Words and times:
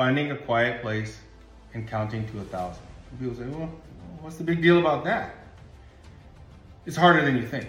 finding 0.00 0.30
a 0.30 0.36
quiet 0.36 0.80
place 0.80 1.20
and 1.74 1.86
counting 1.86 2.26
to 2.26 2.40
a 2.40 2.44
thousand. 2.44 2.82
People 3.18 3.34
say, 3.34 3.44
well, 3.48 3.70
what's 4.22 4.36
the 4.36 4.42
big 4.42 4.62
deal 4.62 4.78
about 4.78 5.04
that? 5.04 5.34
It's 6.86 6.96
harder 6.96 7.22
than 7.22 7.36
you 7.36 7.46
think. 7.46 7.68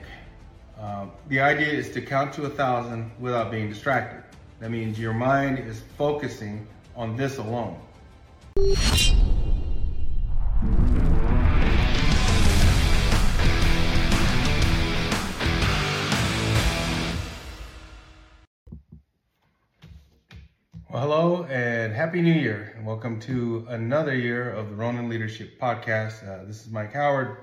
Uh, 0.80 1.08
the 1.28 1.42
idea 1.42 1.68
is 1.68 1.90
to 1.90 2.00
count 2.02 2.32
to 2.36 2.44
a 2.44 2.50
thousand 2.50 3.12
without 3.20 3.52
being 3.52 3.68
distracted. 3.68 4.24
That 4.62 4.72
means 4.72 4.98
your 4.98 5.12
mind 5.12 5.60
is 5.60 5.82
focusing 5.98 6.66
on 6.96 7.18
this 7.18 7.38
alone. 7.38 7.78
Happy 22.12 22.22
new 22.22 22.34
year, 22.34 22.74
and 22.76 22.86
welcome 22.86 23.18
to 23.18 23.66
another 23.70 24.14
year 24.14 24.52
of 24.52 24.68
the 24.68 24.76
Ronin 24.76 25.08
Leadership 25.08 25.58
Podcast. 25.58 26.28
Uh, 26.28 26.44
this 26.44 26.60
is 26.60 26.70
Mike 26.70 26.92
Howard. 26.92 27.38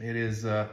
It 0.00 0.16
is 0.16 0.46
uh, 0.46 0.68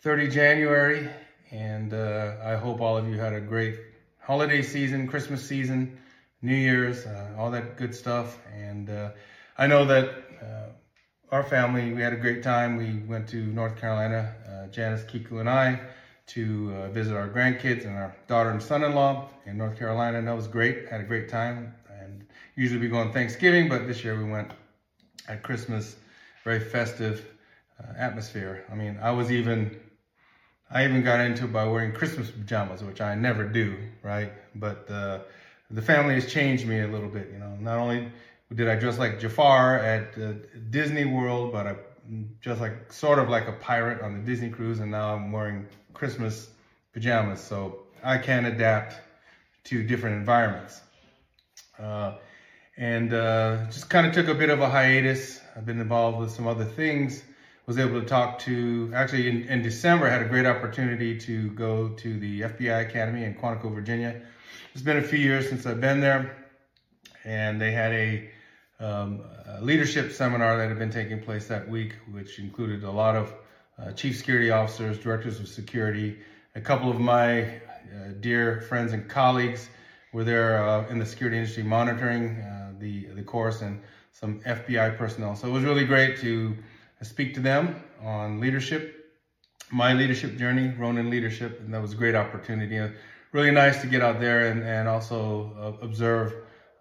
30 0.00 0.28
January, 0.28 1.10
and 1.50 1.92
uh, 1.92 2.36
I 2.42 2.54
hope 2.54 2.80
all 2.80 2.96
of 2.96 3.06
you 3.06 3.18
had 3.18 3.34
a 3.34 3.40
great 3.42 3.76
holiday 4.18 4.62
season, 4.62 5.06
Christmas 5.06 5.46
season, 5.46 5.98
New 6.40 6.54
Year's, 6.54 7.04
uh, 7.04 7.34
all 7.36 7.50
that 7.50 7.76
good 7.76 7.94
stuff. 7.94 8.38
And 8.50 8.88
uh, 8.88 9.10
I 9.58 9.66
know 9.66 9.84
that 9.84 10.08
uh, 10.40 11.34
our 11.34 11.42
family, 11.42 11.92
we 11.92 12.00
had 12.00 12.14
a 12.14 12.16
great 12.16 12.42
time. 12.42 12.78
We 12.78 13.00
went 13.06 13.28
to 13.28 13.36
North 13.36 13.76
Carolina, 13.76 14.68
Janice, 14.70 15.04
Kiku, 15.04 15.40
and 15.40 15.50
I 15.50 15.82
to 16.28 16.88
visit 16.92 17.14
our 17.14 17.28
grandkids 17.28 17.84
and 17.84 17.94
our 17.94 18.16
daughter 18.26 18.48
and 18.48 18.62
son-in-law 18.62 19.28
in 19.44 19.58
North 19.58 19.78
Carolina, 19.78 20.16
and 20.16 20.26
that 20.26 20.34
was 20.34 20.48
great. 20.48 20.88
Had 20.88 21.02
a 21.02 21.04
great 21.04 21.28
time, 21.28 21.74
usually 22.56 22.80
we 22.80 22.88
go 22.88 22.98
on 22.98 23.12
Thanksgiving, 23.12 23.68
but 23.68 23.86
this 23.86 24.04
year 24.04 24.16
we 24.16 24.30
went 24.30 24.50
at 25.28 25.42
Christmas. 25.42 25.96
Very 26.44 26.60
festive 26.60 27.24
uh, 27.78 27.92
atmosphere. 27.96 28.64
I 28.70 28.74
mean, 28.74 28.98
I 29.00 29.12
was 29.12 29.30
even, 29.30 29.78
I 30.70 30.84
even 30.84 31.02
got 31.02 31.20
into 31.20 31.44
it 31.44 31.52
by 31.52 31.64
wearing 31.64 31.92
Christmas 31.92 32.30
pajamas, 32.30 32.82
which 32.82 33.00
I 33.00 33.14
never 33.14 33.44
do, 33.44 33.76
right? 34.02 34.32
But 34.56 34.90
uh, 34.90 35.20
the 35.70 35.82
family 35.82 36.14
has 36.14 36.30
changed 36.30 36.66
me 36.66 36.80
a 36.80 36.88
little 36.88 37.08
bit. 37.08 37.30
You 37.32 37.38
know, 37.38 37.56
not 37.60 37.78
only 37.78 38.10
did 38.54 38.68
I 38.68 38.74
dress 38.74 38.98
like 38.98 39.20
Jafar 39.20 39.78
at 39.78 40.18
uh, 40.18 40.32
Disney 40.70 41.04
World, 41.04 41.52
but 41.52 41.66
I 41.66 41.76
just 42.40 42.60
like 42.60 42.92
sort 42.92 43.18
of 43.18 43.28
like 43.28 43.46
a 43.46 43.52
pirate 43.52 44.02
on 44.02 44.14
the 44.14 44.20
Disney 44.20 44.48
cruise, 44.50 44.80
and 44.80 44.90
now 44.90 45.14
I'm 45.14 45.30
wearing 45.30 45.66
Christmas 45.94 46.50
pajamas, 46.92 47.40
so 47.40 47.84
I 48.02 48.18
can 48.18 48.46
adapt 48.46 49.00
to 49.64 49.82
different 49.84 50.16
environments. 50.16 50.80
Uh, 51.78 52.14
and 52.76 53.12
uh, 53.12 53.66
just 53.66 53.90
kind 53.90 54.06
of 54.06 54.12
took 54.12 54.28
a 54.28 54.34
bit 54.34 54.50
of 54.50 54.60
a 54.60 54.68
hiatus. 54.68 55.40
I've 55.56 55.66
been 55.66 55.80
involved 55.80 56.18
with 56.18 56.30
some 56.30 56.46
other 56.46 56.64
things. 56.64 57.22
Was 57.66 57.78
able 57.78 58.00
to 58.00 58.06
talk 58.06 58.40
to, 58.40 58.90
actually 58.92 59.28
in, 59.28 59.42
in 59.44 59.62
December, 59.62 60.08
I 60.08 60.10
had 60.10 60.22
a 60.22 60.28
great 60.28 60.46
opportunity 60.46 61.16
to 61.20 61.48
go 61.50 61.90
to 61.90 62.18
the 62.18 62.40
FBI 62.40 62.88
Academy 62.88 63.24
in 63.24 63.34
Quantico, 63.34 63.72
Virginia. 63.72 64.20
It's 64.74 64.82
been 64.82 64.96
a 64.96 65.02
few 65.02 65.20
years 65.20 65.48
since 65.48 65.64
I've 65.64 65.80
been 65.80 66.00
there, 66.00 66.36
and 67.24 67.60
they 67.60 67.70
had 67.70 67.92
a, 67.92 68.30
um, 68.80 69.22
a 69.46 69.60
leadership 69.62 70.10
seminar 70.10 70.56
that 70.56 70.68
had 70.70 70.78
been 70.78 70.90
taking 70.90 71.22
place 71.22 71.46
that 71.48 71.68
week, 71.68 71.94
which 72.10 72.40
included 72.40 72.82
a 72.82 72.90
lot 72.90 73.14
of 73.14 73.32
uh, 73.78 73.92
chief 73.92 74.16
security 74.16 74.50
officers, 74.50 74.98
directors 74.98 75.38
of 75.38 75.46
security. 75.46 76.18
A 76.56 76.60
couple 76.60 76.90
of 76.90 76.98
my 76.98 77.42
uh, 77.42 78.08
dear 78.20 78.62
friends 78.62 78.92
and 78.92 79.08
colleagues 79.08 79.68
were 80.12 80.24
there 80.24 80.62
uh, 80.62 80.86
in 80.88 80.98
the 80.98 81.06
security 81.06 81.38
industry 81.38 81.62
monitoring 81.62 82.36
uh, 82.40 82.51
the, 82.82 83.06
the 83.14 83.22
course 83.22 83.62
and 83.62 83.80
some 84.12 84.40
FBI 84.40 84.98
personnel. 84.98 85.34
So 85.36 85.48
it 85.48 85.52
was 85.52 85.64
really 85.64 85.86
great 85.86 86.18
to 86.20 86.56
speak 87.00 87.34
to 87.34 87.40
them 87.40 87.82
on 88.02 88.40
leadership, 88.40 88.82
my 89.70 89.94
leadership 89.94 90.36
journey, 90.36 90.74
Ronin 90.78 91.08
leadership, 91.08 91.60
and 91.60 91.72
that 91.72 91.80
was 91.80 91.92
a 91.92 91.96
great 91.96 92.14
opportunity. 92.14 92.78
really 93.32 93.50
nice 93.50 93.80
to 93.80 93.86
get 93.86 94.02
out 94.02 94.20
there 94.20 94.48
and, 94.48 94.62
and 94.62 94.88
also 94.88 95.78
uh, 95.80 95.84
observe 95.84 96.34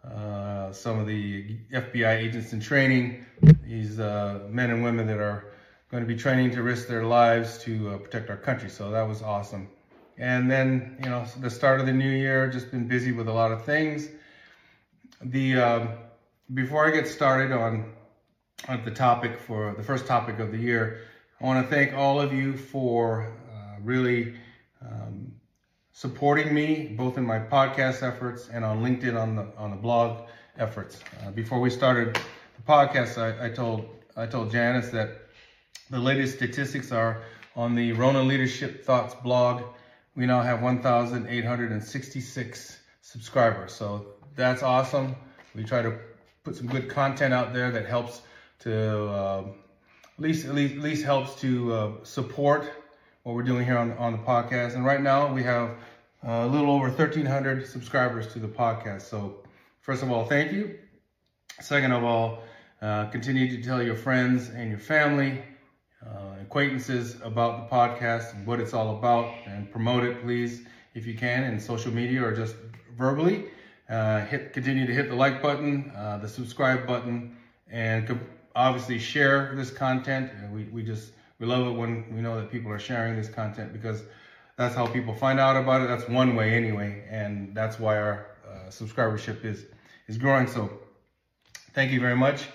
uh, 0.03 0.71
some 0.71 0.99
of 0.99 1.07
the 1.07 1.57
FBI 1.71 2.17
agents 2.17 2.53
in 2.53 2.59
training, 2.59 3.25
these 3.63 3.97
men 3.97 4.69
and 4.71 4.83
women 4.83 5.07
that 5.07 5.19
are 5.19 5.53
going 5.91 6.03
to 6.03 6.07
be 6.07 6.15
training 6.15 6.51
to 6.51 6.63
risk 6.63 6.87
their 6.87 7.03
lives 7.03 7.57
to 7.59 7.89
uh, 7.89 7.97
protect 7.97 8.29
our 8.29 8.37
country. 8.37 8.69
So 8.69 8.91
that 8.91 9.07
was 9.07 9.21
awesome. 9.21 9.69
And 10.17 10.49
then, 10.49 10.97
you 11.03 11.09
know, 11.09 11.25
the 11.39 11.49
start 11.49 11.79
of 11.79 11.85
the 11.85 11.93
new 11.93 12.09
year, 12.09 12.49
just 12.49 12.71
been 12.71 12.87
busy 12.87 13.11
with 13.11 13.27
a 13.27 13.33
lot 13.33 13.51
of 13.51 13.65
things. 13.65 14.07
The 15.23 15.57
um, 15.57 15.89
before 16.51 16.87
I 16.87 16.91
get 16.91 17.07
started 17.07 17.51
on 17.51 17.93
on 18.67 18.83
the 18.83 18.91
topic 18.91 19.39
for 19.39 19.75
the 19.75 19.83
first 19.83 20.07
topic 20.07 20.39
of 20.39 20.51
the 20.51 20.57
year, 20.57 21.01
I 21.39 21.45
want 21.45 21.63
to 21.63 21.75
thank 21.75 21.93
all 21.93 22.19
of 22.19 22.33
you 22.33 22.57
for 22.57 23.31
uh, 23.51 23.75
really 23.81 24.33
um, 24.81 25.33
supporting 25.91 26.51
me 26.53 26.95
both 26.97 27.17
in 27.17 27.25
my 27.25 27.37
podcast 27.37 28.01
efforts 28.01 28.49
and 28.49 28.65
on 28.65 28.81
LinkedIn 28.81 29.19
on 29.19 29.35
the 29.35 29.45
on 29.57 29.69
the 29.69 29.75
blog 29.75 30.27
efforts. 30.57 30.99
Uh, 31.23 31.29
before 31.29 31.59
we 31.59 31.69
started 31.69 32.15
the 32.15 32.63
podcast, 32.67 33.19
I, 33.19 33.45
I 33.45 33.49
told 33.49 33.87
I 34.17 34.25
told 34.25 34.51
Janice 34.51 34.89
that 34.89 35.27
the 35.91 35.99
latest 35.99 36.37
statistics 36.37 36.91
are 36.91 37.21
on 37.55 37.75
the 37.75 37.93
Ronin 37.93 38.27
Leadership 38.27 38.85
Thoughts 38.85 39.13
blog. 39.13 39.61
We 40.15 40.25
now 40.25 40.41
have 40.41 40.63
1,866 40.63 42.79
subscribers. 43.01 43.73
So 43.73 44.15
that's 44.35 44.63
awesome. 44.63 45.15
We 45.55 45.63
try 45.63 45.81
to 45.81 45.97
put 46.43 46.55
some 46.55 46.67
good 46.67 46.89
content 46.89 47.33
out 47.33 47.53
there 47.53 47.71
that 47.71 47.85
helps 47.85 48.21
to 48.59 49.09
uh, 49.09 49.43
at 50.17 50.19
least 50.19 50.45
at 50.45 50.55
least, 50.55 50.75
at 50.75 50.81
least 50.81 51.03
helps 51.03 51.35
to 51.41 51.73
uh, 51.73 51.91
support 52.03 52.71
what 53.23 53.35
we're 53.35 53.43
doing 53.43 53.65
here 53.65 53.77
on 53.77 53.93
on 53.93 54.13
the 54.13 54.19
podcast. 54.19 54.75
And 54.75 54.85
right 54.85 55.01
now 55.01 55.31
we 55.33 55.43
have 55.43 55.77
a 56.23 56.47
little 56.47 56.71
over 56.71 56.87
1,300 56.87 57.67
subscribers 57.67 58.31
to 58.33 58.39
the 58.39 58.47
podcast. 58.47 59.01
So 59.03 59.43
first 59.81 60.03
of 60.03 60.11
all, 60.11 60.25
thank 60.25 60.51
you. 60.51 60.77
Second 61.59 61.91
of 61.91 62.03
all, 62.03 62.43
uh, 62.81 63.05
continue 63.07 63.55
to 63.55 63.63
tell 63.63 63.81
your 63.81 63.95
friends 63.95 64.49
and 64.49 64.69
your 64.69 64.79
family 64.79 65.41
uh, 66.05 66.41
acquaintances 66.41 67.19
about 67.23 67.69
the 67.69 67.75
podcast 67.75 68.33
and 68.33 68.45
what 68.47 68.59
it's 68.59 68.73
all 68.73 68.97
about 68.97 69.31
and 69.45 69.71
promote 69.71 70.03
it, 70.03 70.21
please, 70.23 70.63
if 70.95 71.05
you 71.05 71.13
can, 71.13 71.43
in 71.43 71.59
social 71.59 71.91
media 71.91 72.23
or 72.23 72.35
just 72.35 72.55
verbally. 72.97 73.45
Uh, 73.91 74.25
hit, 74.27 74.53
continue 74.53 74.87
to 74.87 74.93
hit 74.93 75.09
the 75.09 75.15
like 75.15 75.41
button, 75.41 75.91
uh, 75.97 76.17
the 76.17 76.27
subscribe 76.27 76.87
button, 76.87 77.35
and 77.69 78.17
obviously 78.55 78.97
share 78.97 79.53
this 79.53 79.69
content. 79.69 80.31
We, 80.53 80.63
we 80.65 80.81
just 80.81 81.11
we 81.39 81.45
love 81.45 81.67
it 81.67 81.71
when 81.71 82.05
we 82.15 82.21
know 82.21 82.39
that 82.39 82.49
people 82.49 82.71
are 82.71 82.79
sharing 82.79 83.17
this 83.17 83.27
content 83.27 83.73
because 83.73 84.03
that's 84.55 84.73
how 84.75 84.87
people 84.87 85.13
find 85.13 85.41
out 85.41 85.57
about 85.57 85.81
it. 85.81 85.89
That's 85.89 86.07
one 86.07 86.37
way 86.37 86.53
anyway, 86.53 87.03
and 87.09 87.53
that's 87.53 87.79
why 87.79 87.97
our 87.97 88.27
uh, 88.49 88.69
subscribership 88.69 89.43
is 89.43 89.65
is 90.07 90.17
growing. 90.17 90.47
So, 90.47 90.71
thank 91.73 91.91
you 91.91 91.99
very 91.99 92.15
much. 92.15 92.45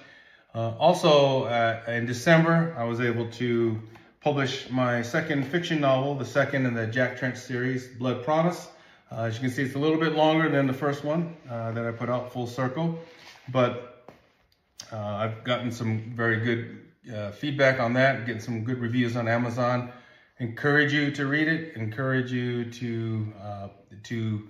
Uh, 0.55 0.71
also, 0.79 1.45
uh, 1.45 1.83
in 1.87 2.07
December, 2.07 2.75
I 2.79 2.85
was 2.85 3.03
able 3.03 3.31
to 3.33 3.79
publish 4.23 4.71
my 4.71 5.03
second 5.03 5.47
fiction 5.47 5.83
novel, 5.83 6.15
the 6.15 6.25
second 6.25 6.65
in 6.65 6.73
the 6.73 6.87
Jack 6.87 7.19
Trench 7.19 7.37
series, 7.37 7.89
Blood 7.89 8.25
Promise. 8.25 8.69
Uh, 9.11 9.22
as 9.22 9.34
you 9.34 9.41
can 9.41 9.50
see, 9.50 9.62
it's 9.62 9.75
a 9.75 9.78
little 9.78 9.99
bit 9.99 10.15
longer 10.15 10.49
than 10.49 10.67
the 10.67 10.72
first 10.72 11.05
one 11.05 11.37
uh, 11.49 11.71
that 11.72 11.87
I 11.87 11.93
put 11.93 12.09
out, 12.09 12.33
Full 12.33 12.47
Circle, 12.47 12.99
but 13.49 14.05
uh, 14.93 14.97
I've 14.97 15.44
gotten 15.44 15.71
some 15.71 16.12
very 16.15 16.41
good 16.41 16.81
uh, 17.15 17.31
feedback 17.31 17.78
on 17.78 17.94
that, 17.94 18.27
getting 18.27 18.41
some 18.41 18.65
good 18.65 18.78
reviews 18.78 19.17
on 19.17 19.28
Amazon. 19.28 19.93
Encourage 20.39 20.93
you 20.93 21.12
to 21.12 21.27
read 21.27 21.49
it. 21.49 21.77
Encourage 21.77 22.31
you 22.33 22.71
to 22.72 23.33
to 24.05 24.43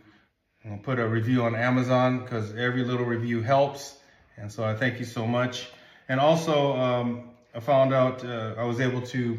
put 0.82 0.98
a 0.98 1.06
review 1.06 1.44
on 1.44 1.54
Amazon 1.54 2.20
because 2.20 2.54
every 2.56 2.82
little 2.82 3.06
review 3.06 3.42
helps. 3.42 3.96
And 4.36 4.50
so 4.50 4.64
I 4.64 4.74
thank 4.74 4.98
you 4.98 5.04
so 5.04 5.26
much. 5.26 5.68
And 6.08 6.20
also, 6.20 6.76
um, 6.76 7.30
I 7.54 7.60
found 7.60 7.94
out 7.94 8.24
uh, 8.24 8.54
I 8.58 8.64
was 8.64 8.80
able 8.80 9.02
to 9.02 9.38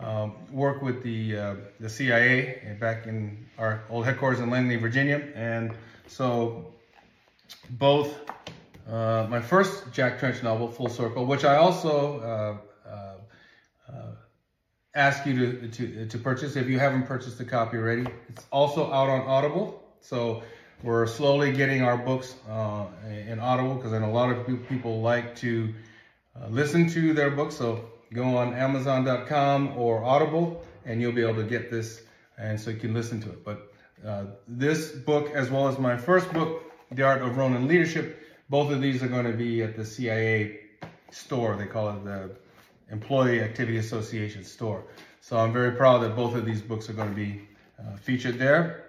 um, 0.00 0.34
work 0.50 0.82
with 0.82 1.02
the 1.02 1.36
uh, 1.36 1.54
the 1.78 1.88
CIA 1.88 2.76
back 2.80 3.06
in 3.06 3.46
our 3.58 3.82
old 3.90 4.04
headquarters 4.04 4.40
in 4.40 4.50
Langley, 4.50 4.76
Virginia. 4.76 5.22
And 5.34 5.72
so, 6.06 6.72
both 7.70 8.18
uh, 8.88 9.26
my 9.28 9.40
first 9.40 9.92
Jack 9.92 10.18
Trench 10.18 10.42
novel, 10.42 10.68
Full 10.68 10.88
Circle, 10.88 11.26
which 11.26 11.44
I 11.44 11.56
also 11.56 12.20
uh, 12.20 12.88
uh, 12.88 13.92
uh, 13.92 14.12
ask 14.94 15.26
you 15.26 15.34
to, 15.34 15.68
to 15.68 16.06
to 16.06 16.18
purchase 16.18 16.56
if 16.56 16.68
you 16.68 16.78
haven't 16.78 17.06
purchased 17.06 17.38
a 17.40 17.44
copy 17.44 17.76
already. 17.76 18.06
It's 18.28 18.46
also 18.50 18.90
out 18.92 19.08
on 19.08 19.20
Audible. 19.22 19.82
So 20.00 20.42
we're 20.82 21.06
slowly 21.06 21.52
getting 21.52 21.82
our 21.82 21.98
books 21.98 22.34
in 23.06 23.38
Audible 23.38 23.74
because 23.74 23.92
I 23.92 23.98
know 23.98 24.10
a 24.10 24.12
lot 24.12 24.30
of 24.30 24.66
people 24.68 25.02
like 25.02 25.36
to 25.36 25.74
uh, 26.34 26.48
listen 26.48 26.88
to 26.90 27.12
their 27.12 27.30
books. 27.30 27.54
So 27.56 27.84
go 28.12 28.36
on 28.36 28.54
Amazon.com 28.54 29.76
or 29.76 30.04
Audible, 30.04 30.62
and 30.84 31.00
you'll 31.00 31.12
be 31.12 31.22
able 31.22 31.42
to 31.42 31.48
get 31.48 31.70
this, 31.70 32.02
and 32.38 32.60
so 32.60 32.70
you 32.70 32.78
can 32.78 32.94
listen 32.94 33.20
to 33.22 33.30
it. 33.30 33.44
But 33.44 33.72
uh, 34.06 34.24
this 34.48 34.90
book, 34.90 35.30
as 35.34 35.50
well 35.50 35.68
as 35.68 35.78
my 35.78 35.96
first 35.96 36.32
book, 36.32 36.62
The 36.90 37.02
Art 37.02 37.22
of 37.22 37.36
Ronin 37.36 37.68
Leadership, 37.68 38.26
both 38.48 38.72
of 38.72 38.80
these 38.80 39.02
are 39.02 39.08
going 39.08 39.26
to 39.26 39.36
be 39.36 39.62
at 39.62 39.76
the 39.76 39.84
CIA 39.84 40.60
store. 41.10 41.56
They 41.56 41.66
call 41.66 41.90
it 41.90 42.04
the 42.04 42.30
Employee 42.90 43.40
Activity 43.40 43.78
Association 43.78 44.44
store. 44.44 44.84
So 45.20 45.38
I'm 45.38 45.52
very 45.52 45.72
proud 45.72 45.98
that 45.98 46.16
both 46.16 46.34
of 46.34 46.44
these 46.44 46.62
books 46.62 46.88
are 46.88 46.94
going 46.94 47.10
to 47.10 47.14
be 47.14 47.42
uh, 47.78 47.96
featured 47.96 48.38
there. 48.38 48.86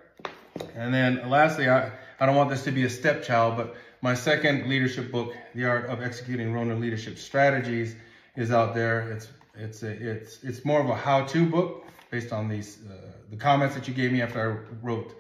And 0.76 0.94
then 0.94 1.30
lastly, 1.30 1.70
I, 1.70 1.92
I 2.20 2.26
don't 2.26 2.36
want 2.36 2.50
this 2.50 2.64
to 2.64 2.72
be 2.72 2.86
a 2.86 2.90
stepchild, 2.90 3.58
but 3.58 3.76
my 4.02 4.16
second 4.16 4.68
leadership 4.68 5.12
book, 5.12 5.36
The 5.54 5.66
Art 5.66 5.86
of 5.86 6.02
Executing 6.02 6.54
Ronin 6.54 6.82
Leadership 6.82 7.18
Strategies, 7.20 7.96
is 8.36 8.52
out 8.52 8.74
there. 8.74 9.12
It's 9.12 9.28
it's 9.56 9.84
a, 9.84 9.90
it's 9.90 10.44
it's 10.44 10.66
more 10.66 10.82
of 10.82 10.90
a 10.90 10.96
how-to 10.96 11.50
book 11.50 11.86
based 12.10 12.32
on 12.32 12.48
these 12.48 12.80
uh, 12.90 12.96
the 13.30 13.38
comments 13.38 13.76
that 13.76 13.88
you 13.88 13.94
gave 13.94 14.12
me 14.12 14.22
after 14.22 14.40
I 14.42 14.76
wrote 14.86 15.16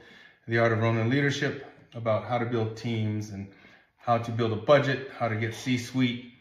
The 0.47 0.59
Art 0.59 0.71
of 0.71 0.79
Ronin 0.79 1.09
Leadership 1.09 1.65
about 1.93 2.25
how 2.25 2.37
to 2.37 2.45
build 2.45 2.77
teams 2.77 3.29
and 3.29 3.47
how 3.97 4.17
to 4.17 4.31
build 4.31 4.51
a 4.53 4.55
budget, 4.55 5.09
how 5.17 5.27
to 5.27 5.35
get 5.35 5.53
C-suite 5.53 6.31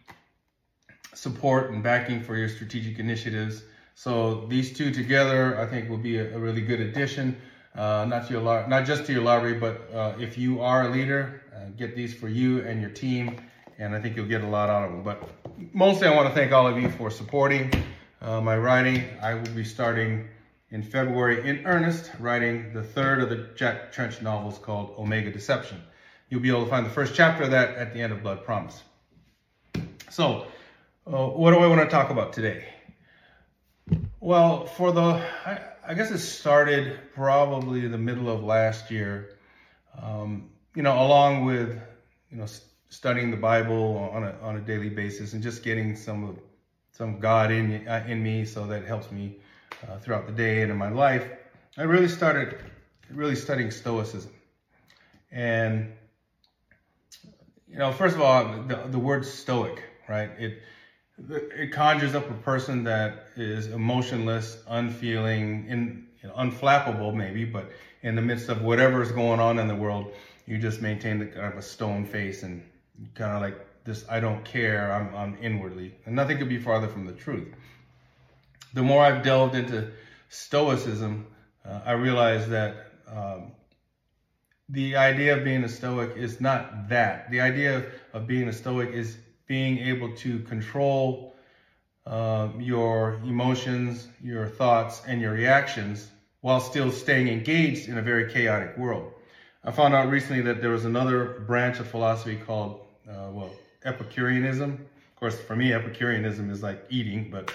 support 1.13 1.73
and 1.73 1.83
backing 1.83 2.23
for 2.23 2.37
your 2.37 2.49
strategic 2.49 2.99
initiatives. 2.99 3.63
So 3.95 4.47
these 4.47 4.73
two 4.73 4.93
together, 4.93 5.61
I 5.61 5.67
think, 5.67 5.91
will 5.91 5.99
be 5.99 6.19
a, 6.19 6.35
a 6.35 6.39
really 6.39 6.63
good 6.63 6.81
addition, 6.81 7.37
uh, 7.75 8.07
not 8.09 8.29
to 8.29 8.33
your 8.35 8.69
not 8.69 8.87
just 8.87 9.05
to 9.07 9.13
your 9.13 9.23
library, 9.23 9.59
but 9.59 9.91
uh, 9.93 10.15
if 10.19 10.39
you 10.39 10.63
are 10.63 10.85
a 10.85 10.89
leader, 10.89 11.43
uh, 11.55 11.67
get 11.77 11.95
these 11.95 12.15
for 12.15 12.29
you 12.29 12.63
and 12.63 12.81
your 12.81 12.91
team, 12.91 13.41
and 13.81 13.97
I 13.97 14.01
think 14.01 14.15
you'll 14.15 14.27
get 14.27 14.43
a 14.43 14.47
lot 14.47 14.69
out 14.69 14.85
of 14.85 14.93
them. 14.93 15.03
But 15.03 15.29
mostly, 15.73 16.07
I 16.07 16.15
want 16.15 16.29
to 16.29 16.35
thank 16.35 16.53
all 16.53 16.67
of 16.67 16.79
you 16.79 16.91
for 16.91 17.11
supporting 17.11 17.73
uh, 18.21 18.41
my 18.41 18.57
writing. 18.57 19.05
I 19.23 19.35
will 19.35 19.51
be 19.55 19.65
starting 19.65 20.29
in 20.71 20.83
February 20.83 21.49
in 21.49 21.67
earnest, 21.67 22.13
writing 22.21 22.73
the 22.75 22.83
third 22.83 23.21
of 23.23 23.31
the 23.31 23.49
Jack 23.57 23.91
Trench 23.91 24.21
novels 24.21 24.59
called 24.59 24.95
Omega 24.99 25.33
Deception. 25.33 25.83
You'll 26.29 26.43
be 26.43 26.51
able 26.51 26.65
to 26.65 26.71
find 26.71 26.85
the 26.85 26.91
first 26.91 27.15
chapter 27.15 27.45
of 27.45 27.51
that 27.53 27.75
at 27.75 27.95
the 27.95 28.03
end 28.03 28.13
of 28.13 28.23
Blood 28.23 28.45
Promise. 28.45 28.83
So, 30.11 30.47
uh, 31.07 31.27
what 31.29 31.53
do 31.53 31.59
I 31.59 31.67
want 31.67 31.81
to 31.81 31.89
talk 31.89 32.11
about 32.11 32.35
today? 32.35 32.67
Well, 34.21 34.67
for 34.67 34.93
the, 34.93 35.01
I, 35.47 35.61
I 35.89 35.95
guess 35.95 36.11
it 36.11 36.19
started 36.19 36.99
probably 37.15 37.89
the 37.89 37.99
middle 37.99 38.29
of 38.29 38.45
last 38.45 38.91
year. 38.91 39.39
Um, 40.01 40.51
you 40.75 40.83
know, 40.83 41.03
along 41.03 41.47
with, 41.47 41.81
you 42.31 42.37
know, 42.37 42.47
studying 42.91 43.31
the 43.31 43.37
Bible 43.37 44.11
on 44.13 44.25
a, 44.25 44.35
on 44.43 44.57
a 44.57 44.61
daily 44.61 44.91
basis 44.91 45.33
and 45.33 45.43
just 45.43 45.63
getting 45.63 45.97
some 45.97 46.29
of 46.29 46.39
some 46.93 47.19
God 47.19 47.51
in 47.51 47.89
uh, 47.89 48.05
in 48.07 48.23
me, 48.23 48.45
so 48.45 48.67
that 48.67 48.85
helps 48.85 49.11
me 49.11 49.39
uh, 49.89 49.97
throughout 49.99 50.27
the 50.27 50.33
day 50.33 50.61
and 50.63 50.71
in 50.71 50.77
my 50.77 50.91
life. 50.91 51.25
I 51.79 51.83
really 51.83 52.09
started 52.09 52.59
really 53.09 53.37
studying 53.37 53.71
Stoicism, 53.71 54.33
and 55.33 55.93
you 57.69 57.79
know, 57.79 57.93
first 57.93 58.17
of 58.17 58.21
all, 58.21 58.45
the, 58.67 58.77
the 58.89 58.99
word 58.99 59.25
Stoic, 59.25 59.83
right? 60.09 60.31
It 60.39 60.63
it 61.29 61.73
conjures 61.73 62.15
up 62.15 62.29
a 62.31 62.35
person 62.35 62.85
that 62.85 63.27
is 63.37 63.69
emotionless, 63.69 64.59
unfeeling, 64.69 65.67
in, 65.69 66.07
you 66.23 66.29
know, 66.29 66.35
unflappable 66.35 67.15
maybe, 67.15 67.45
but 67.45 67.71
in 68.03 68.15
the 68.15 68.23
midst 68.23 68.49
of 68.49 68.63
whatever 68.63 69.03
is 69.03 69.13
going 69.13 69.39
on 69.39 69.59
in 69.59 69.69
the 69.69 69.75
world, 69.75 70.13
you 70.47 70.59
just 70.59 70.81
maintain 70.81 71.19
the 71.19 71.27
kind 71.27 71.53
of 71.53 71.59
a 71.59 71.63
stone 71.63 72.05
face 72.07 72.43
and 72.43 72.63
kind 73.15 73.33
of 73.33 73.43
like 73.43 73.85
this 73.85 74.05
I 74.09 74.21
don't 74.21 74.45
care, 74.45 74.93
I'm, 74.93 75.15
I'm 75.15 75.39
inwardly. 75.43 75.95
And 76.07 76.15
nothing 76.15 76.39
could 76.39 76.49
be 76.49 76.59
farther 76.59 76.89
from 76.89 77.07
the 77.07 77.13
truth. 77.13 77.49
The 78.75 78.83
more 78.83 79.05
I've 79.05 79.23
delved 79.25 79.55
into 79.55 79.91
Stoicism, 80.29 81.27
uh, 81.65 81.81
I 81.85 81.93
realize 81.93 82.49
that 82.49 82.93
um, 83.09 83.53
the 84.69 84.97
idea 84.97 85.37
of 85.37 85.45
being 85.45 85.65
a 85.65 85.69
Stoic 85.69 86.17
is 86.17 86.41
not 86.41 86.89
that. 86.89 87.31
The 87.31 87.41
idea 87.41 87.79
of, 87.79 87.87
of 88.13 88.27
being 88.27 88.49
a 88.49 88.53
Stoic 88.53 88.91
is 88.91 89.17
being 89.47 89.79
able 89.79 90.15
to 90.17 90.39
control 90.41 91.35
uh, 92.07 92.49
your 92.59 93.21
emotions, 93.25 94.07
your 94.23 94.47
thoughts, 94.47 95.03
and 95.07 95.21
your 95.21 95.33
reactions 95.33 96.09
while 96.41 96.61
still 96.61 96.91
staying 96.91 97.29
engaged 97.29 97.89
in 97.89 97.99
a 97.99 98.03
very 98.03 98.33
chaotic 98.33 98.77
world. 98.79 99.13
I 99.63 99.73
found 99.73 99.95
out 99.95 100.09
recently 100.09 100.43
that 100.43 100.63
there 100.63 100.71
was 100.71 100.85
another 100.85 101.41
branch 101.47 101.81
of 101.81 101.89
philosophy 101.89 102.37
called, 102.37 102.87
uh, 103.09 103.31
well, 103.31 103.51
Epicureanism. 103.85 104.73
Of 104.73 105.17
course, 105.17 105.39
for 105.39 105.57
me, 105.57 105.73
Epicureanism 105.73 106.51
is 106.51 106.63
like 106.63 106.85
eating, 106.91 107.31
but 107.31 107.53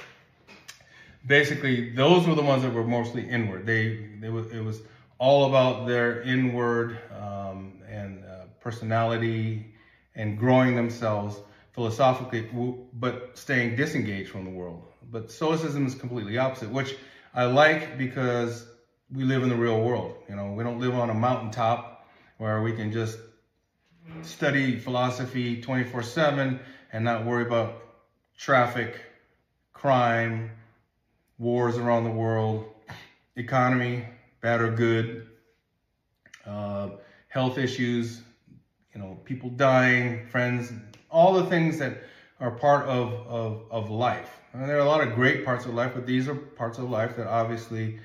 basically, 1.25 1.91
those 1.91 2.27
were 2.27 2.35
the 2.35 2.43
ones 2.43 2.63
that 2.63 2.73
were 2.73 2.83
mostly 2.83 3.27
inward. 3.27 3.65
They, 3.65 4.09
they 4.19 4.29
was, 4.29 4.51
it 4.51 4.63
was 4.63 4.81
all 5.17 5.45
about 5.45 5.87
their 5.87 6.21
inward 6.21 6.97
um, 7.19 7.79
and 7.89 8.23
uh, 8.23 8.45
personality 8.59 9.73
and 10.15 10.37
growing 10.37 10.75
themselves 10.75 11.39
philosophically, 11.73 12.47
but 12.93 13.37
staying 13.37 13.75
disengaged 13.75 14.29
from 14.29 14.45
the 14.45 14.51
world. 14.51 14.81
But 15.11 15.31
Stoicism 15.31 15.85
is 15.85 15.93
completely 15.93 16.37
opposite, 16.37 16.69
which 16.69 16.95
I 17.33 17.45
like 17.45 17.97
because 17.97 18.65
we 19.13 19.23
live 19.23 19.43
in 19.43 19.49
the 19.49 19.55
real 19.55 19.81
world. 19.81 20.15
You 20.29 20.35
know, 20.35 20.53
we 20.53 20.63
don't 20.63 20.79
live 20.79 20.95
on 20.95 21.09
a 21.09 21.13
mountaintop 21.13 22.07
where 22.37 22.61
we 22.61 22.73
can 22.73 22.91
just 22.91 23.17
study 24.21 24.77
philosophy 24.77 25.61
24 25.61 26.03
7 26.03 26.59
and 26.93 27.03
not 27.03 27.25
worry 27.25 27.45
about 27.45 27.81
traffic, 28.37 29.01
crime, 29.73 30.51
wars 31.37 31.77
around 31.77 32.03
the 32.03 32.11
world, 32.11 32.65
economy, 33.35 34.05
bad 34.41 34.61
or 34.61 34.71
good, 34.71 35.27
uh, 36.45 36.89
health 37.27 37.57
issues, 37.57 38.21
you 38.93 39.01
know, 39.01 39.17
people 39.25 39.49
dying, 39.49 40.25
friends, 40.27 40.71
all 41.09 41.33
the 41.33 41.45
things 41.45 41.77
that 41.79 42.03
are 42.39 42.51
part 42.51 42.85
of, 42.85 43.13
of, 43.27 43.63
of 43.71 43.89
life. 43.89 44.39
And 44.53 44.69
there 44.69 44.77
are 44.77 44.81
a 44.81 44.85
lot 44.85 45.05
of 45.05 45.15
great 45.15 45.43
parts 45.43 45.65
of 45.65 45.73
life, 45.73 45.91
but 45.93 46.05
these 46.05 46.27
are 46.27 46.35
parts 46.35 46.77
of 46.77 46.89
life 46.89 47.15
that 47.17 47.27
obviously 47.27 47.99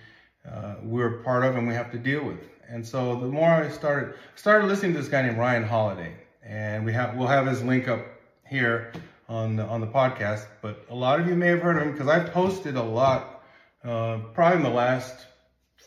uh, 0.51 0.77
we're 0.83 1.19
part 1.19 1.45
of 1.45 1.57
and 1.57 1.69
we 1.69 1.75
have 1.75 1.93
to 1.93 1.99
deal 1.99 2.25
with. 2.25 2.49
And 2.71 2.87
so 2.87 3.19
the 3.19 3.27
more 3.27 3.49
I 3.49 3.69
started 3.69 4.15
started 4.37 4.69
listening 4.69 4.93
to 4.93 5.01
this 5.01 5.09
guy 5.09 5.23
named 5.23 5.39
Ryan 5.39 5.65
Holiday, 5.65 6.15
and 6.45 6.85
we 6.85 6.93
have 6.93 7.17
we'll 7.17 7.27
have 7.27 7.45
his 7.45 7.65
link 7.65 7.89
up 7.89 8.07
here 8.47 8.93
on 9.29 9.57
the, 9.57 9.65
on 9.65 9.81
the 9.81 9.89
podcast. 9.89 10.47
But 10.63 10.87
a 10.89 10.95
lot 10.95 11.19
of 11.19 11.27
you 11.27 11.35
may 11.35 11.49
have 11.49 11.63
heard 11.63 11.79
of 11.79 11.83
him 11.83 11.93
because 11.93 12.07
I've 12.07 12.33
posted 12.33 12.77
a 12.77 12.83
lot, 12.83 13.43
uh, 13.83 14.19
probably 14.35 14.59
in 14.59 14.63
the 14.63 14.71
last 14.71 15.27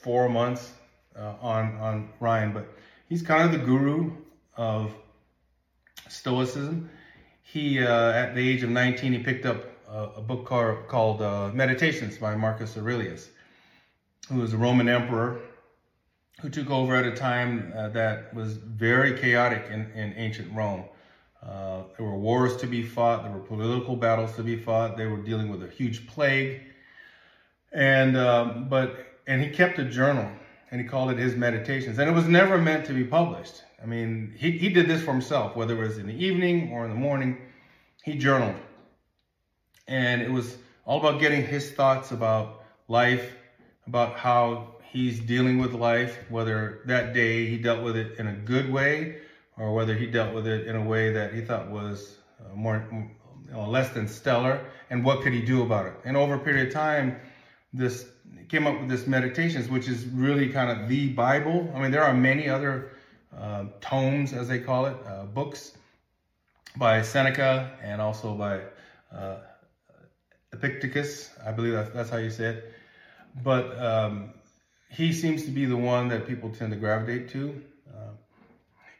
four 0.01 0.27
months 0.27 0.74
uh, 1.15 1.35
on 1.41 1.74
on 1.77 2.09
Ryan. 2.19 2.51
But 2.51 2.68
he's 3.07 3.21
kind 3.21 3.44
of 3.44 3.57
the 3.57 3.65
guru 3.65 4.12
of 4.57 4.91
Stoicism. 6.09 6.89
He 7.44 7.79
uh, 7.79 8.12
at 8.12 8.36
the 8.36 8.41
age 8.45 8.62
of 8.62 8.69
19 8.69 9.13
he 9.13 9.19
picked 9.19 9.46
up 9.46 9.63
a, 9.89 10.17
a 10.17 10.22
book 10.22 10.46
called, 10.46 10.89
called 10.89 11.22
uh, 11.22 11.50
Meditations 11.53 12.17
by 12.17 12.36
Marcus 12.36 12.75
Aurelius, 12.75 13.29
who 14.27 14.39
was 14.39 14.51
a 14.51 14.58
Roman 14.58 14.89
emperor 14.89 15.39
who 16.43 16.50
took 16.50 16.69
over 16.69 16.93
at 16.93 17.05
a 17.05 17.15
time 17.15 17.71
uh, 17.73 17.88
that 17.88 18.33
was 18.33 18.57
very 18.57 19.17
chaotic 19.17 19.65
in, 19.71 19.89
in 19.93 20.13
ancient 20.17 20.53
Rome. 20.53 20.83
Uh, 21.41 21.83
there 21.95 22.05
were 22.05 22.17
wars 22.17 22.57
to 22.57 22.67
be 22.67 22.83
fought, 22.83 23.23
there 23.23 23.31
were 23.31 23.39
political 23.39 23.95
battles 23.95 24.35
to 24.35 24.43
be 24.43 24.57
fought, 24.57 24.97
they 24.97 25.05
were 25.05 25.21
dealing 25.21 25.47
with 25.47 25.63
a 25.63 25.69
huge 25.69 26.05
plague. 26.05 26.59
And, 27.71 28.17
um, 28.17 28.67
but, 28.67 28.93
and 29.25 29.41
he 29.41 29.51
kept 29.51 29.79
a 29.79 29.85
journal 29.85 30.29
and 30.69 30.81
he 30.81 30.85
called 30.85 31.12
it 31.12 31.17
his 31.17 31.33
meditations. 31.33 31.97
And 31.97 32.09
it 32.09 32.13
was 32.13 32.27
never 32.27 32.57
meant 32.57 32.85
to 32.88 32.93
be 32.93 33.05
published. 33.05 33.63
I 33.81 33.85
mean, 33.85 34.33
he, 34.38 34.51
he 34.51 34.67
did 34.67 34.89
this 34.89 35.01
for 35.01 35.13
himself, 35.13 35.55
whether 35.55 35.81
it 35.81 35.88
was 35.88 35.97
in 35.97 36.07
the 36.07 36.25
evening 36.25 36.73
or 36.73 36.83
in 36.83 36.89
the 36.89 36.97
morning, 36.97 37.38
he 38.03 38.17
journaled. 38.17 38.55
And 39.88 40.21
it 40.21 40.29
was 40.29 40.57
all 40.83 41.00
about 41.00 41.21
getting 41.21 41.45
his 41.45 41.71
thoughts 41.71 42.12
about 42.12 42.65
life, 42.89 43.33
about 43.88 44.17
how 44.17 44.73
he's 44.93 45.19
dealing 45.19 45.57
with 45.57 45.73
life, 45.73 46.19
whether 46.29 46.81
that 46.85 47.13
day 47.13 47.47
he 47.47 47.57
dealt 47.57 47.83
with 47.83 47.97
it 47.97 48.19
in 48.19 48.27
a 48.27 48.33
good 48.33 48.71
way 48.71 49.17
or 49.57 49.73
whether 49.73 49.95
he 49.95 50.05
dealt 50.05 50.33
with 50.33 50.47
it 50.47 50.67
in 50.67 50.75
a 50.75 50.83
way 50.83 51.12
that 51.12 51.33
he 51.33 51.41
thought 51.41 51.69
was 51.69 52.17
uh, 52.39 52.55
more 52.55 52.85
you 52.91 53.51
know, 53.51 53.67
less 53.67 53.89
than 53.89 54.07
stellar, 54.07 54.65
and 54.89 55.03
what 55.03 55.21
could 55.21 55.33
he 55.33 55.41
do 55.41 55.63
about 55.63 55.88
it? 55.88 55.93
And 56.05 56.15
over 56.15 56.35
a 56.35 56.39
period 56.39 56.67
of 56.67 56.73
time, 56.73 57.19
this 57.73 58.05
came 58.50 58.67
up 58.67 58.79
with 58.79 58.89
this 58.89 59.07
meditations, 59.07 59.67
which 59.67 59.88
is 59.88 60.05
really 60.05 60.50
kind 60.50 60.69
of 60.69 60.88
the 60.88 61.09
Bible. 61.09 61.71
I 61.75 61.81
mean, 61.81 61.91
there 61.91 62.03
are 62.03 62.13
many 62.13 62.47
other 62.47 62.91
uh, 63.35 63.65
tomes, 63.81 64.31
as 64.33 64.47
they 64.47 64.59
call 64.59 64.85
it, 64.85 64.97
uh, 65.07 65.25
books 65.25 65.75
by 66.75 67.01
Seneca 67.01 67.71
and 67.81 68.00
also 68.00 68.35
by 68.35 68.62
uh, 69.15 69.38
Epictetus. 70.51 71.31
I 71.43 71.51
believe 71.51 71.73
that's, 71.73 71.89
that's 71.89 72.09
how 72.09 72.17
you 72.17 72.29
say 72.29 72.45
it. 72.45 72.73
But 73.43 73.79
um, 73.79 74.33
he 74.93 75.12
seems 75.12 75.43
to 75.45 75.51
be 75.51 75.65
the 75.65 75.77
one 75.77 76.07
that 76.09 76.27
people 76.27 76.50
tend 76.50 76.71
to 76.71 76.77
gravitate 76.77 77.29
to. 77.29 77.62
Uh, 77.93 78.12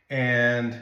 and 0.10 0.76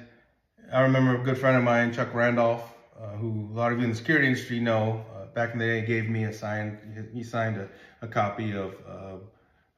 I 0.71 0.81
remember 0.81 1.21
a 1.21 1.23
good 1.23 1.37
friend 1.37 1.57
of 1.57 1.63
mine, 1.63 1.93
Chuck 1.93 2.13
Randolph, 2.13 2.63
uh, 2.99 3.09
who 3.17 3.49
a 3.51 3.53
lot 3.53 3.71
of 3.71 3.77
you 3.79 3.83
in 3.83 3.89
the 3.89 3.95
security 3.95 4.27
industry 4.27 4.59
know, 4.59 5.05
uh, 5.15 5.25
back 5.33 5.53
in 5.53 5.59
the 5.59 5.65
day 5.65 5.85
gave 5.85 6.09
me 6.09 6.23
a 6.23 6.33
sign, 6.33 7.09
he 7.13 7.23
signed 7.23 7.57
a, 7.57 7.67
a 8.01 8.07
copy 8.07 8.53
of, 8.53 8.75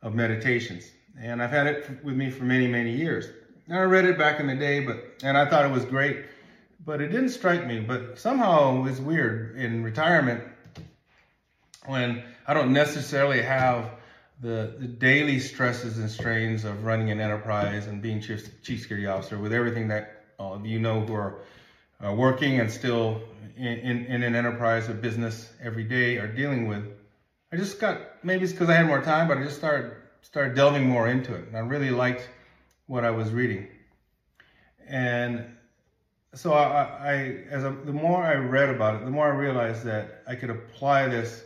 of 0.01 0.13
Meditations. 0.13 0.85
And 1.19 1.41
I've 1.41 1.51
had 1.51 1.67
it 1.67 2.03
with 2.03 2.15
me 2.15 2.29
for 2.29 2.43
many, 2.43 2.67
many 2.67 2.91
years. 2.91 3.25
And 3.67 3.77
I 3.77 3.83
read 3.83 4.05
it 4.05 4.17
back 4.17 4.39
in 4.39 4.47
the 4.47 4.55
day, 4.55 4.81
but, 4.81 4.97
and 5.23 5.37
I 5.37 5.49
thought 5.49 5.65
it 5.65 5.71
was 5.71 5.85
great. 5.85 6.25
but 6.85 7.01
it 7.01 7.07
didn't 7.09 7.29
strike 7.29 7.65
me. 7.65 7.79
But 7.79 8.19
somehow 8.19 8.85
it's 8.85 8.99
weird 8.99 9.57
in 9.57 9.83
retirement 9.83 10.43
when 11.85 12.23
I 12.47 12.53
don't 12.53 12.73
necessarily 12.73 13.41
have 13.41 13.89
the, 14.43 14.75
the 14.77 14.87
daily 14.87 15.39
stresses 15.39 15.97
and 15.97 16.11
strains 16.11 16.65
of 16.65 16.83
running 16.83 17.09
an 17.09 17.21
enterprise 17.21 17.87
and 17.87 18.01
being 18.01 18.19
chief, 18.19 18.61
chief 18.61 18.81
security 18.81 19.07
officer 19.07 19.39
with 19.39 19.53
everything 19.53 19.87
that 19.87 20.25
all 20.37 20.53
of 20.53 20.65
you 20.65 20.79
know 20.79 20.99
who 20.99 21.13
are 21.13 21.39
uh, 22.05 22.11
working 22.13 22.59
and 22.59 22.69
still 22.69 23.21
in, 23.55 23.65
in, 23.65 24.05
in, 24.05 24.21
an 24.21 24.35
enterprise 24.35 24.89
or 24.89 24.95
business 24.95 25.49
every 25.61 25.85
day 25.85 26.17
are 26.17 26.27
dealing 26.27 26.67
with. 26.67 26.83
I 27.53 27.55
just 27.55 27.79
got, 27.79 28.01
maybe 28.21 28.43
it's 28.43 28.51
because 28.51 28.67
I 28.67 28.73
had 28.75 28.85
more 28.85 29.01
time, 29.01 29.29
but 29.29 29.37
I 29.37 29.43
just 29.43 29.57
started, 29.57 29.93
started 30.21 30.55
delving 30.55 30.89
more 30.89 31.07
into 31.07 31.33
it. 31.33 31.47
And 31.47 31.55
I 31.55 31.61
really 31.61 31.91
liked 31.91 32.27
what 32.87 33.05
I 33.05 33.11
was 33.11 33.31
reading. 33.31 33.69
And 34.85 35.45
so 36.33 36.51
I, 36.51 36.81
I 36.83 37.13
as 37.49 37.63
a, 37.63 37.69
the 37.69 37.93
more 37.93 38.21
I 38.21 38.33
read 38.35 38.69
about 38.69 38.95
it, 38.95 39.05
the 39.05 39.11
more 39.11 39.27
I 39.27 39.35
realized 39.37 39.85
that 39.85 40.23
I 40.27 40.35
could 40.35 40.49
apply 40.49 41.07
this. 41.07 41.45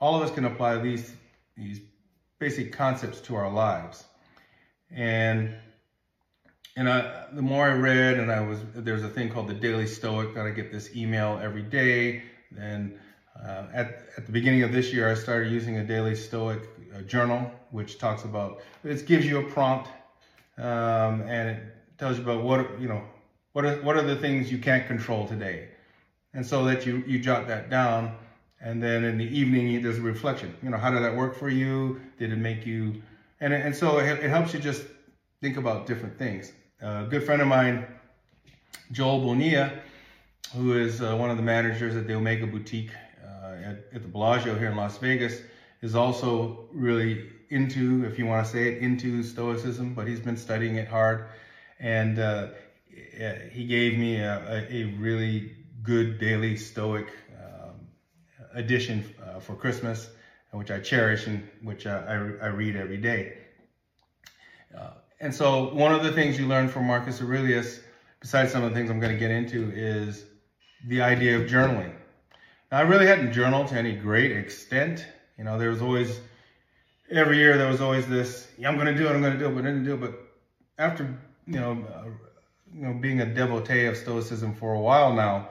All 0.00 0.16
of 0.16 0.22
us 0.22 0.34
can 0.34 0.46
apply 0.46 0.78
these 0.78 1.14
these 1.56 1.80
basic 2.42 2.72
concepts 2.72 3.20
to 3.20 3.36
our 3.36 3.50
lives, 3.50 4.04
and 4.90 5.54
and 6.76 6.88
I, 6.88 7.26
the 7.32 7.42
more 7.42 7.66
I 7.68 7.72
read, 7.72 8.18
and 8.18 8.32
I 8.32 8.40
was 8.40 8.58
there's 8.74 9.04
a 9.04 9.08
thing 9.08 9.28
called 9.28 9.48
the 9.48 9.54
Daily 9.54 9.86
Stoic 9.86 10.34
that 10.34 10.46
I 10.46 10.50
get 10.50 10.72
this 10.72 10.94
email 10.96 11.38
every 11.40 11.62
day. 11.62 12.16
And 12.58 12.90
uh, 13.40 13.64
at 13.72 13.88
at 14.16 14.26
the 14.26 14.32
beginning 14.32 14.62
of 14.62 14.72
this 14.72 14.92
year, 14.92 15.08
I 15.08 15.14
started 15.14 15.50
using 15.52 15.76
a 15.78 15.84
Daily 15.84 16.16
Stoic 16.16 16.60
uh, 16.94 17.02
journal, 17.02 17.48
which 17.70 17.98
talks 17.98 18.24
about 18.24 18.58
it 18.82 19.06
gives 19.06 19.26
you 19.26 19.38
a 19.38 19.42
prompt, 19.42 19.88
um, 20.58 21.22
and 21.22 21.48
it 21.50 21.58
tells 21.98 22.16
you 22.16 22.24
about 22.24 22.42
what 22.42 22.80
you 22.80 22.88
know 22.88 23.04
what 23.52 23.64
are, 23.66 23.76
what 23.82 23.96
are 23.96 24.02
the 24.02 24.16
things 24.16 24.50
you 24.50 24.58
can't 24.58 24.86
control 24.86 25.26
today? 25.26 25.64
And 26.34 26.44
so 26.44 26.64
that 26.64 26.86
you, 26.86 27.02
you 27.06 27.18
jot 27.18 27.46
that 27.46 27.68
down. 27.68 28.12
And 28.62 28.80
then 28.80 29.02
in 29.02 29.18
the 29.18 29.24
evening, 29.24 29.82
there's 29.82 29.98
a 29.98 30.02
reflection. 30.02 30.54
You 30.62 30.70
know, 30.70 30.78
how 30.78 30.90
did 30.90 31.02
that 31.02 31.16
work 31.16 31.36
for 31.36 31.48
you? 31.48 32.00
Did 32.18 32.32
it 32.32 32.36
make 32.36 32.64
you, 32.64 33.02
and, 33.40 33.52
and 33.52 33.74
so 33.74 33.98
it, 33.98 34.20
it 34.20 34.30
helps 34.30 34.54
you 34.54 34.60
just 34.60 34.84
think 35.40 35.56
about 35.56 35.86
different 35.86 36.16
things. 36.16 36.52
A 36.80 37.06
good 37.10 37.24
friend 37.24 37.42
of 37.42 37.48
mine, 37.48 37.86
Joel 38.92 39.20
Bonilla, 39.20 39.72
who 40.54 40.78
is 40.78 41.02
uh, 41.02 41.16
one 41.16 41.30
of 41.30 41.36
the 41.36 41.42
managers 41.42 41.96
at 41.96 42.06
the 42.06 42.14
Omega 42.14 42.46
Boutique 42.46 42.92
uh, 43.24 43.54
at, 43.64 43.84
at 43.92 44.02
the 44.02 44.08
Bellagio 44.08 44.56
here 44.56 44.70
in 44.70 44.76
Las 44.76 44.98
Vegas, 44.98 45.40
is 45.80 45.96
also 45.96 46.68
really 46.72 47.30
into, 47.50 48.04
if 48.04 48.18
you 48.18 48.26
want 48.26 48.46
to 48.46 48.52
say 48.52 48.68
it, 48.68 48.78
into 48.78 49.22
Stoicism, 49.24 49.94
but 49.94 50.06
he's 50.06 50.20
been 50.20 50.36
studying 50.36 50.76
it 50.76 50.86
hard. 50.86 51.26
And 51.80 52.18
uh, 52.18 52.48
he 53.50 53.66
gave 53.66 53.98
me 53.98 54.16
a, 54.20 54.66
a, 54.70 54.84
really 54.98 55.52
good 55.82 56.18
daily 56.18 56.56
Stoic 56.56 57.08
edition 58.54 59.04
uh, 59.24 59.40
for 59.40 59.54
Christmas, 59.54 60.10
which 60.50 60.70
I 60.70 60.78
cherish 60.80 61.26
and 61.26 61.48
which 61.62 61.86
uh, 61.86 62.02
I, 62.06 62.12
I 62.12 62.48
read 62.48 62.76
every 62.76 62.98
day. 62.98 63.38
Uh, 64.76 64.90
and 65.20 65.34
so, 65.34 65.72
one 65.74 65.94
of 65.94 66.02
the 66.02 66.12
things 66.12 66.38
you 66.38 66.46
learn 66.46 66.68
from 66.68 66.86
Marcus 66.86 67.20
Aurelius, 67.20 67.80
besides 68.20 68.52
some 68.52 68.64
of 68.64 68.70
the 68.70 68.76
things 68.76 68.90
I'm 68.90 69.00
going 69.00 69.12
to 69.12 69.18
get 69.18 69.30
into, 69.30 69.70
is 69.74 70.24
the 70.86 71.00
idea 71.00 71.38
of 71.38 71.48
journaling. 71.48 71.94
Now, 72.70 72.78
I 72.78 72.80
really 72.82 73.06
hadn't 73.06 73.32
journaled 73.32 73.68
to 73.68 73.76
any 73.76 73.94
great 73.94 74.32
extent. 74.32 75.06
You 75.38 75.44
know, 75.44 75.58
there 75.58 75.70
was 75.70 75.80
always, 75.80 76.20
every 77.10 77.36
year, 77.38 77.56
there 77.56 77.68
was 77.68 77.80
always 77.80 78.06
this, 78.08 78.48
yeah, 78.58 78.68
I'm 78.68 78.76
going 78.76 78.88
to 78.88 78.96
do 78.96 79.06
it, 79.06 79.12
I'm 79.12 79.20
going 79.20 79.34
to 79.34 79.38
do 79.38 79.46
it, 79.46 79.54
but 79.54 79.64
I 79.64 79.68
didn't 79.68 79.84
do 79.84 79.94
it. 79.94 80.00
But 80.00 80.14
after, 80.78 81.04
you 81.46 81.60
know, 81.60 81.86
you 82.74 82.82
know, 82.82 82.94
being 82.94 83.20
a 83.20 83.26
devotee 83.26 83.84
of 83.84 83.96
Stoicism 83.96 84.54
for 84.54 84.74
a 84.74 84.80
while 84.80 85.12
now, 85.12 85.48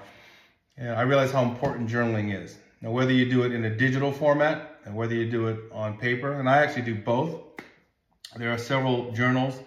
you 0.78 0.86
know, 0.86 0.94
I 0.94 1.02
realize 1.02 1.32
how 1.32 1.44
important 1.44 1.90
journaling 1.90 2.36
is. 2.36 2.58
Now, 2.82 2.92
whether 2.92 3.12
you 3.12 3.30
do 3.30 3.44
it 3.44 3.52
in 3.52 3.64
a 3.66 3.76
digital 3.76 4.12
format 4.12 4.80
and 4.86 4.96
whether 4.96 5.14
you 5.14 5.30
do 5.30 5.48
it 5.48 5.60
on 5.72 5.98
paper, 5.98 6.40
and 6.40 6.50
I 6.50 6.64
actually 6.64 6.82
do 6.84 6.96
both. 6.96 7.42
There 8.36 8.52
are 8.52 8.58
several 8.58 9.12
journals 9.12 9.60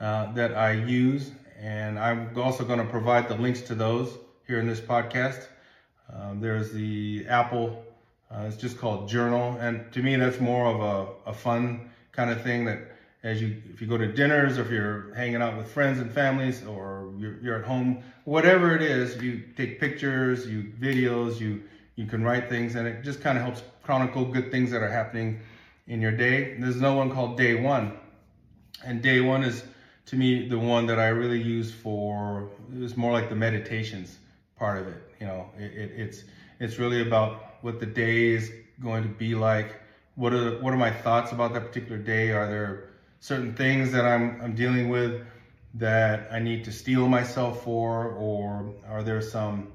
uh, 0.00 0.32
that 0.32 0.54
I 0.56 0.72
use, 0.72 1.30
and 1.60 1.98
I'm 1.98 2.38
also 2.38 2.64
going 2.64 2.78
to 2.78 2.86
provide 2.86 3.28
the 3.28 3.34
links 3.34 3.60
to 3.62 3.74
those 3.74 4.16
here 4.46 4.60
in 4.60 4.66
this 4.66 4.80
podcast. 4.80 5.46
Um, 6.12 6.40
there's 6.40 6.72
the 6.72 7.26
Apple, 7.28 7.84
uh, 8.30 8.44
it's 8.46 8.56
just 8.56 8.78
called 8.78 9.08
Journal, 9.08 9.58
and 9.60 9.92
to 9.92 10.02
me, 10.02 10.16
that's 10.16 10.40
more 10.40 10.66
of 10.66 10.80
a, 10.80 11.30
a 11.30 11.34
fun 11.34 11.90
kind 12.12 12.30
of 12.30 12.42
thing 12.42 12.64
that 12.64 12.78
as 13.24 13.40
you 13.40 13.60
if 13.72 13.80
you 13.80 13.86
go 13.86 13.96
to 13.96 14.06
dinners 14.06 14.58
or 14.58 14.62
if 14.62 14.70
you're 14.70 15.12
hanging 15.14 15.36
out 15.36 15.56
with 15.56 15.66
friends 15.66 15.98
and 15.98 16.12
families 16.12 16.64
or 16.64 17.12
you're, 17.16 17.40
you're 17.40 17.58
at 17.58 17.64
home 17.64 18.02
whatever 18.24 18.76
it 18.76 18.82
is 18.82 19.20
you 19.22 19.42
take 19.56 19.80
pictures 19.80 20.46
you 20.46 20.70
videos 20.78 21.40
you 21.40 21.62
you 21.96 22.06
can 22.06 22.22
write 22.24 22.48
things 22.48 22.74
and 22.74 22.86
it 22.86 23.02
just 23.02 23.20
kind 23.20 23.38
of 23.38 23.44
helps 23.44 23.62
chronicle 23.82 24.24
good 24.24 24.50
things 24.50 24.70
that 24.70 24.82
are 24.82 24.90
happening 24.90 25.40
in 25.86 26.00
your 26.00 26.12
day. 26.12 26.58
There's 26.58 26.80
no 26.80 26.94
one 26.94 27.10
called 27.10 27.36
day 27.36 27.54
one. 27.54 27.98
And 28.84 29.02
day 29.02 29.20
one 29.20 29.44
is 29.44 29.64
to 30.06 30.16
me 30.16 30.48
the 30.48 30.58
one 30.58 30.86
that 30.86 30.98
i 30.98 31.06
really 31.06 31.40
use 31.40 31.72
for 31.72 32.50
it's 32.74 32.94
more 32.94 33.10
like 33.10 33.30
the 33.30 33.34
meditations 33.34 34.18
part 34.54 34.78
of 34.78 34.86
it 34.86 35.04
you 35.24 35.26
know? 35.26 35.48
It, 35.58 35.72
it, 35.72 35.90
it's 35.96 36.24
it's 36.60 36.78
really 36.78 37.00
about 37.00 37.56
what 37.62 37.80
the 37.80 37.86
day 37.86 38.28
is 38.28 38.52
going 38.82 39.02
to 39.02 39.08
be 39.08 39.34
like. 39.34 39.80
What 40.14 40.32
are 40.32 40.60
what 40.60 40.72
are 40.72 40.76
my 40.76 40.90
thoughts 40.90 41.32
about 41.32 41.54
that 41.54 41.66
particular 41.66 41.98
day? 41.98 42.30
Are 42.30 42.46
there 42.46 42.90
certain 43.20 43.54
things 43.54 43.90
that 43.92 44.04
I'm, 44.04 44.38
I'm 44.42 44.54
dealing 44.54 44.88
with 44.90 45.22
that 45.74 46.28
I 46.30 46.38
need 46.38 46.64
to 46.64 46.72
steel 46.72 47.08
myself 47.08 47.64
for, 47.64 48.08
or 48.08 48.74
are 48.86 49.02
there 49.02 49.20
some, 49.22 49.72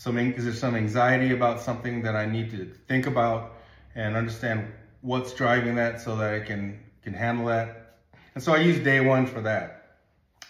some, 0.00 0.16
is 0.16 0.44
there 0.44 0.54
some 0.54 0.74
anxiety 0.76 1.32
about 1.32 1.60
something 1.60 2.00
that 2.00 2.16
I 2.16 2.24
need 2.24 2.50
to 2.52 2.72
think 2.88 3.06
about 3.06 3.52
and 3.94 4.16
understand 4.16 4.72
what's 5.02 5.34
driving 5.34 5.74
that 5.74 6.00
so 6.00 6.16
that 6.16 6.32
I 6.32 6.40
can, 6.40 6.80
can 7.02 7.12
handle 7.12 7.44
that. 7.48 7.96
And 8.34 8.42
so 8.42 8.54
I 8.54 8.60
use 8.60 8.82
day 8.82 9.02
one 9.02 9.26
for 9.26 9.42
that. 9.42 9.98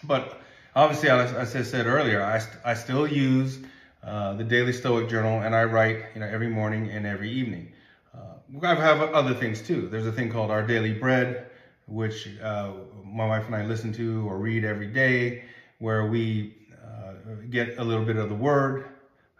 But 0.05 0.39
obviously, 0.73 1.09
as 1.09 1.53
I 1.53 1.63
said 1.63 1.85
earlier, 1.85 2.23
I, 2.23 2.41
I 2.63 2.73
still 2.73 3.05
use 3.05 3.59
uh, 4.05 4.35
the 4.35 4.45
Daily 4.45 4.71
Stoic 4.71 5.09
Journal 5.09 5.41
and 5.41 5.53
I 5.53 5.65
write, 5.65 5.97
you 6.13 6.21
know, 6.21 6.27
every 6.27 6.47
morning 6.47 6.89
and 6.89 7.05
every 7.05 7.29
evening. 7.29 7.73
Uh, 8.15 8.65
I 8.65 8.73
have 8.75 9.01
other 9.01 9.33
things 9.33 9.61
too. 9.61 9.89
There's 9.89 10.07
a 10.07 10.13
thing 10.13 10.31
called 10.31 10.49
Our 10.49 10.65
Daily 10.65 10.93
Bread, 10.93 11.47
which 11.87 12.29
uh, 12.41 12.71
my 13.03 13.27
wife 13.27 13.47
and 13.47 13.55
I 13.55 13.65
listen 13.65 13.91
to 13.95 14.29
or 14.29 14.37
read 14.37 14.63
every 14.63 14.87
day, 14.87 15.43
where 15.79 16.05
we 16.05 16.55
uh, 16.71 17.15
get 17.49 17.79
a 17.79 17.83
little 17.83 18.05
bit 18.05 18.15
of 18.15 18.29
the 18.29 18.35
Word 18.35 18.85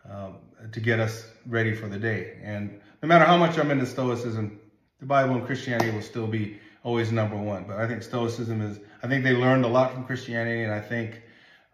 um, 0.10 0.38
to 0.72 0.80
get 0.80 1.00
us 1.00 1.26
ready 1.48 1.74
for 1.74 1.88
the 1.88 1.98
day. 1.98 2.40
And 2.44 2.80
no 3.02 3.08
matter 3.08 3.26
how 3.26 3.38
much 3.38 3.58
I'm 3.58 3.72
into 3.72 3.86
Stoicism, 3.86 4.60
the 5.00 5.06
Bible 5.06 5.36
and 5.36 5.46
Christianity 5.46 5.92
will 5.92 6.02
still 6.02 6.28
be 6.28 6.60
always 6.84 7.12
number 7.12 7.36
one. 7.36 7.66
But 7.68 7.78
I 7.78 7.88
think 7.88 8.04
Stoicism 8.04 8.62
is, 8.62 8.80
I 9.04 9.08
think 9.08 9.24
they 9.24 9.34
learned 9.34 9.66
a 9.66 9.68
lot 9.68 9.94
from 9.94 10.06
Christianity, 10.06 10.64
and 10.64 10.74
I 10.74 10.80
think 10.80 11.22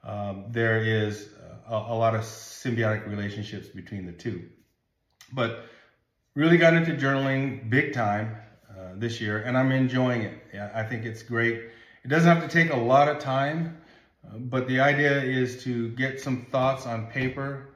um, 0.03 0.45
there 0.49 0.81
is 0.81 1.29
a, 1.67 1.75
a 1.75 1.95
lot 1.95 2.15
of 2.15 2.21
symbiotic 2.21 3.07
relationships 3.07 3.67
between 3.67 4.05
the 4.05 4.11
two. 4.11 4.49
But 5.33 5.65
really 6.35 6.57
got 6.57 6.73
into 6.73 6.91
journaling 6.93 7.69
big 7.69 7.93
time 7.93 8.37
uh, 8.69 8.93
this 8.95 9.19
year, 9.19 9.39
and 9.39 9.57
I'm 9.57 9.71
enjoying 9.71 10.21
it. 10.21 10.43
I 10.73 10.83
think 10.83 11.05
it's 11.05 11.23
great. 11.23 11.55
It 12.03 12.07
doesn't 12.09 12.29
have 12.29 12.47
to 12.47 12.53
take 12.53 12.71
a 12.71 12.77
lot 12.77 13.09
of 13.09 13.19
time, 13.19 13.77
uh, 14.25 14.37
but 14.37 14.67
the 14.67 14.79
idea 14.79 15.21
is 15.21 15.63
to 15.63 15.89
get 15.89 16.21
some 16.21 16.45
thoughts 16.51 16.85
on 16.85 17.07
paper 17.07 17.69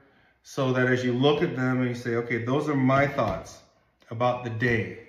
so 0.43 0.73
that 0.73 0.87
as 0.87 1.03
you 1.03 1.13
look 1.13 1.41
at 1.41 1.55
them 1.55 1.81
and 1.81 1.89
you 1.89 1.95
say, 1.95 2.15
okay, 2.15 2.43
those 2.43 2.67
are 2.69 2.75
my 2.75 3.07
thoughts 3.07 3.61
about 4.09 4.43
the 4.43 4.49
day, 4.49 4.99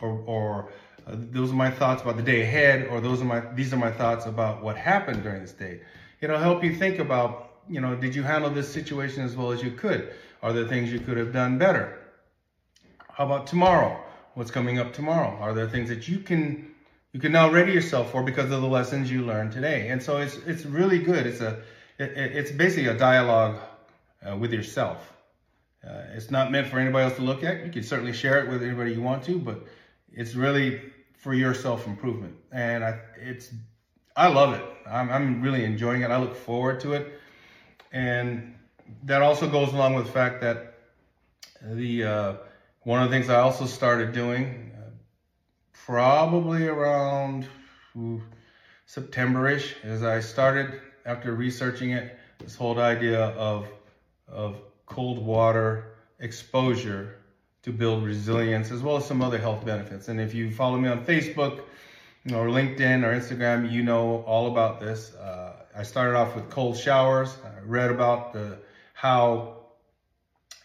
or, 0.00 0.22
or 0.26 0.70
uh, 1.06 1.12
those 1.16 1.50
are 1.50 1.56
my 1.56 1.70
thoughts 1.70 2.02
about 2.02 2.16
the 2.16 2.22
day 2.22 2.42
ahead, 2.42 2.86
or 2.88 3.00
those 3.00 3.20
are 3.20 3.24
my 3.26 3.40
these 3.54 3.72
are 3.72 3.76
my 3.78 3.90
thoughts 3.90 4.26
about 4.26 4.62
what 4.62 4.76
happened 4.76 5.22
during 5.22 5.42
this 5.42 5.52
day. 5.52 5.80
It'll 6.20 6.38
help 6.38 6.64
you 6.64 6.74
think 6.74 6.98
about, 6.98 7.60
you 7.68 7.80
know, 7.80 7.94
did 7.94 8.14
you 8.14 8.22
handle 8.22 8.50
this 8.50 8.72
situation 8.72 9.24
as 9.24 9.36
well 9.36 9.50
as 9.52 9.62
you 9.62 9.70
could? 9.70 10.10
Are 10.42 10.52
there 10.52 10.64
things 10.64 10.92
you 10.92 11.00
could 11.00 11.16
have 11.16 11.32
done 11.32 11.58
better? 11.58 11.98
How 13.10 13.24
about 13.24 13.46
tomorrow? 13.46 13.98
what's 14.38 14.52
coming 14.52 14.78
up 14.78 14.92
tomorrow? 14.92 15.36
Are 15.40 15.52
there 15.52 15.66
things 15.66 15.88
that 15.88 16.06
you 16.08 16.20
can 16.20 16.70
you 17.12 17.20
can 17.20 17.32
now 17.32 17.48
ready 17.48 17.72
yourself 17.72 18.10
for 18.12 18.22
because 18.22 18.50
of 18.52 18.60
the 18.60 18.68
lessons 18.68 19.10
you 19.10 19.22
learned 19.22 19.52
today? 19.52 19.88
And 19.88 20.02
so 20.02 20.18
it's 20.18 20.36
it's 20.46 20.64
really 20.64 21.00
good. 21.00 21.26
It's 21.26 21.40
a 21.40 21.58
it, 21.98 22.12
it's 22.16 22.52
basically 22.52 22.86
a 22.86 22.94
dialogue 22.94 23.58
uh, 24.26 24.36
with 24.36 24.52
yourself. 24.52 25.12
Uh, 25.86 26.02
it's 26.14 26.30
not 26.30 26.50
meant 26.50 26.66
for 26.66 26.78
anybody 26.78 27.04
else 27.04 27.16
to 27.16 27.22
look 27.22 27.44
at. 27.44 27.64
You 27.64 27.70
can 27.70 27.82
certainly 27.82 28.12
share 28.12 28.44
it 28.44 28.50
with 28.50 28.62
anybody 28.62 28.92
you 28.92 29.02
want 29.02 29.22
to, 29.24 29.38
but 29.38 29.64
it's 30.12 30.34
really 30.34 30.80
for 31.18 31.34
your 31.34 31.54
self 31.54 31.86
improvement. 31.86 32.34
And 32.52 32.84
I 32.84 32.98
it's 33.16 33.52
I 34.16 34.28
love 34.28 34.54
it. 34.54 34.64
I'm, 34.90 35.10
I'm 35.10 35.42
really 35.42 35.64
enjoying 35.64 36.02
it. 36.02 36.10
I 36.10 36.18
look 36.18 36.34
forward 36.34 36.80
to 36.80 36.94
it. 36.94 37.20
And 37.92 38.56
that 39.04 39.22
also 39.22 39.48
goes 39.48 39.72
along 39.72 39.94
with 39.94 40.06
the 40.06 40.12
fact 40.12 40.40
that 40.40 40.74
the 41.62 42.04
uh, 42.04 42.34
one 42.82 43.02
of 43.02 43.10
the 43.10 43.16
things 43.16 43.28
I 43.28 43.40
also 43.40 43.66
started 43.66 44.12
doing, 44.12 44.72
uh, 44.76 44.90
probably 45.72 46.66
around 46.66 47.46
September-ish, 48.86 49.76
is 49.84 50.02
I 50.02 50.20
started 50.20 50.80
after 51.04 51.34
researching 51.34 51.90
it. 51.90 52.18
this 52.38 52.56
whole 52.56 52.78
idea 52.80 53.20
of 53.20 53.68
of 54.30 54.60
cold 54.86 55.18
water 55.18 55.92
exposure 56.20 57.16
to 57.62 57.72
build 57.72 58.04
resilience 58.04 58.70
as 58.70 58.82
well 58.82 58.96
as 58.96 59.06
some 59.06 59.22
other 59.22 59.38
health 59.38 59.64
benefits. 59.64 60.08
And 60.08 60.20
if 60.20 60.34
you 60.34 60.50
follow 60.50 60.78
me 60.78 60.88
on 60.88 61.04
Facebook 61.04 61.60
or 62.32 62.48
LinkedIn 62.48 63.04
or 63.04 63.14
Instagram, 63.14 63.70
you 63.70 63.82
know 63.82 64.22
all 64.22 64.46
about 64.50 64.80
this. 64.80 65.14
Uh, 65.14 65.52
I 65.76 65.82
started 65.82 66.16
off 66.16 66.34
with 66.34 66.48
cold 66.50 66.76
showers. 66.76 67.36
I 67.44 67.60
read 67.64 67.90
about 67.90 68.32
the 68.32 68.58
how 68.94 69.58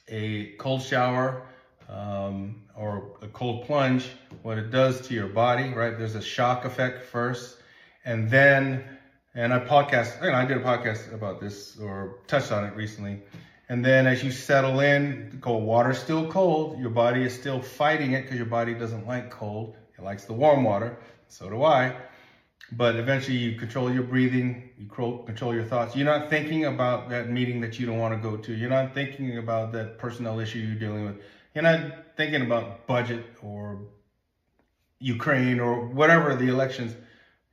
a 0.08 0.53
cold 0.58 0.82
shower 0.82 1.43
um, 1.89 2.63
or 2.75 3.12
a 3.22 3.27
cold 3.27 3.65
plunge, 3.65 4.10
what 4.41 4.58
it 4.58 4.72
does 4.72 5.08
to 5.08 5.13
your 5.13 5.27
body, 5.27 5.74
right? 5.74 5.98
There's 5.98 6.15
a 6.15 6.22
shock 6.22 6.65
effect 6.65 7.03
first, 7.03 7.58
and 8.05 8.29
then, 8.29 8.84
and 9.36 9.53
I 9.53 9.60
podcast, 9.60 10.22
I 10.22 10.46
did 10.46 10.58
a 10.58 10.62
podcast 10.62 11.13
about 11.13 11.39
this 11.39 11.77
or 11.77 12.20
touched 12.27 12.51
on 12.51 12.65
it 12.65 12.75
recently. 12.75 13.22
And 13.70 13.84
then 13.84 14.08
as 14.08 14.24
you 14.24 14.32
settle 14.32 14.82
in, 14.82 15.29
the 15.32 15.38
cold 15.38 15.63
water's 15.63 15.98
still 15.98 16.29
cold. 16.29 16.79
Your 16.79 16.89
body 16.89 17.24
is 17.24 17.34
still 17.34 17.62
fighting 17.62 18.12
it 18.12 18.24
because 18.24 18.38
your 18.38 18.46
body 18.46 18.74
doesn't 18.74 19.08
like 19.08 19.29
cold. 19.29 19.75
It 19.98 20.03
likes 20.03 20.25
the 20.25 20.34
warm 20.34 20.63
water. 20.63 20.98
So 21.27 21.50
do 21.50 21.63
I. 21.63 21.96
But 22.72 22.96
eventually 22.96 23.38
you 23.38 23.58
control 23.58 23.93
your 23.93 24.03
breathing, 24.03 24.70
you 24.77 24.88
control 24.88 25.53
your 25.53 25.63
thoughts. 25.63 25.96
You're 25.96 26.05
not 26.05 26.29
thinking 26.29 26.65
about 26.65 27.10
that 27.10 27.29
meeting 27.29 27.62
that 27.62 27.79
you 27.79 27.86
don't 27.86 28.00
want 28.00 28.13
to 28.15 28.29
go 28.29 28.36
to. 28.38 28.53
You're 28.53 28.70
not 28.70 28.93
thinking 28.93 29.38
about 29.38 29.72
that 29.74 29.98
personnel 29.98 30.39
issue 30.39 30.60
you're 30.60 30.79
dealing 30.79 31.05
with. 31.05 31.17
You're 31.53 31.63
not 31.63 32.15
thinking 32.17 32.41
about 32.41 32.88
budget 32.88 33.25
or 33.43 33.79
Ukraine 35.00 35.60
or 35.60 35.86
whatever 35.86 36.36
the 36.36 36.48
elections. 36.48 36.96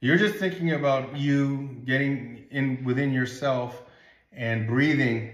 You're 0.00 0.16
just 0.16 0.36
thinking 0.36 0.72
about 0.72 1.16
you 1.16 1.82
getting 1.84 2.46
in 2.50 2.84
within 2.84 3.12
yourself 3.12 3.82
and 4.32 4.66
breathing. 4.66 5.32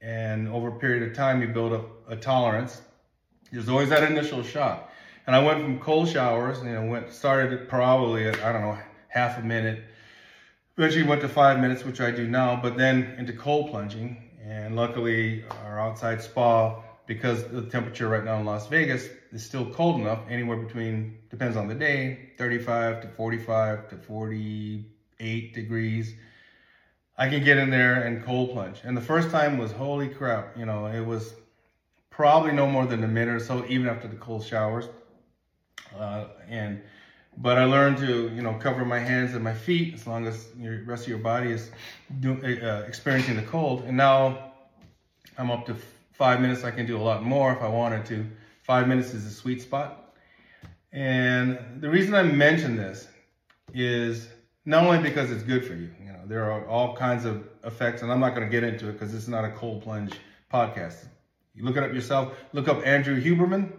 And 0.00 0.48
over 0.48 0.68
a 0.68 0.72
period 0.72 1.08
of 1.08 1.14
time, 1.14 1.42
you 1.42 1.48
build 1.48 1.72
up 1.72 1.86
a 2.08 2.16
tolerance. 2.16 2.80
There's 3.52 3.68
always 3.68 3.90
that 3.90 4.10
initial 4.10 4.42
shock. 4.42 4.90
And 5.26 5.36
I 5.36 5.42
went 5.42 5.62
from 5.62 5.78
cold 5.78 6.08
showers, 6.08 6.58
you 6.58 6.72
know, 6.72 6.86
went 6.86 7.12
started 7.12 7.68
probably 7.68 8.26
at 8.26 8.40
I 8.42 8.52
don't 8.52 8.62
know 8.62 8.78
half 9.08 9.38
a 9.38 9.42
minute. 9.42 9.84
Eventually 10.76 11.04
went 11.04 11.20
to 11.20 11.28
five 11.28 11.60
minutes, 11.60 11.84
which 11.84 12.00
I 12.00 12.10
do 12.10 12.26
now, 12.26 12.58
but 12.60 12.76
then 12.76 13.14
into 13.18 13.32
cold 13.32 13.70
plunging. 13.70 14.30
And 14.42 14.74
luckily, 14.74 15.44
our 15.64 15.78
outside 15.78 16.22
spa, 16.22 16.80
because 17.06 17.44
the 17.48 17.62
temperature 17.62 18.08
right 18.08 18.24
now 18.24 18.38
in 18.38 18.46
Las 18.46 18.66
Vegas 18.68 19.08
is 19.32 19.44
still 19.44 19.66
cold 19.66 20.00
enough, 20.00 20.20
anywhere 20.28 20.56
between, 20.56 21.18
depends 21.28 21.56
on 21.56 21.68
the 21.68 21.74
day, 21.74 22.30
35 22.38 23.02
to 23.02 23.08
45 23.08 23.90
to 23.90 23.96
48 23.96 25.54
degrees. 25.54 26.14
I 27.20 27.28
can 27.28 27.44
get 27.44 27.58
in 27.58 27.68
there 27.68 28.06
and 28.06 28.24
cold 28.24 28.52
plunge. 28.52 28.80
And 28.82 28.96
the 28.96 29.02
first 29.02 29.30
time 29.30 29.58
was 29.58 29.72
holy 29.72 30.08
crap, 30.08 30.56
you 30.56 30.64
know, 30.64 30.86
it 30.86 31.04
was 31.04 31.34
probably 32.08 32.50
no 32.50 32.66
more 32.66 32.86
than 32.86 33.04
a 33.04 33.08
minute 33.08 33.34
or 33.34 33.40
so, 33.40 33.62
even 33.68 33.88
after 33.88 34.08
the 34.08 34.16
cold 34.16 34.42
showers. 34.42 34.88
Uh, 35.94 36.24
and 36.48 36.80
but 37.36 37.58
I 37.58 37.64
learned 37.64 37.98
to, 37.98 38.32
you 38.34 38.40
know, 38.40 38.54
cover 38.54 38.86
my 38.86 38.98
hands 38.98 39.34
and 39.34 39.44
my 39.44 39.52
feet 39.52 39.92
as 39.92 40.06
long 40.06 40.26
as 40.26 40.46
the 40.58 40.82
rest 40.86 41.02
of 41.04 41.08
your 41.08 41.18
body 41.18 41.50
is 41.50 41.70
do, 42.20 42.32
uh, 42.62 42.84
experiencing 42.88 43.36
the 43.36 43.42
cold. 43.42 43.82
And 43.82 43.98
now 43.98 44.52
I'm 45.36 45.50
up 45.50 45.66
to 45.66 45.76
five 46.12 46.40
minutes. 46.40 46.64
I 46.64 46.70
can 46.70 46.86
do 46.86 46.96
a 46.96 47.02
lot 47.02 47.22
more 47.22 47.52
if 47.52 47.60
I 47.60 47.68
wanted 47.68 48.06
to. 48.06 48.26
Five 48.62 48.88
minutes 48.88 49.12
is 49.12 49.26
a 49.26 49.30
sweet 49.30 49.60
spot. 49.60 50.16
And 50.90 51.82
the 51.82 51.90
reason 51.90 52.14
I 52.14 52.22
mention 52.22 52.76
this 52.76 53.08
is 53.74 54.30
not 54.64 54.84
only 54.84 55.02
because 55.02 55.30
it's 55.30 55.42
good 55.42 55.66
for 55.66 55.74
you. 55.74 55.90
There 56.30 56.50
are 56.50 56.66
all 56.66 56.96
kinds 56.96 57.24
of 57.24 57.44
effects, 57.64 58.02
and 58.02 58.12
I'm 58.12 58.20
not 58.20 58.34
going 58.34 58.46
to 58.46 58.50
get 58.50 58.64
into 58.64 58.88
it 58.88 58.92
because 58.92 59.12
this 59.12 59.22
is 59.22 59.28
not 59.28 59.44
a 59.44 59.50
cold 59.50 59.82
plunge 59.82 60.14
podcast. 60.52 61.06
You 61.54 61.64
look 61.64 61.76
it 61.76 61.82
up 61.82 61.92
yourself. 61.92 62.34
Look 62.52 62.68
up 62.68 62.86
Andrew 62.86 63.20
Huberman 63.20 63.72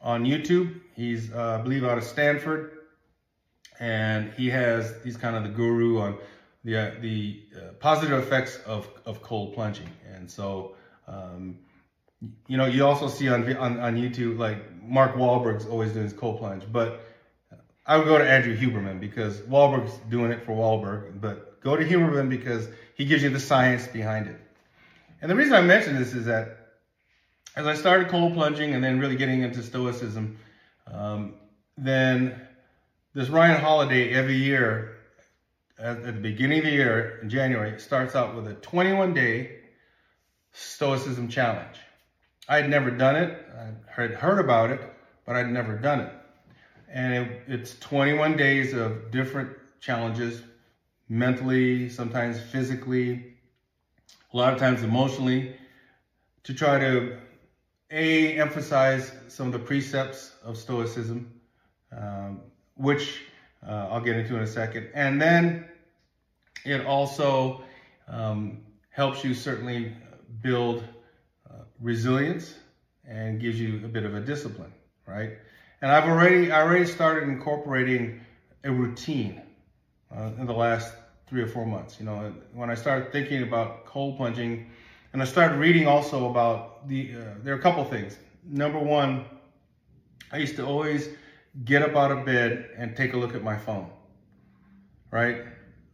on 0.00 0.24
YouTube. 0.24 0.80
He's, 0.96 1.32
uh, 1.32 1.58
I 1.58 1.62
believe, 1.62 1.84
out 1.84 1.98
of 1.98 2.04
Stanford 2.04 2.72
and 3.82 4.32
he 4.34 4.48
has 4.48 4.94
he's 5.02 5.16
kind 5.16 5.34
of 5.34 5.42
the 5.42 5.48
guru 5.48 5.98
on 5.98 6.16
the 6.64 6.76
uh, 6.76 6.90
the 7.00 7.42
uh, 7.56 7.72
positive 7.80 8.18
effects 8.20 8.58
of 8.64 8.88
of 9.04 9.20
cold 9.22 9.54
plunging. 9.54 9.88
And 10.14 10.30
so, 10.30 10.76
um, 11.08 11.58
you 12.46 12.56
know, 12.56 12.66
you 12.66 12.86
also 12.86 13.08
see 13.08 13.28
on, 13.28 13.56
on 13.56 13.80
on 13.80 13.96
YouTube 13.96 14.38
like 14.38 14.58
Mark 14.82 15.16
Wahlberg's 15.16 15.66
always 15.66 15.92
doing 15.92 16.04
his 16.04 16.12
cold 16.12 16.38
plunge, 16.38 16.64
but 16.70 17.04
I 17.84 17.96
would 17.96 18.06
go 18.06 18.16
to 18.16 18.28
Andrew 18.28 18.56
Huberman 18.56 19.00
because 19.00 19.40
Wahlberg's 19.40 19.98
doing 20.08 20.30
it 20.30 20.44
for 20.44 20.52
Wahlberg, 20.52 21.20
but 21.20 21.51
go 21.62 21.76
to 21.76 21.84
Huberman 21.84 22.28
because 22.28 22.68
he 22.94 23.04
gives 23.04 23.22
you 23.22 23.30
the 23.30 23.40
science 23.40 23.86
behind 23.86 24.26
it. 24.26 24.40
And 25.20 25.30
the 25.30 25.36
reason 25.36 25.54
I 25.54 25.62
mention 25.62 25.96
this 25.96 26.14
is 26.14 26.26
that 26.26 26.58
as 27.56 27.66
I 27.66 27.74
started 27.74 28.08
cold 28.08 28.34
plunging 28.34 28.74
and 28.74 28.82
then 28.82 28.98
really 28.98 29.16
getting 29.16 29.42
into 29.42 29.62
stoicism, 29.62 30.38
um, 30.86 31.34
then 31.76 32.40
this 33.14 33.28
Ryan 33.28 33.60
Holiday 33.60 34.12
every 34.12 34.36
year, 34.36 34.96
at, 35.78 35.98
at 35.98 36.04
the 36.04 36.12
beginning 36.12 36.58
of 36.58 36.64
the 36.64 36.70
year 36.70 37.18
in 37.22 37.30
January, 37.30 37.78
starts 37.78 38.16
out 38.16 38.34
with 38.34 38.46
a 38.46 38.54
21 38.54 39.14
day 39.14 39.58
Stoicism 40.52 41.28
challenge. 41.28 41.78
I 42.48 42.56
had 42.56 42.68
never 42.68 42.90
done 42.90 43.16
it. 43.16 43.46
I 43.58 44.02
had 44.02 44.12
heard 44.12 44.38
about 44.38 44.70
it, 44.70 44.80
but 45.24 45.36
I'd 45.36 45.50
never 45.50 45.76
done 45.76 46.00
it. 46.00 46.12
And 46.88 47.14
it, 47.14 47.42
it's 47.46 47.78
21 47.78 48.36
days 48.36 48.74
of 48.74 49.10
different 49.10 49.50
challenges, 49.80 50.42
mentally, 51.12 51.90
sometimes 51.90 52.40
physically, 52.40 53.34
a 54.32 54.36
lot 54.36 54.52
of 54.52 54.58
times 54.58 54.82
emotionally, 54.82 55.54
to 56.44 56.54
try 56.54 56.78
to 56.78 57.18
a 57.90 58.38
emphasize 58.38 59.12
some 59.28 59.46
of 59.46 59.52
the 59.52 59.58
precepts 59.58 60.32
of 60.42 60.56
Stoicism, 60.56 61.30
um, 61.94 62.40
which 62.76 63.24
uh, 63.66 63.88
I'll 63.90 64.00
get 64.00 64.16
into 64.16 64.36
in 64.36 64.42
a 64.42 64.46
second. 64.46 64.88
And 64.94 65.20
then 65.20 65.66
it 66.64 66.86
also 66.86 67.62
um, 68.08 68.62
helps 68.88 69.22
you 69.22 69.34
certainly 69.34 69.92
build 70.40 70.82
uh, 71.50 71.64
resilience 71.78 72.54
and 73.06 73.38
gives 73.38 73.60
you 73.60 73.82
a 73.84 73.88
bit 73.88 74.04
of 74.04 74.14
a 74.14 74.20
discipline, 74.20 74.72
right? 75.06 75.32
And 75.82 75.90
I've 75.90 76.08
already 76.08 76.50
I 76.50 76.62
already 76.62 76.86
started 76.86 77.28
incorporating 77.28 78.20
a 78.64 78.72
routine 78.72 79.42
uh, 80.10 80.30
in 80.38 80.46
the 80.46 80.54
last 80.54 80.94
three 81.32 81.40
or 81.40 81.46
four 81.46 81.64
months. 81.64 81.98
You 81.98 82.04
know, 82.04 82.30
when 82.52 82.68
I 82.68 82.74
started 82.74 83.10
thinking 83.10 83.42
about 83.42 83.86
cold 83.86 84.18
plunging, 84.18 84.70
and 85.14 85.22
I 85.22 85.24
started 85.24 85.56
reading 85.56 85.86
also 85.86 86.28
about 86.30 86.86
the 86.88 87.14
uh, 87.14 87.16
there 87.42 87.54
are 87.54 87.58
a 87.58 87.62
couple 87.62 87.82
things. 87.86 88.18
Number 88.44 88.78
one, 88.78 89.24
I 90.30 90.36
used 90.36 90.56
to 90.56 90.66
always 90.66 91.08
get 91.64 91.80
up 91.80 91.96
out 91.96 92.10
of 92.10 92.26
bed 92.26 92.68
and 92.76 92.94
take 92.94 93.14
a 93.14 93.16
look 93.16 93.34
at 93.34 93.42
my 93.42 93.56
phone, 93.56 93.88
right? 95.10 95.44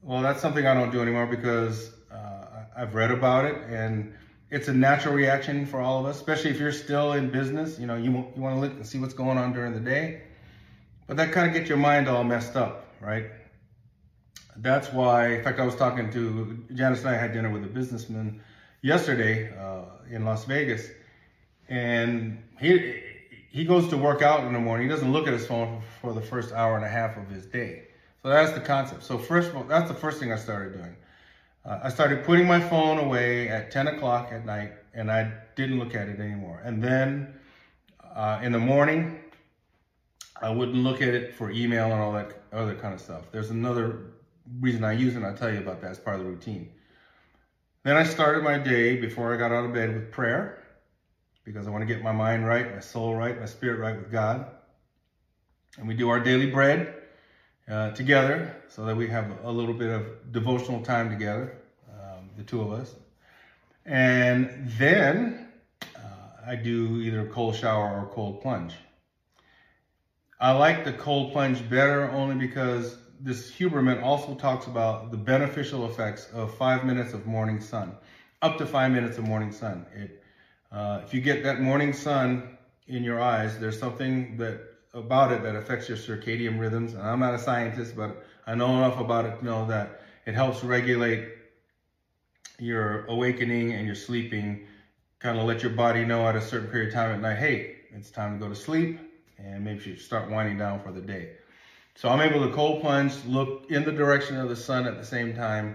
Well, 0.02 0.22
that's 0.22 0.42
something 0.42 0.66
I 0.66 0.74
don't 0.74 0.90
do 0.90 1.00
anymore 1.00 1.26
because 1.26 1.92
uh, 2.12 2.64
I've 2.76 2.96
read 2.96 3.12
about 3.12 3.44
it 3.44 3.62
and 3.70 4.12
it's 4.50 4.66
a 4.66 4.72
natural 4.72 5.14
reaction 5.14 5.66
for 5.66 5.80
all 5.80 6.00
of 6.00 6.06
us, 6.06 6.16
especially 6.16 6.50
if 6.50 6.58
you're 6.58 6.72
still 6.72 7.12
in 7.12 7.30
business. 7.30 7.78
You 7.78 7.86
know, 7.86 7.96
you, 7.96 8.10
you 8.10 8.42
want 8.42 8.56
to 8.56 8.60
look 8.60 8.72
and 8.72 8.84
see 8.84 8.98
what's 8.98 9.14
going 9.14 9.38
on 9.38 9.52
during 9.52 9.72
the 9.72 9.80
day, 9.80 10.22
but 11.06 11.16
that 11.16 11.30
kind 11.30 11.46
of 11.46 11.54
gets 11.54 11.68
your 11.68 11.78
mind 11.78 12.08
all 12.08 12.24
messed 12.24 12.56
up, 12.56 12.86
right? 13.00 13.26
That's 14.60 14.92
why, 14.92 15.34
in 15.34 15.44
fact, 15.44 15.60
I 15.60 15.64
was 15.64 15.76
talking 15.76 16.10
to 16.12 16.64
Janice 16.74 17.00
and 17.00 17.10
I 17.10 17.14
had 17.14 17.32
dinner 17.32 17.50
with 17.50 17.64
a 17.64 17.68
businessman 17.68 18.40
yesterday 18.82 19.56
uh, 19.56 19.82
in 20.10 20.24
Las 20.24 20.44
Vegas, 20.46 20.88
and 21.68 22.42
he 22.58 23.02
he 23.50 23.64
goes 23.64 23.88
to 23.88 23.96
work 23.96 24.20
out 24.20 24.44
in 24.44 24.52
the 24.52 24.58
morning. 24.58 24.88
He 24.88 24.92
doesn't 24.92 25.12
look 25.12 25.26
at 25.26 25.32
his 25.32 25.46
phone 25.46 25.80
for 26.00 26.12
the 26.12 26.20
first 26.20 26.52
hour 26.52 26.76
and 26.76 26.84
a 26.84 26.88
half 26.88 27.16
of 27.16 27.28
his 27.28 27.46
day. 27.46 27.88
So 28.22 28.28
that's 28.28 28.52
the 28.52 28.60
concept. 28.60 29.04
So 29.04 29.16
first, 29.16 29.52
that's 29.68 29.88
the 29.88 29.96
first 29.96 30.18
thing 30.18 30.32
I 30.32 30.36
started 30.36 30.74
doing. 30.74 30.96
Uh, 31.64 31.80
I 31.84 31.88
started 31.88 32.24
putting 32.24 32.46
my 32.46 32.60
phone 32.60 32.98
away 32.98 33.48
at 33.48 33.70
10 33.70 33.88
o'clock 33.88 34.30
at 34.32 34.44
night, 34.44 34.72
and 34.92 35.10
I 35.10 35.32
didn't 35.54 35.78
look 35.78 35.94
at 35.94 36.08
it 36.08 36.20
anymore. 36.20 36.60
And 36.64 36.82
then 36.82 37.34
uh, 38.14 38.40
in 38.42 38.52
the 38.52 38.58
morning, 38.58 39.20
I 40.40 40.50
wouldn't 40.50 40.78
look 40.78 41.00
at 41.00 41.14
it 41.14 41.34
for 41.34 41.50
email 41.50 41.92
and 41.92 42.00
all 42.00 42.12
that 42.12 42.42
other 42.52 42.74
kind 42.74 42.92
of 42.92 43.00
stuff. 43.00 43.22
There's 43.32 43.50
another 43.50 44.17
reason 44.60 44.84
I 44.84 44.92
use 44.92 45.14
it, 45.14 45.18
and 45.18 45.26
I'll 45.26 45.36
tell 45.36 45.52
you 45.52 45.58
about 45.58 45.80
that 45.82 45.90
as 45.92 45.98
part 45.98 46.18
of 46.18 46.24
the 46.24 46.30
routine. 46.30 46.70
Then 47.84 47.96
I 47.96 48.04
started 48.04 48.42
my 48.42 48.58
day 48.58 48.96
before 48.96 49.32
I 49.32 49.36
got 49.36 49.52
out 49.52 49.64
of 49.64 49.72
bed 49.72 49.94
with 49.94 50.10
prayer 50.10 50.62
because 51.44 51.66
I 51.66 51.70
want 51.70 51.82
to 51.82 51.86
get 51.86 52.02
my 52.02 52.12
mind 52.12 52.46
right, 52.46 52.74
my 52.74 52.80
soul 52.80 53.14
right, 53.14 53.38
my 53.38 53.46
spirit 53.46 53.78
right 53.78 53.96
with 53.96 54.12
God. 54.12 54.46
And 55.78 55.88
we 55.88 55.94
do 55.94 56.10
our 56.10 56.20
daily 56.20 56.50
bread 56.50 56.94
uh, 57.68 57.92
together 57.92 58.54
so 58.68 58.84
that 58.84 58.96
we 58.96 59.08
have 59.08 59.44
a 59.44 59.50
little 59.50 59.74
bit 59.74 59.90
of 59.90 60.32
devotional 60.32 60.82
time 60.82 61.08
together, 61.08 61.56
um, 61.90 62.28
the 62.36 62.42
two 62.42 62.60
of 62.60 62.72
us. 62.72 62.94
And 63.86 64.70
then 64.76 65.48
uh, 65.96 65.98
I 66.46 66.56
do 66.56 67.00
either 67.00 67.20
a 67.20 67.26
cold 67.26 67.56
shower 67.56 67.98
or 67.98 68.02
a 68.02 68.14
cold 68.14 68.42
plunge. 68.42 68.74
I 70.40 70.52
like 70.52 70.84
the 70.84 70.92
cold 70.92 71.32
plunge 71.32 71.68
better 71.68 72.10
only 72.10 72.34
because 72.34 72.96
this 73.20 73.50
Huberman 73.50 74.02
also 74.02 74.34
talks 74.34 74.66
about 74.66 75.10
the 75.10 75.16
beneficial 75.16 75.86
effects 75.90 76.28
of 76.32 76.56
five 76.56 76.84
minutes 76.84 77.12
of 77.12 77.26
morning 77.26 77.60
sun, 77.60 77.96
up 78.42 78.58
to 78.58 78.66
five 78.66 78.92
minutes 78.92 79.18
of 79.18 79.24
morning 79.24 79.52
sun. 79.52 79.86
It, 79.94 80.22
uh, 80.70 81.00
if 81.04 81.14
you 81.14 81.20
get 81.20 81.42
that 81.42 81.60
morning 81.60 81.92
sun 81.92 82.56
in 82.86 83.02
your 83.02 83.20
eyes, 83.20 83.58
there's 83.58 83.78
something 83.78 84.36
that 84.36 84.60
about 84.94 85.32
it 85.32 85.42
that 85.42 85.54
affects 85.54 85.88
your 85.88 85.98
circadian 85.98 86.58
rhythms. 86.58 86.94
And 86.94 87.02
I'm 87.02 87.20
not 87.20 87.34
a 87.34 87.38
scientist, 87.38 87.96
but 87.96 88.24
I 88.46 88.54
know 88.54 88.76
enough 88.76 88.98
about 88.98 89.26
it 89.26 89.38
to 89.38 89.44
know 89.44 89.66
that 89.66 90.02
it 90.26 90.34
helps 90.34 90.64
regulate 90.64 91.28
your 92.58 93.04
awakening 93.06 93.72
and 93.72 93.86
your 93.86 93.94
sleeping. 93.94 94.66
Kind 95.18 95.38
of 95.38 95.44
let 95.44 95.62
your 95.62 95.72
body 95.72 96.04
know 96.04 96.26
at 96.28 96.36
a 96.36 96.40
certain 96.40 96.68
period 96.68 96.88
of 96.88 96.94
time 96.94 97.10
at 97.12 97.20
night, 97.20 97.38
hey, 97.38 97.76
it's 97.90 98.10
time 98.10 98.38
to 98.38 98.44
go 98.44 98.48
to 98.48 98.54
sleep, 98.54 99.00
and 99.38 99.64
maybe 99.64 99.90
you 99.90 99.96
start 99.96 100.30
winding 100.30 100.58
down 100.58 100.80
for 100.80 100.92
the 100.92 101.00
day. 101.00 101.32
So 101.98 102.08
I'm 102.08 102.20
able 102.20 102.46
to 102.46 102.54
cold 102.54 102.80
plunge, 102.80 103.24
look 103.24 103.72
in 103.72 103.82
the 103.82 103.90
direction 103.90 104.36
of 104.36 104.48
the 104.48 104.54
sun 104.54 104.86
at 104.86 104.98
the 104.98 105.04
same 105.04 105.34
time, 105.34 105.74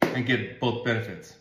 and 0.00 0.24
get 0.24 0.60
both 0.60 0.84
benefits. 0.84 1.34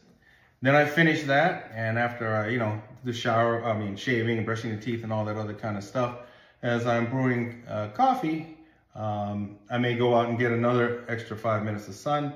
Then 0.63 0.73
I 0.73 0.83
finish 0.83 1.25
that, 1.25 1.71
and 1.71 1.99
after 1.99 2.35
I, 2.35 2.47
you 2.47 2.57
know, 2.57 2.81
the 3.03 3.13
shower, 3.13 3.63
I 3.63 3.77
mean, 3.77 3.95
shaving 3.95 4.37
and 4.37 4.47
brushing 4.47 4.75
the 4.75 4.81
teeth 4.81 5.03
and 5.03 5.13
all 5.13 5.23
that 5.25 5.37
other 5.37 5.53
kind 5.53 5.77
of 5.77 5.83
stuff, 5.83 6.21
as 6.63 6.87
I'm 6.87 7.11
brewing 7.11 7.61
uh, 7.69 7.89
coffee, 7.89 8.57
um, 8.95 9.59
I 9.69 9.77
may 9.77 9.95
go 9.95 10.15
out 10.15 10.27
and 10.29 10.39
get 10.39 10.51
another 10.51 11.05
extra 11.07 11.37
five 11.37 11.63
minutes 11.63 11.87
of 11.87 11.93
sun, 11.93 12.33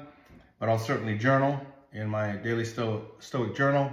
but 0.60 0.70
I'll 0.70 0.78
certainly 0.78 1.18
journal 1.18 1.60
in 1.92 2.08
my 2.08 2.34
daily 2.34 2.66
Sto- 2.66 3.04
Stoic 3.18 3.56
journal. 3.56 3.90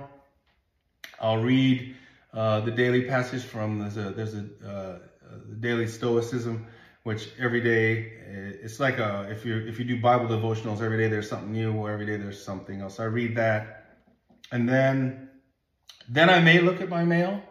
I'll 1.18 1.42
read 1.42 1.96
uh, 2.34 2.60
the 2.60 2.72
daily 2.72 3.04
passage 3.04 3.44
from 3.44 3.78
there's 3.78 3.96
a 3.96 4.10
there's 4.10 4.34
a 4.34 4.44
uh, 4.62 4.98
the 5.48 5.56
daily 5.60 5.86
Stoicism, 5.86 6.66
which 7.04 7.30
every 7.38 7.60
day 7.60 8.12
eh, 8.28 8.52
it's 8.62 8.78
like 8.78 8.98
a 8.98 9.28
if 9.30 9.44
you 9.44 9.56
if 9.66 9.78
you 9.78 9.84
do 9.84 10.00
Bible 10.00 10.26
devotionals 10.26 10.80
every 10.80 10.98
day 10.98 11.08
there's 11.08 11.28
something 11.28 11.52
new 11.52 11.72
or 11.72 11.90
every 11.90 12.06
day 12.06 12.16
there's 12.16 12.42
something 12.42 12.80
else. 12.80 13.00
I 13.00 13.04
read 13.04 13.36
that, 13.36 13.96
and 14.52 14.68
then 14.68 15.28
then 16.08 16.30
I 16.30 16.40
may 16.40 16.60
look 16.60 16.80
at 16.80 16.88
my 16.88 17.04
mail 17.04 17.42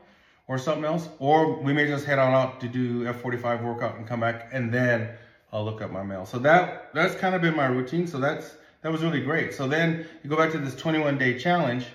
or 0.48 0.58
something 0.58 0.86
else, 0.86 1.08
or 1.20 1.62
we 1.62 1.74
may 1.74 1.88
just 1.88 2.06
head 2.06 2.20
on 2.20 2.34
out 2.34 2.60
to 2.62 2.68
do 2.68 3.04
F45 3.06 3.64
workout 3.64 3.96
and 3.96 4.08
come 4.08 4.20
back, 4.20 4.50
and 4.52 4.74
then 4.74 5.10
I'll 5.52 5.64
look 5.66 5.82
at 5.82 5.92
my 5.92 6.04
mail. 6.04 6.26
So 6.26 6.40
that 6.40 6.94
that's 6.94 7.16
kind 7.16 7.36
of 7.36 7.42
been 7.42 7.56
my 7.56 7.68
routine. 7.68 8.08
So 8.08 8.20
that's 8.20 8.56
that 8.82 8.92
was 8.92 9.04
really 9.04 9.22
great. 9.22 9.54
So 9.54 9.68
then 9.68 10.06
you 10.24 10.30
go 10.30 10.38
back 10.38 10.52
to 10.52 10.58
this 10.58 10.76
21 10.76 11.18
day 11.18 11.38
challenge, 11.38 11.86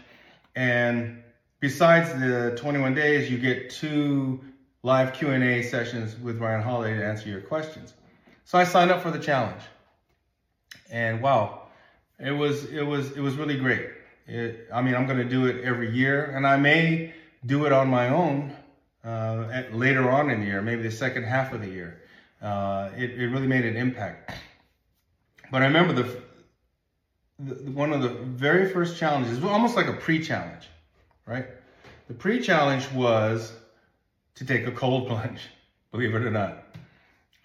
and 0.54 1.22
besides 1.60 2.12
the 2.20 2.54
21 2.56 2.94
days, 2.94 3.30
you 3.30 3.38
get 3.38 3.70
two 3.70 4.40
live 4.86 5.12
Q&A 5.12 5.62
sessions 5.62 6.16
with 6.20 6.38
Ryan 6.38 6.62
Holiday 6.62 6.96
to 6.96 7.04
answer 7.04 7.28
your 7.28 7.40
questions. 7.40 7.92
So 8.44 8.56
I 8.56 8.62
signed 8.62 8.92
up 8.92 9.02
for 9.02 9.10
the 9.10 9.18
challenge, 9.18 9.60
and 10.88 11.20
wow, 11.20 11.62
it 12.20 12.30
was 12.30 12.66
it 12.66 12.84
was 12.84 13.10
it 13.10 13.20
was 13.20 13.34
really 13.34 13.58
great. 13.58 13.88
It, 14.28 14.68
I 14.72 14.82
mean, 14.82 14.94
I'm 14.94 15.04
going 15.06 15.18
to 15.18 15.28
do 15.28 15.46
it 15.46 15.64
every 15.64 15.90
year, 15.90 16.26
and 16.26 16.46
I 16.46 16.56
may 16.56 17.12
do 17.44 17.66
it 17.66 17.72
on 17.72 17.88
my 17.88 18.10
own 18.10 18.54
uh, 19.04 19.48
at, 19.52 19.74
later 19.74 20.08
on 20.08 20.30
in 20.30 20.38
the 20.38 20.46
year, 20.46 20.62
maybe 20.62 20.82
the 20.82 20.92
second 20.92 21.24
half 21.24 21.52
of 21.52 21.62
the 21.62 21.68
year. 21.68 22.02
Uh, 22.40 22.90
it, 22.96 23.10
it 23.10 23.26
really 23.26 23.48
made 23.48 23.64
an 23.64 23.76
impact. 23.76 24.38
But 25.50 25.62
I 25.62 25.66
remember 25.66 25.94
the, 25.94 26.22
the 27.40 27.72
one 27.72 27.92
of 27.92 28.02
the 28.02 28.10
very 28.10 28.70
first 28.70 28.98
challenges, 28.98 29.42
almost 29.42 29.74
like 29.74 29.88
a 29.88 29.94
pre-challenge, 29.94 30.68
right? 31.26 31.46
The 32.06 32.14
pre-challenge 32.14 32.88
was 32.92 33.52
to 34.36 34.44
take 34.44 34.66
a 34.66 34.72
cold 34.72 35.06
plunge, 35.08 35.40
believe 35.92 36.14
it 36.14 36.22
or 36.22 36.30
not. 36.30 36.64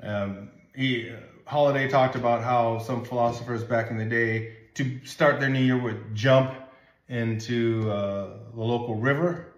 Um, 0.02 0.50
he 0.76 1.12
Holiday 1.46 1.90
talked 1.90 2.16
about 2.16 2.42
how 2.44 2.80
some 2.80 3.04
philosophers 3.04 3.64
back 3.64 3.92
in 3.92 3.98
the 3.98 4.06
day 4.06 4.54
to 4.76 5.00
start 5.04 5.40
their 5.40 5.50
new 5.50 5.60
year 5.60 5.78
would 5.78 6.16
jump 6.16 6.54
into 7.10 7.92
uh, 7.92 8.38
the 8.54 8.62
local 8.62 8.96
river 8.96 9.52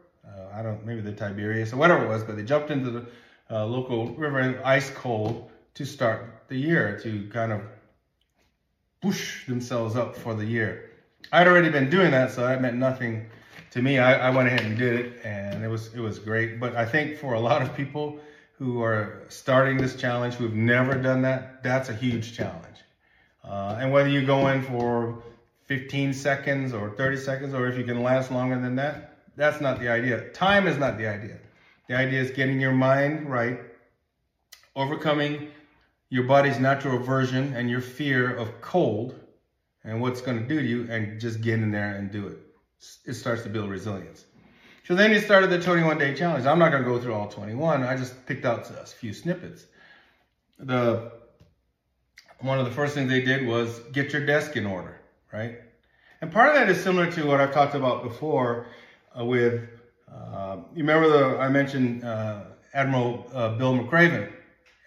I 0.53 0.61
don't, 0.61 0.85
maybe 0.85 1.01
the 1.01 1.11
Tiberius 1.11 1.73
or 1.73 1.77
whatever 1.77 2.05
it 2.05 2.09
was, 2.09 2.23
but 2.23 2.35
they 2.35 2.43
jumped 2.43 2.69
into 2.69 2.91
the 2.91 3.05
uh, 3.49 3.65
local 3.65 4.13
river 4.13 4.61
ice 4.63 4.89
cold 4.91 5.49
to 5.73 5.85
start 5.85 6.43
the 6.47 6.55
year, 6.55 6.99
to 7.01 7.27
kind 7.29 7.51
of 7.51 7.61
push 9.01 9.45
themselves 9.47 9.95
up 9.95 10.15
for 10.15 10.35
the 10.35 10.45
year. 10.45 10.91
I'd 11.31 11.47
already 11.47 11.69
been 11.69 11.89
doing 11.89 12.11
that, 12.11 12.31
so 12.31 12.41
that 12.41 12.61
meant 12.61 12.77
nothing 12.77 13.25
to 13.73 13.81
me. 13.81 13.97
I, 13.97 14.27
I 14.27 14.29
went 14.29 14.47
ahead 14.47 14.61
and 14.61 14.77
did 14.77 14.99
it, 14.99 15.25
and 15.25 15.63
it 15.63 15.67
was 15.67 15.93
it 15.95 15.99
was 15.99 16.19
great. 16.19 16.59
But 16.59 16.75
I 16.75 16.85
think 16.85 17.17
for 17.17 17.33
a 17.33 17.39
lot 17.39 17.61
of 17.63 17.75
people 17.75 18.19
who 18.59 18.83
are 18.83 19.23
starting 19.29 19.77
this 19.77 19.95
challenge, 19.95 20.35
who've 20.35 20.53
never 20.53 20.93
done 20.93 21.23
that, 21.23 21.63
that's 21.63 21.89
a 21.89 21.93
huge 21.93 22.37
challenge. 22.37 22.77
Uh, 23.43 23.77
and 23.79 23.91
whether 23.91 24.07
you 24.07 24.25
go 24.25 24.47
in 24.47 24.61
for 24.61 25.23
15 25.63 26.13
seconds 26.13 26.71
or 26.71 26.91
30 26.91 27.17
seconds, 27.17 27.53
or 27.53 27.67
if 27.67 27.75
you 27.75 27.83
can 27.83 28.03
last 28.03 28.31
longer 28.31 28.59
than 28.59 28.75
that, 28.75 29.17
that's 29.35 29.59
not 29.59 29.79
the 29.79 29.89
idea. 29.89 30.29
Time 30.29 30.67
is 30.67 30.77
not 30.77 30.97
the 30.97 31.07
idea. 31.07 31.39
The 31.87 31.95
idea 31.95 32.21
is 32.21 32.29
getting 32.29 32.61
your 32.61 32.71
mind 32.73 33.29
right, 33.29 33.59
overcoming 34.75 35.49
your 36.09 36.23
body's 36.23 36.59
natural 36.59 36.97
aversion 36.97 37.53
and 37.55 37.71
your 37.71 37.81
fear 37.81 38.33
of 38.35 38.61
cold 38.61 39.19
and 39.83 39.99
what's 39.99 40.21
going 40.21 40.39
to 40.39 40.47
do 40.47 40.61
to 40.61 40.67
you, 40.67 40.87
and 40.91 41.19
just 41.19 41.41
get 41.41 41.55
in 41.55 41.71
there 41.71 41.95
and 41.95 42.11
do 42.11 42.27
it. 42.27 42.52
It 43.05 43.13
starts 43.13 43.43
to 43.43 43.49
build 43.49 43.69
resilience. 43.69 44.25
So 44.85 44.95
then 44.95 45.11
you 45.11 45.19
started 45.19 45.49
the 45.49 45.61
21 45.61 45.97
day 45.97 46.13
challenge. 46.13 46.45
I'm 46.45 46.59
not 46.59 46.71
going 46.71 46.83
to 46.83 46.89
go 46.89 46.99
through 46.99 47.13
all 47.13 47.27
21. 47.27 47.83
I 47.83 47.95
just 47.95 48.25
picked 48.25 48.45
out 48.45 48.69
a 48.69 48.85
few 48.85 49.13
snippets. 49.13 49.65
The 50.59 51.11
one 52.39 52.59
of 52.59 52.65
the 52.65 52.71
first 52.71 52.93
things 52.93 53.09
they 53.09 53.21
did 53.21 53.47
was 53.47 53.79
get 53.93 54.11
your 54.11 54.25
desk 54.25 54.57
in 54.57 54.65
order, 54.65 54.99
right? 55.31 55.59
And 56.21 56.31
part 56.31 56.49
of 56.49 56.55
that 56.55 56.69
is 56.69 56.81
similar 56.81 57.09
to 57.11 57.25
what 57.25 57.39
I've 57.39 57.53
talked 57.53 57.75
about 57.75 58.03
before 58.03 58.67
uh, 59.17 59.23
with, 59.23 59.69
uh, 60.13 60.57
you 60.75 60.83
remember 60.83 61.09
the, 61.09 61.37
I 61.39 61.47
mentioned 61.47 62.03
uh, 62.03 62.41
Admiral 62.73 63.25
Bill 63.57 63.77
McRaven 63.77 64.31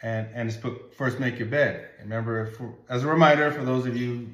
and, 0.02 0.28
and 0.34 0.48
his 0.48 0.58
book, 0.58 0.94
First 0.94 1.18
Make 1.18 1.38
Your 1.38 1.48
Bed. 1.48 1.88
Remember, 2.00 2.46
for, 2.52 2.74
as 2.88 3.04
a 3.04 3.06
reminder 3.06 3.50
for 3.50 3.64
those 3.64 3.86
of 3.86 3.96
you 3.96 4.14
who 4.14 4.26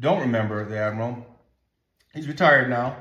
don't 0.00 0.20
remember 0.20 0.64
the 0.64 0.78
Admiral, 0.78 1.26
he's 2.14 2.28
retired 2.28 2.68
now, 2.68 2.96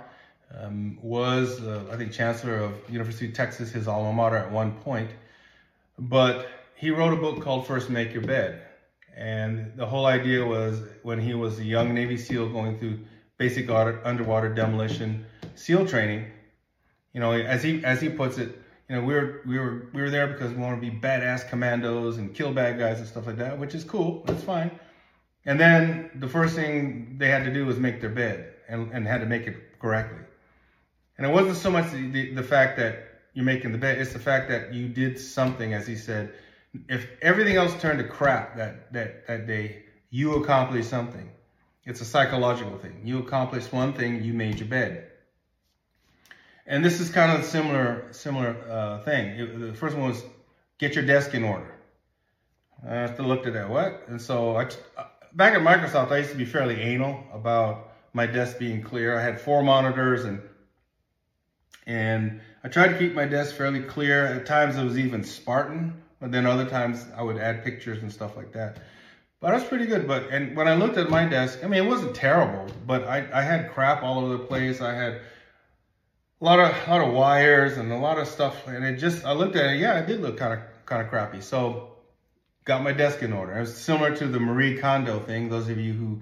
um, 0.55 0.97
was, 1.01 1.61
uh, 1.61 1.85
I 1.91 1.97
think, 1.97 2.11
Chancellor 2.11 2.57
of 2.57 2.73
University 2.89 3.27
of 3.27 3.33
Texas, 3.33 3.71
his 3.71 3.87
alma 3.87 4.13
mater 4.13 4.37
at 4.37 4.51
one 4.51 4.71
point. 4.71 5.09
But 5.97 6.47
he 6.75 6.91
wrote 6.91 7.13
a 7.13 7.17
book 7.17 7.41
called 7.41 7.67
First 7.67 7.89
Make 7.89 8.13
Your 8.13 8.23
Bed. 8.23 8.61
And 9.15 9.73
the 9.75 9.85
whole 9.85 10.05
idea 10.05 10.45
was 10.45 10.81
when 11.03 11.19
he 11.19 11.33
was 11.33 11.59
a 11.59 11.63
young 11.63 11.93
Navy 11.93 12.17
SEAL 12.17 12.49
going 12.49 12.77
through 12.79 12.99
basic 13.37 13.69
underwater 13.69 14.53
demolition, 14.53 15.25
SEAL 15.55 15.87
training, 15.87 16.25
you 17.13 17.19
know, 17.19 17.33
as 17.33 17.61
he 17.63 17.83
as 17.83 17.99
he 17.99 18.07
puts 18.07 18.37
it, 18.37 18.61
you 18.87 18.95
know, 18.95 19.01
we 19.01 19.13
were 19.13 19.41
we 19.45 19.57
were 19.59 19.87
we 19.93 20.01
were 20.01 20.09
there 20.09 20.27
because 20.27 20.53
we 20.53 20.61
want 20.61 20.81
to 20.81 20.89
be 20.89 20.95
badass 20.95 21.49
commandos 21.49 22.17
and 22.17 22.33
kill 22.33 22.53
bad 22.53 22.79
guys 22.79 22.99
and 22.99 23.07
stuff 23.07 23.27
like 23.27 23.37
that, 23.37 23.57
which 23.57 23.75
is 23.75 23.83
cool. 23.83 24.23
That's 24.25 24.43
fine. 24.43 24.71
And 25.45 25.59
then 25.59 26.11
the 26.15 26.27
first 26.27 26.55
thing 26.55 27.15
they 27.17 27.29
had 27.29 27.43
to 27.43 27.53
do 27.53 27.65
was 27.65 27.77
make 27.77 27.99
their 27.99 28.09
bed 28.09 28.53
and, 28.69 28.91
and 28.91 29.07
had 29.07 29.19
to 29.19 29.25
make 29.25 29.47
it 29.47 29.79
correctly. 29.79 30.23
And 31.17 31.27
it 31.27 31.33
wasn't 31.33 31.57
so 31.57 31.69
much 31.69 31.91
the, 31.91 32.09
the, 32.09 32.33
the 32.35 32.43
fact 32.43 32.77
that 32.77 33.05
you're 33.33 33.45
making 33.45 33.71
the 33.71 33.77
bed, 33.77 33.97
it's 33.97 34.13
the 34.13 34.19
fact 34.19 34.49
that 34.49 34.73
you 34.73 34.87
did 34.87 35.19
something, 35.19 35.73
as 35.73 35.85
he 35.85 35.95
said. 35.95 36.33
If 36.87 37.07
everything 37.21 37.55
else 37.55 37.79
turned 37.81 37.99
to 37.99 38.07
crap 38.07 38.55
that, 38.57 38.93
that, 38.93 39.27
that 39.27 39.47
day, 39.47 39.83
you 40.09 40.35
accomplished 40.35 40.89
something. 40.89 41.29
It's 41.85 42.01
a 42.01 42.05
psychological 42.05 42.77
thing. 42.77 43.01
You 43.03 43.19
accomplished 43.19 43.73
one 43.73 43.93
thing, 43.93 44.23
you 44.23 44.33
made 44.33 44.59
your 44.59 44.67
bed. 44.67 45.07
And 46.67 46.85
this 46.85 46.99
is 46.99 47.09
kind 47.09 47.31
of 47.31 47.39
a 47.39 47.43
similar 47.43 48.07
similar 48.11 48.55
uh, 48.69 48.99
thing. 48.99 49.39
It, 49.39 49.59
the 49.59 49.73
first 49.73 49.97
one 49.97 50.09
was 50.09 50.23
get 50.77 50.93
your 50.93 51.05
desk 51.05 51.33
in 51.33 51.43
order. 51.43 51.73
I 52.87 52.93
have 52.93 53.17
to 53.17 53.23
look 53.23 53.47
at 53.47 53.53
that. 53.53 53.69
What? 53.69 54.03
And 54.07 54.21
so 54.21 54.55
I, 54.55 54.69
back 55.33 55.53
at 55.55 55.61
Microsoft, 55.61 56.11
I 56.11 56.19
used 56.19 56.29
to 56.31 56.37
be 56.37 56.45
fairly 56.45 56.79
anal 56.79 57.23
about 57.33 57.88
my 58.19 58.25
desk 58.25 58.59
being 58.59 58.81
clear. 58.81 59.17
I 59.17 59.23
had 59.23 59.39
four 59.39 59.63
monitors 59.63 60.25
and 60.25 60.41
and 61.87 62.41
I 62.65 62.67
tried 62.67 62.89
to 62.89 62.97
keep 62.97 63.13
my 63.13 63.25
desk 63.25 63.55
fairly 63.55 63.81
clear. 63.81 64.25
At 64.25 64.45
times 64.45 64.75
it 64.75 64.83
was 64.83 64.97
even 64.97 65.23
Spartan, 65.23 65.93
but 66.19 66.29
then 66.33 66.45
other 66.45 66.65
times 66.65 67.07
I 67.15 67.21
would 67.23 67.37
add 67.37 67.63
pictures 67.63 68.03
and 68.03 68.11
stuff 68.11 68.35
like 68.35 68.51
that. 68.51 68.79
But 69.39 69.51
that's 69.51 69.63
pretty 69.69 69.85
good. 69.85 70.05
But 70.05 70.23
and 70.31 70.53
when 70.57 70.67
I 70.67 70.75
looked 70.75 70.97
at 70.97 71.09
my 71.09 71.23
desk, 71.23 71.59
I 71.63 71.67
mean, 71.67 71.81
it 71.81 71.87
wasn't 71.87 72.13
terrible, 72.13 72.65
but 72.85 73.05
I, 73.05 73.25
I 73.39 73.41
had 73.41 73.71
crap 73.71 74.03
all 74.03 74.19
over 74.19 74.33
the 74.37 74.43
place. 74.51 74.81
I 74.81 74.93
had 74.93 75.13
a 76.41 76.45
lot 76.49 76.59
of 76.59 76.69
a 76.87 76.91
lot 76.91 77.01
of 77.07 77.13
wires 77.13 77.77
and 77.77 77.89
a 77.89 77.97
lot 77.97 78.17
of 78.17 78.27
stuff, 78.27 78.67
and 78.67 78.83
it 78.83 78.97
just 78.97 79.23
I 79.23 79.31
looked 79.31 79.55
at 79.55 79.67
it. 79.71 79.79
Yeah, 79.79 79.97
it 79.97 80.07
did 80.07 80.19
look 80.19 80.35
kind 80.35 80.53
of 80.55 80.59
kind 80.85 81.01
of 81.01 81.07
crappy. 81.07 81.39
So 81.39 81.93
got 82.65 82.83
my 82.83 82.91
desk 82.91 83.23
in 83.23 83.31
order. 83.31 83.53
It 83.53 83.61
was 83.61 83.77
similar 83.77 84.13
to 84.17 84.27
the 84.27 84.41
Marie 84.41 84.77
Kondo 84.77 85.19
thing. 85.19 85.47
Those 85.47 85.69
of 85.69 85.79
you 85.79 85.93
who 85.93 86.21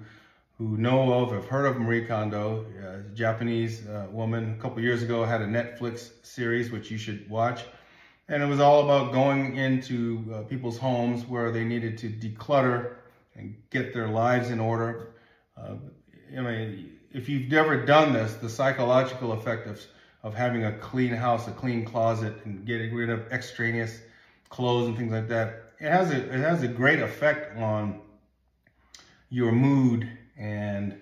who 0.58 0.76
know 0.76 1.12
of 1.12 1.30
have 1.32 1.46
heard 1.46 1.66
of 1.66 1.78
Marie 1.78 2.04
Kondo, 2.04 2.66
a 2.82 3.14
Japanese 3.14 3.86
uh, 3.86 4.08
woman. 4.10 4.56
A 4.58 4.60
couple 4.60 4.82
years 4.82 5.04
ago 5.04 5.24
had 5.24 5.40
a 5.40 5.46
Netflix 5.46 6.10
series 6.24 6.72
which 6.72 6.90
you 6.90 6.98
should 6.98 7.30
watch, 7.30 7.64
and 8.28 8.42
it 8.42 8.46
was 8.46 8.58
all 8.58 8.82
about 8.82 9.12
going 9.12 9.54
into 9.54 10.24
uh, 10.34 10.42
people's 10.42 10.76
homes 10.76 11.24
where 11.26 11.52
they 11.52 11.64
needed 11.64 11.96
to 11.98 12.10
declutter 12.10 12.94
and 13.36 13.54
get 13.70 13.94
their 13.94 14.08
lives 14.08 14.50
in 14.50 14.58
order. 14.58 15.10
Uh, 15.56 15.74
I 16.36 16.40
mean, 16.40 16.98
if 17.12 17.28
you've 17.28 17.48
never 17.50 17.86
done 17.86 18.12
this, 18.12 18.34
the 18.34 18.48
psychological 18.48 19.32
effect 19.32 19.68
of, 19.68 19.80
of 20.24 20.34
having 20.34 20.64
a 20.64 20.72
clean 20.78 21.12
house, 21.12 21.46
a 21.46 21.52
clean 21.52 21.84
closet, 21.84 22.34
and 22.44 22.66
getting 22.66 22.92
rid 22.92 23.10
of 23.10 23.30
extraneous 23.30 24.00
clothes 24.48 24.88
and 24.88 24.96
things 24.96 25.12
like 25.12 25.28
that, 25.28 25.74
it 25.78 25.88
has 25.88 26.10
a 26.10 26.16
it 26.16 26.40
has 26.40 26.64
a 26.64 26.68
great 26.68 26.98
effect 26.98 27.56
on 27.56 28.00
your 29.30 29.52
mood 29.52 30.17
and 30.38 30.92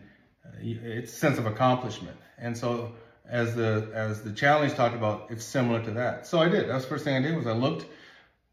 uh, 0.44 0.49
its 0.61 1.12
sense 1.12 1.38
of 1.38 1.46
accomplishment. 1.46 2.16
And 2.38 2.57
so, 2.57 2.92
as 3.29 3.55
the 3.55 3.90
as 3.92 4.22
the 4.22 4.33
challenge 4.33 4.75
talked 4.75 4.94
about, 4.94 5.27
it's 5.31 5.44
similar 5.44 5.83
to 5.85 5.90
that. 5.92 6.27
So 6.27 6.40
I 6.40 6.49
did. 6.49 6.68
That's 6.68 6.85
the 6.85 6.90
first 6.90 7.05
thing 7.05 7.16
I 7.16 7.20
did 7.20 7.37
was 7.37 7.46
I 7.46 7.53
looked 7.53 7.87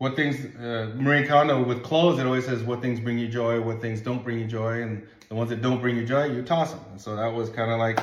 what 0.04 0.16
things 0.16 0.36
uh, 0.58 0.92
Marie 0.96 1.26
Kondo 1.26 1.64
with 1.64 1.84
clothes. 1.84 2.20
It 2.20 2.26
always 2.26 2.46
says 2.46 2.62
what 2.64 2.82
things 2.82 3.00
bring 3.00 3.18
you 3.18 3.28
joy, 3.28 3.62
what 3.62 3.82
things 3.82 4.02
don't 4.02 4.24
bring 4.24 4.40
you 4.40 4.46
joy, 4.46 4.82
and 4.82 5.08
the 5.30 5.36
ones 5.36 5.50
that 5.50 5.62
don't 5.62 5.80
bring 5.80 5.96
you 5.96 6.06
joy, 6.06 6.26
you 6.26 6.44
toss 6.44 6.72
them. 6.72 6.82
And 6.92 7.00
so 7.00 7.16
that 7.16 7.34
was 7.34 7.50
kind 7.50 7.72
of 7.72 7.80
like 7.80 8.00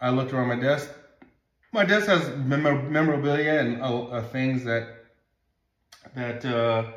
I 0.00 0.10
looked 0.10 0.32
around 0.32 0.48
my 0.48 0.56
desk. 0.56 0.90
My 1.72 1.84
desk 1.84 2.06
has 2.06 2.28
memorabilia 2.36 3.60
and 3.60 3.82
uh, 3.82 4.04
uh, 4.04 4.22
things 4.22 4.64
that 4.64 4.88
that 6.14 6.44
uh, 6.44 6.92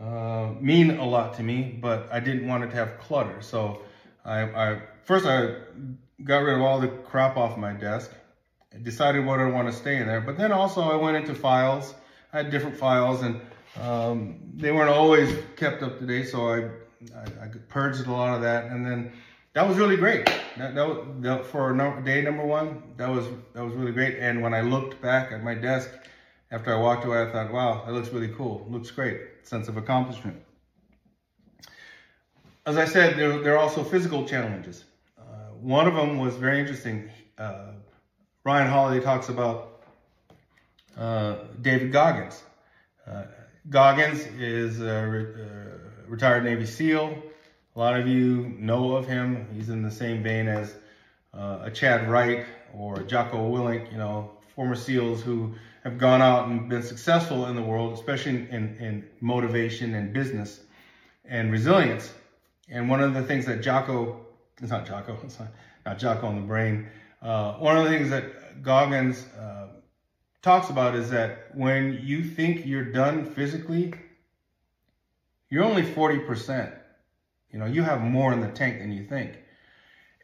uh, 0.00 0.52
mean 0.60 0.98
a 0.98 1.04
lot 1.04 1.34
to 1.34 1.42
me, 1.42 1.78
but 1.80 2.08
I 2.12 2.20
didn't 2.20 2.46
want 2.46 2.64
it 2.64 2.70
to 2.70 2.76
have 2.76 2.98
clutter. 2.98 3.40
So 3.40 3.82
I, 4.30 4.42
I 4.42 4.82
first 5.02 5.26
I 5.26 5.54
got 6.22 6.38
rid 6.38 6.54
of 6.54 6.62
all 6.62 6.80
the 6.80 6.88
crap 6.88 7.36
off 7.36 7.58
my 7.58 7.72
desk, 7.72 8.12
decided 8.82 9.26
what 9.26 9.40
I 9.40 9.46
want 9.46 9.68
to 9.68 9.74
stay 9.74 9.96
in 9.96 10.06
there. 10.06 10.20
But 10.20 10.36
then 10.38 10.52
also 10.52 10.82
I 10.82 10.94
went 10.94 11.16
into 11.16 11.34
files. 11.34 11.94
I 12.32 12.38
had 12.38 12.50
different 12.50 12.76
files 12.76 13.22
and 13.22 13.40
um, 13.80 14.38
they 14.54 14.70
weren't 14.70 14.90
always 14.90 15.36
kept 15.56 15.82
up 15.82 15.98
to 15.98 16.06
date. 16.06 16.28
So 16.28 16.48
I, 16.48 16.58
I, 17.16 17.44
I, 17.44 17.48
purged 17.68 18.06
a 18.06 18.12
lot 18.12 18.36
of 18.36 18.42
that. 18.42 18.70
And 18.70 18.86
then 18.86 19.12
that 19.54 19.66
was 19.66 19.78
really 19.78 19.96
great. 19.96 20.26
That, 20.56 20.76
that, 20.76 21.22
that 21.22 21.46
for 21.46 21.72
day 22.04 22.22
number 22.22 22.46
one, 22.46 22.82
that 22.98 23.08
was, 23.08 23.26
that 23.54 23.64
was 23.64 23.74
really 23.74 23.92
great. 23.92 24.18
And 24.18 24.42
when 24.42 24.54
I 24.54 24.60
looked 24.60 25.00
back 25.02 25.32
at 25.32 25.42
my 25.42 25.54
desk 25.54 25.90
after 26.52 26.72
I 26.72 26.78
walked 26.78 27.04
away, 27.04 27.22
I 27.22 27.32
thought, 27.32 27.52
wow, 27.52 27.82
that 27.84 27.92
looks 27.92 28.10
really 28.10 28.32
cool. 28.36 28.64
Looks 28.68 28.92
great. 28.92 29.20
Sense 29.42 29.66
of 29.66 29.76
accomplishment. 29.76 30.40
As 32.66 32.76
I 32.76 32.84
said, 32.84 33.16
there, 33.16 33.38
there 33.38 33.54
are 33.54 33.58
also 33.58 33.82
physical 33.82 34.26
challenges. 34.26 34.84
Uh, 35.18 35.22
one 35.60 35.88
of 35.88 35.94
them 35.94 36.18
was 36.18 36.36
very 36.36 36.60
interesting. 36.60 37.10
Uh, 37.38 37.72
Ryan 38.44 38.68
Holiday 38.68 39.02
talks 39.02 39.30
about 39.30 39.82
uh, 40.96 41.36
David 41.62 41.90
Goggins. 41.90 42.42
Uh, 43.06 43.24
Goggins 43.70 44.26
is 44.38 44.80
a 44.80 45.06
re- 45.06 45.42
uh, 45.42 46.06
retired 46.06 46.44
Navy 46.44 46.66
SEAL. 46.66 47.22
A 47.76 47.78
lot 47.78 47.98
of 47.98 48.06
you 48.06 48.54
know 48.58 48.94
of 48.94 49.06
him. 49.06 49.46
He's 49.54 49.70
in 49.70 49.82
the 49.82 49.90
same 49.90 50.22
vein 50.22 50.46
as 50.46 50.74
uh, 51.32 51.60
a 51.62 51.70
Chadd 51.70 52.10
Wright 52.10 52.44
or 52.74 53.02
Jocko 53.04 53.50
Willink, 53.50 53.90
you 53.90 53.96
know, 53.98 54.32
former 54.54 54.74
SEALs 54.74 55.22
who 55.22 55.54
have 55.82 55.96
gone 55.96 56.20
out 56.20 56.48
and 56.48 56.68
been 56.68 56.82
successful 56.82 57.46
in 57.46 57.56
the 57.56 57.62
world, 57.62 57.94
especially 57.94 58.32
in, 58.32 58.46
in, 58.48 58.76
in 58.76 59.08
motivation 59.20 59.94
and 59.94 60.12
business 60.12 60.60
and 61.24 61.50
resilience. 61.50 62.12
And 62.70 62.88
one 62.88 63.02
of 63.02 63.14
the 63.14 63.22
things 63.22 63.46
that 63.46 63.62
Jocko, 63.62 64.24
it's 64.62 64.70
not 64.70 64.86
Jocko, 64.86 65.18
it's 65.24 65.38
not, 65.38 65.48
not 65.84 65.98
Jocko 65.98 66.28
on 66.28 66.36
the 66.36 66.46
brain. 66.46 66.88
Uh, 67.20 67.54
one 67.54 67.76
of 67.76 67.84
the 67.84 67.90
things 67.90 68.10
that 68.10 68.62
Goggins 68.62 69.26
uh, 69.38 69.66
talks 70.40 70.70
about 70.70 70.94
is 70.94 71.10
that 71.10 71.50
when 71.54 72.00
you 72.02 72.22
think 72.22 72.64
you're 72.64 72.92
done 72.92 73.24
physically, 73.24 73.92
you're 75.48 75.64
only 75.64 75.82
40%. 75.82 76.72
You 77.52 77.58
know, 77.58 77.66
you 77.66 77.82
have 77.82 78.00
more 78.00 78.32
in 78.32 78.40
the 78.40 78.48
tank 78.48 78.78
than 78.78 78.92
you 78.92 79.04
think. 79.04 79.36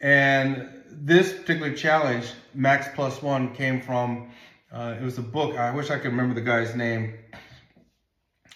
And 0.00 0.68
this 0.88 1.32
particular 1.32 1.74
challenge, 1.74 2.32
Max 2.54 2.86
Plus 2.94 3.20
One, 3.22 3.54
came 3.54 3.80
from, 3.80 4.30
uh, 4.70 4.96
it 5.00 5.02
was 5.02 5.18
a 5.18 5.22
book. 5.22 5.56
I 5.56 5.74
wish 5.74 5.90
I 5.90 5.96
could 5.96 6.12
remember 6.12 6.34
the 6.34 6.42
guy's 6.42 6.76
name, 6.76 7.14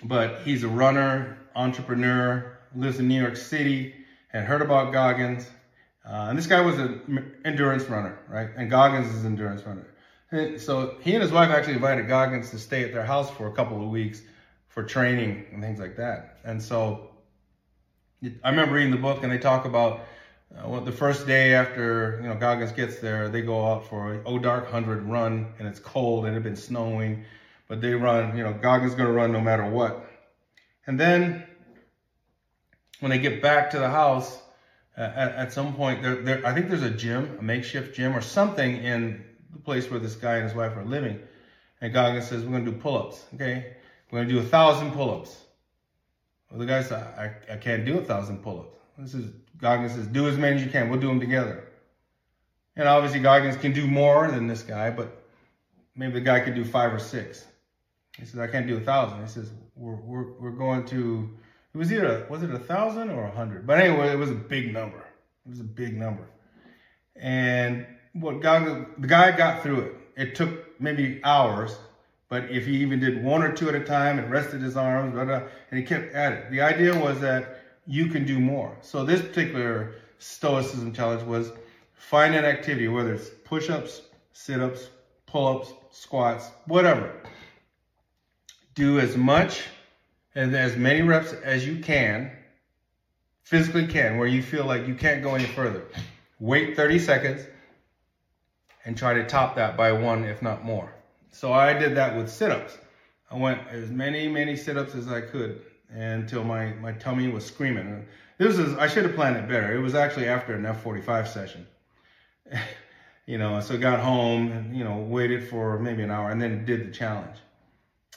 but 0.05 0.43
he's 0.43 0.63
a 0.63 0.69
runner, 0.69 1.39
entrepreneur, 1.57 2.60
lives 2.75 2.99
in 2.99 3.09
New 3.09 3.21
York 3.21 3.37
City, 3.37 3.95
had 4.29 4.45
heard 4.45 4.63
about 4.63 4.93
Goggins. 4.93 5.49
Uh, 6.05 6.27
and 6.29 6.39
this 6.39 6.47
guy 6.47 6.61
was 6.61 6.79
an 6.79 7.35
endurance 7.45 7.85
runner, 7.85 8.19
right? 8.29 8.49
And 8.57 8.71
Goggins 8.71 9.13
is 9.13 9.25
an 9.25 9.33
endurance 9.33 9.63
runner. 9.65 9.87
So 10.59 10.97
he 11.01 11.15
and 11.15 11.23
his 11.23 11.33
wife 11.33 11.51
actually 11.51 11.75
invited 11.75 12.07
Goggins 12.07 12.51
to 12.51 12.59
stay 12.59 12.85
at 12.85 12.93
their 12.93 13.05
house 13.05 13.31
for 13.31 13.49
a 13.49 13.53
couple 13.53 13.83
of 13.83 13.89
weeks 13.89 14.23
for 14.69 14.85
training 14.85 15.45
and 15.53 15.61
things 15.61 15.81
like 15.81 15.97
that. 15.97 16.39
And 16.45 16.63
so 16.63 17.11
I 18.45 18.51
remember 18.51 18.75
reading 18.75 18.93
the 18.93 18.97
book 18.97 19.23
and 19.23 19.33
they 19.33 19.39
talk 19.39 19.65
about 19.65 20.03
uh, 20.53 20.69
well, 20.69 20.81
the 20.81 20.93
first 20.93 21.27
day 21.27 21.55
after 21.55 22.19
you 22.23 22.29
know 22.29 22.35
Goggins 22.35 22.73
gets 22.73 22.99
there, 22.99 23.29
they 23.29 23.41
go 23.41 23.67
out 23.67 23.87
for 23.87 24.15
a 24.15 24.23
O 24.25 24.39
Dark 24.39 24.69
Hundred 24.69 25.03
run 25.03 25.53
and 25.59 25.69
it's 25.69 25.79
cold 25.79 26.25
and 26.25 26.33
it 26.33 26.35
had 26.35 26.43
been 26.43 26.57
snowing, 26.57 27.25
but 27.69 27.81
they 27.81 27.95
run. 27.95 28.37
You 28.37 28.43
know 28.43 28.53
Goggins 28.53 28.93
is 28.93 28.97
going 28.97 29.09
to 29.09 29.13
run 29.13 29.33
no 29.33 29.41
matter 29.41 29.65
what. 29.65 30.05
And 30.87 30.99
then 30.99 31.45
when 33.01 33.11
they 33.11 33.19
get 33.19 33.43
back 33.43 33.71
to 33.71 33.79
the 33.79 33.89
house, 33.89 34.39
uh, 34.97 35.03
at, 35.03 35.33
at, 35.33 35.53
some 35.53 35.75
point, 35.75 36.03
there, 36.03 36.17
there, 36.17 36.47
I 36.47 36.55
think 36.55 36.69
there's 36.69 36.83
a 36.83 36.91
gym, 36.91 37.37
a 37.39 37.43
makeshift 37.43 37.95
gym 37.97 38.17
or 38.17 38.21
something 38.21 38.77
in 38.77 39.25
the 39.53 39.59
place 39.59 39.91
where 39.91 39.99
this 39.99 40.15
guy 40.15 40.37
and 40.37 40.45
his 40.45 40.55
wife 40.55 40.77
are 40.77 40.85
living. 40.85 41.21
And 41.81 41.93
Goggins 41.93 42.29
says, 42.29 42.45
we're 42.45 42.51
going 42.51 42.65
to 42.67 42.71
do 42.73 42.77
pull-ups, 42.77 43.25
okay? 43.35 43.77
We're 44.11 44.19
going 44.19 44.29
to 44.29 44.35
do 44.35 44.41
a 44.41 44.49
thousand 44.49 44.93
pull-ups. 44.93 45.37
Well, 46.51 46.59
the 46.59 46.67
guy 46.67 46.83
said, 46.83 47.03
I, 47.17 47.55
I 47.55 47.57
can't 47.57 47.85
do 47.85 47.99
a 47.99 48.05
thousand 48.05 48.43
pull-ups. 48.43 48.77
This 48.99 49.15
is, 49.15 49.33
Goggins 49.57 49.95
says, 49.95 50.07
do 50.07 50.29
as 50.29 50.37
many 50.37 50.57
as 50.57 50.65
you 50.65 50.71
can. 50.71 50.91
We'll 50.91 51.01
do 51.01 51.09
them 51.09 51.21
together. 51.21 51.69
And 52.77 52.87
obviously 52.87 53.21
Goggins 53.21 53.57
can 53.57 53.73
do 53.73 53.87
more 53.87 54.31
than 54.31 54.47
this 54.47 54.63
guy, 54.63 54.91
but 54.91 55.23
maybe 55.97 56.15
the 56.15 56.21
guy 56.21 56.41
could 56.41 56.55
do 56.55 56.65
five 56.65 56.93
or 56.93 56.99
six. 56.99 57.45
He 58.19 58.27
says, 58.27 58.39
I 58.41 58.47
can't 58.47 58.67
do 58.67 58.77
a 58.77 58.81
thousand. 58.81 59.23
He 59.23 59.29
says, 59.29 59.51
we're, 59.75 59.95
we're, 59.95 60.33
we're 60.33 60.51
going 60.51 60.85
to, 60.87 61.31
it 61.73 61.79
was 61.79 61.93
either, 61.93 62.27
was 62.29 62.43
it 62.43 62.51
a 62.51 62.59
thousand 62.59 63.11
or 63.11 63.25
a 63.25 63.31
hundred? 63.31 63.67
But 63.67 63.81
anyway, 63.81 64.09
it 64.09 64.19
was 64.19 64.31
a 64.31 64.35
big 64.35 64.73
number. 64.73 64.99
It 64.99 65.51
was 65.51 65.61
a 65.61 65.65
big 65.65 65.97
number. 65.97 66.27
And 67.17 67.87
what 68.13 68.41
God, 68.41 68.87
the 68.99 69.07
guy 69.07 69.37
got 69.37 69.63
through 69.63 69.81
it. 69.81 69.95
It 70.17 70.35
took 70.35 70.81
maybe 70.81 71.21
hours, 71.23 71.77
but 72.29 72.51
if 72.51 72.67
he 72.67 72.79
even 72.79 73.01
did 73.01 73.23
one 73.23 73.43
or 73.43 73.53
two 73.53 73.69
at 73.69 73.75
a 73.75 73.85
time 73.85 74.19
and 74.19 74.31
rested 74.31 74.61
his 74.61 74.77
arms, 74.77 75.15
blah, 75.15 75.25
blah, 75.25 75.43
and 75.71 75.79
he 75.79 75.85
kept 75.85 76.13
at 76.15 76.33
it. 76.33 76.51
The 76.51 76.61
idea 76.61 76.99
was 76.99 77.21
that 77.21 77.63
you 77.87 78.07
can 78.07 78.27
do 78.27 78.39
more. 78.39 78.77
So 78.83 79.05
this 79.05 79.21
particular 79.21 79.95
stoicism 80.19 80.93
challenge 80.93 81.23
was 81.23 81.53
find 81.95 82.35
an 82.35 82.45
activity, 82.45 82.89
whether 82.89 83.15
it's 83.15 83.31
push-ups, 83.45 84.03
sit-ups, 84.33 84.91
pull-ups, 85.27 85.73
squats, 85.91 86.51
whatever. 86.67 87.13
Do 88.75 88.99
as 88.99 89.17
much 89.17 89.63
and 90.35 90.55
as 90.55 90.77
many 90.77 91.03
reps 91.03 91.33
as 91.33 91.67
you 91.67 91.81
can, 91.81 92.31
physically 93.43 93.87
can, 93.87 94.17
where 94.17 94.29
you 94.29 94.43
feel 94.43 94.65
like 94.65 94.87
you 94.87 94.95
can't 94.95 95.23
go 95.23 95.35
any 95.35 95.47
further. 95.47 95.85
Wait 96.39 96.77
30 96.77 96.99
seconds, 96.99 97.47
and 98.85 98.97
try 98.97 99.13
to 99.15 99.27
top 99.27 99.57
that 99.57 99.77
by 99.77 99.93
one, 99.93 100.25
if 100.25 100.41
not 100.43 100.65
more. 100.65 100.93
So 101.33 101.53
I 101.53 101.73
did 101.73 101.97
that 101.97 102.17
with 102.17 102.31
sit-ups. 102.31 102.79
I 103.31 103.37
went 103.37 103.61
as 103.69 103.91
many, 103.91 104.29
many 104.29 104.57
sit-ups 104.57 104.95
as 104.95 105.09
I 105.09 105.21
could 105.21 105.63
until 105.91 106.45
my, 106.45 106.73
my 106.75 106.93
tummy 106.93 107.29
was 107.29 107.45
screaming. 107.45 108.07
This 108.39 108.59
is, 108.59 108.77
I 108.79 108.87
should 108.87 109.05
have 109.05 109.15
planned 109.15 109.37
it 109.37 109.49
better. 109.49 109.75
It 109.75 109.81
was 109.81 109.95
actually 109.95 110.29
after 110.29 110.55
an 110.55 110.63
F45 110.63 111.29
session. 111.29 111.67
you 113.27 113.39
know, 113.39 113.61
so 113.61 113.77
got 113.77 114.01
home 114.01 114.51
and, 114.53 114.77
you 114.77 114.83
know, 114.83 114.99
waited 114.99 115.49
for 115.49 115.79
maybe 115.79 116.03
an 116.03 116.11
hour 116.11 116.31
and 116.31 116.41
then 116.41 116.65
did 116.65 116.89
the 116.89 116.93
challenge. 116.93 117.37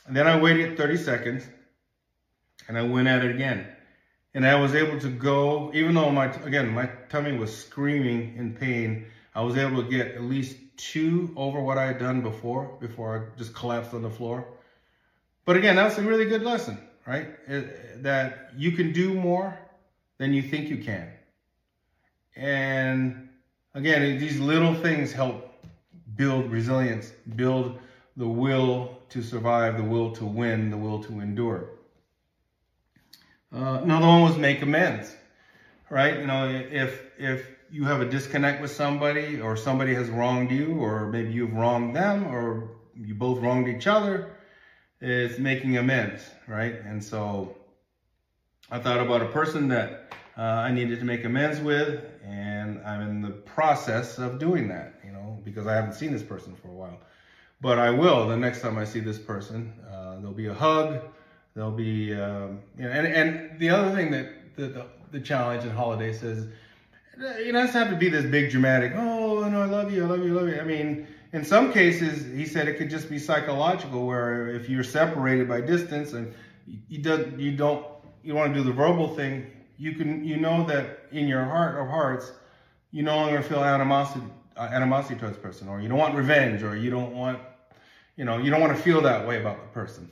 And 0.08 0.16
then 0.16 0.28
I 0.28 0.40
waited 0.40 0.78
30 0.78 0.98
seconds 0.98 1.44
and 2.68 2.78
I 2.78 2.84
went 2.84 3.08
at 3.08 3.24
it 3.24 3.32
again. 3.32 3.68
And 4.34 4.46
I 4.46 4.56
was 4.56 4.74
able 4.74 5.00
to 5.00 5.10
go, 5.10 5.72
even 5.74 5.94
though 5.94 6.12
my, 6.12 6.26
again, 6.44 6.70
my 6.70 6.88
tummy 7.10 7.38
was 7.38 7.56
screaming 7.56 8.36
in 8.36 8.56
pain, 8.56 9.06
I 9.36 9.42
was 9.42 9.56
able 9.58 9.84
to 9.84 9.90
get 9.90 10.16
at 10.16 10.24
least 10.24 10.58
two 10.78 11.32
over 11.36 11.62
what 11.62 11.78
I 11.78 11.86
had 11.86 12.00
done 12.00 12.22
before, 12.22 12.78
before 12.80 13.18
I 13.18 13.38
just 13.38 13.54
collapsed 13.54 13.94
on 13.94 14.02
the 14.02 14.10
floor. 14.10 14.48
But 15.46 15.56
again, 15.56 15.76
that's 15.76 15.98
a 15.98 16.04
really 16.04 16.26
good 16.26 16.44
lesson, 16.44 16.80
right? 17.06 17.30
It, 17.48 18.04
that 18.04 18.54
you 18.56 18.72
can 18.72 18.92
do 18.92 19.14
more 19.14 19.58
than 20.18 20.34
you 20.34 20.42
think 20.42 20.70
you 20.70 20.78
can. 20.78 21.12
And 22.36 23.30
again, 23.76 24.18
these 24.18 24.40
little 24.40 24.74
things 24.74 25.12
help 25.12 25.66
build 26.16 26.52
resilience, 26.52 27.12
build 27.36 27.80
the 28.18 28.28
will 28.28 28.98
to 29.10 29.22
survive, 29.22 29.78
the 29.78 29.84
will 29.84 30.12
to 30.12 30.26
win, 30.26 30.70
the 30.70 30.78
will 30.78 31.04
to 31.04 31.20
endure. 31.20 31.73
Uh, 33.54 33.82
another 33.84 34.08
one 34.08 34.24
was 34.24 34.36
make 34.36 34.64
amends, 34.64 35.16
right? 35.90 36.20
You 36.20 36.26
know, 36.26 36.48
if 36.50 37.02
if 37.20 37.48
you 37.70 37.86
have 37.86 38.02
a 38.02 38.06
disconnect 38.06 38.62
with 38.62 38.72
somebody 38.72 39.42
or 39.42 39.56
somebody 39.56 39.94
has 39.94 40.10
wronged 40.10 40.52
you 40.52 40.80
or 40.80 41.08
maybe 41.08 41.32
you've 41.32 41.54
wronged 41.54 41.96
them 41.96 42.26
or 42.28 42.72
you 42.96 43.14
both 43.14 43.40
wronged 43.40 43.68
each 43.68 43.86
other, 43.86 44.36
it's 45.02 45.38
making 45.38 45.78
amends, 45.78 46.24
right? 46.48 46.74
And 46.86 47.04
so 47.04 47.56
I 48.72 48.80
thought 48.80 49.00
about 49.00 49.22
a 49.22 49.28
person 49.28 49.68
that 49.68 50.16
uh, 50.36 50.42
I 50.42 50.72
needed 50.72 51.00
to 51.00 51.06
make 51.06 51.24
amends 51.24 51.60
with, 51.60 52.04
and 52.26 52.82
I'm 52.84 53.02
in 53.02 53.22
the 53.22 53.30
process 53.30 54.18
of 54.18 54.40
doing 54.40 54.70
that, 54.70 55.00
you 55.06 55.12
know, 55.12 55.40
because 55.44 55.68
I 55.68 55.76
haven't 55.76 55.94
seen 55.94 56.12
this 56.12 56.24
person 56.24 56.56
for 56.56 56.70
a 56.70 56.74
while. 56.74 57.00
But 57.62 57.78
I 57.78 57.92
will 57.92 58.28
the 58.28 58.38
next 58.38 58.62
time 58.62 58.80
I 58.80 58.86
see 58.86 59.00
this 59.00 59.20
person. 59.20 59.74
Uh, 59.88 60.16
there'll 60.16 60.34
be 60.34 60.48
a 60.48 60.54
hug. 60.56 61.02
There'll 61.56 61.72
be, 61.72 62.14
um, 62.14 62.62
you 62.78 62.86
know, 62.86 62.90
and, 62.92 63.08
and 63.08 63.60
the 63.60 63.70
other 63.70 63.96
thing 63.96 64.12
that 64.12 64.56
the, 64.56 64.68
the, 64.68 64.86
the 65.12 65.20
challenge 65.20 65.64
in 65.64 65.70
holiday 65.70 66.12
says, 66.12 66.48
it 67.18 67.52
doesn't 67.52 67.74
have 67.74 67.92
to 67.92 67.96
be 67.96 68.10
this 68.10 68.26
big 68.26 68.50
dramatic, 68.50 68.94
oh, 68.96 69.48
no, 69.48 69.62
I 69.62 69.66
love 69.66 69.94
you, 69.94 70.04
I 70.04 70.08
love 70.08 70.24
you, 70.24 70.38
I 70.38 70.42
love 70.42 70.50
you. 70.50 70.60
I 70.60 70.64
mean, 70.64 71.08
in 71.32 71.46
some 71.46 71.72
cases, 71.72 72.26
he 72.36 72.46
said 72.46 72.68
it 72.68 72.78
could 72.78 72.90
just 72.90 73.10
be 73.10 73.20
psychological, 73.20 74.08
where 74.08 74.48
if 74.48 74.68
you're 74.68 74.84
separated 74.84 75.48
by 75.48 75.62
distance 75.62 76.14
and 76.14 76.34
you 76.66 77.00
don't, 77.00 77.40
you 77.40 77.56
don't, 77.56 77.86
you 78.24 78.34
want 78.34 78.54
to 78.54 78.60
do 78.60 78.66
the 78.66 78.74
verbal 78.74 79.16
thing, 79.16 79.46
you 79.78 79.94
can, 79.94 80.24
you 80.24 80.38
know 80.38 80.64
that 80.66 81.06
in 81.12 81.28
your 81.28 81.44
heart 81.44 81.80
of 81.80 81.88
hearts, 81.88 82.32
you 82.92 83.04
no 83.04 83.16
longer 83.16 83.44
feel 83.44 83.64
animosity, 83.64 84.26
uh, 84.58 84.70
animosity 84.72 85.16
towards 85.16 85.38
person, 85.38 85.68
or 85.68 85.82
you 85.82 85.90
don't 85.90 85.98
want 86.00 86.16
revenge, 86.16 86.64
or 86.64 86.76
you 86.76 86.90
don't 86.90 87.14
want, 87.14 87.40
you 88.16 88.26
know, 88.26 88.38
you 88.38 88.50
don't 88.50 88.62
want 88.62 88.76
to 88.76 88.82
feel 88.82 89.02
that 89.02 89.28
way 89.28 89.40
about 89.40 89.60
the 89.62 89.68
person. 89.68 90.10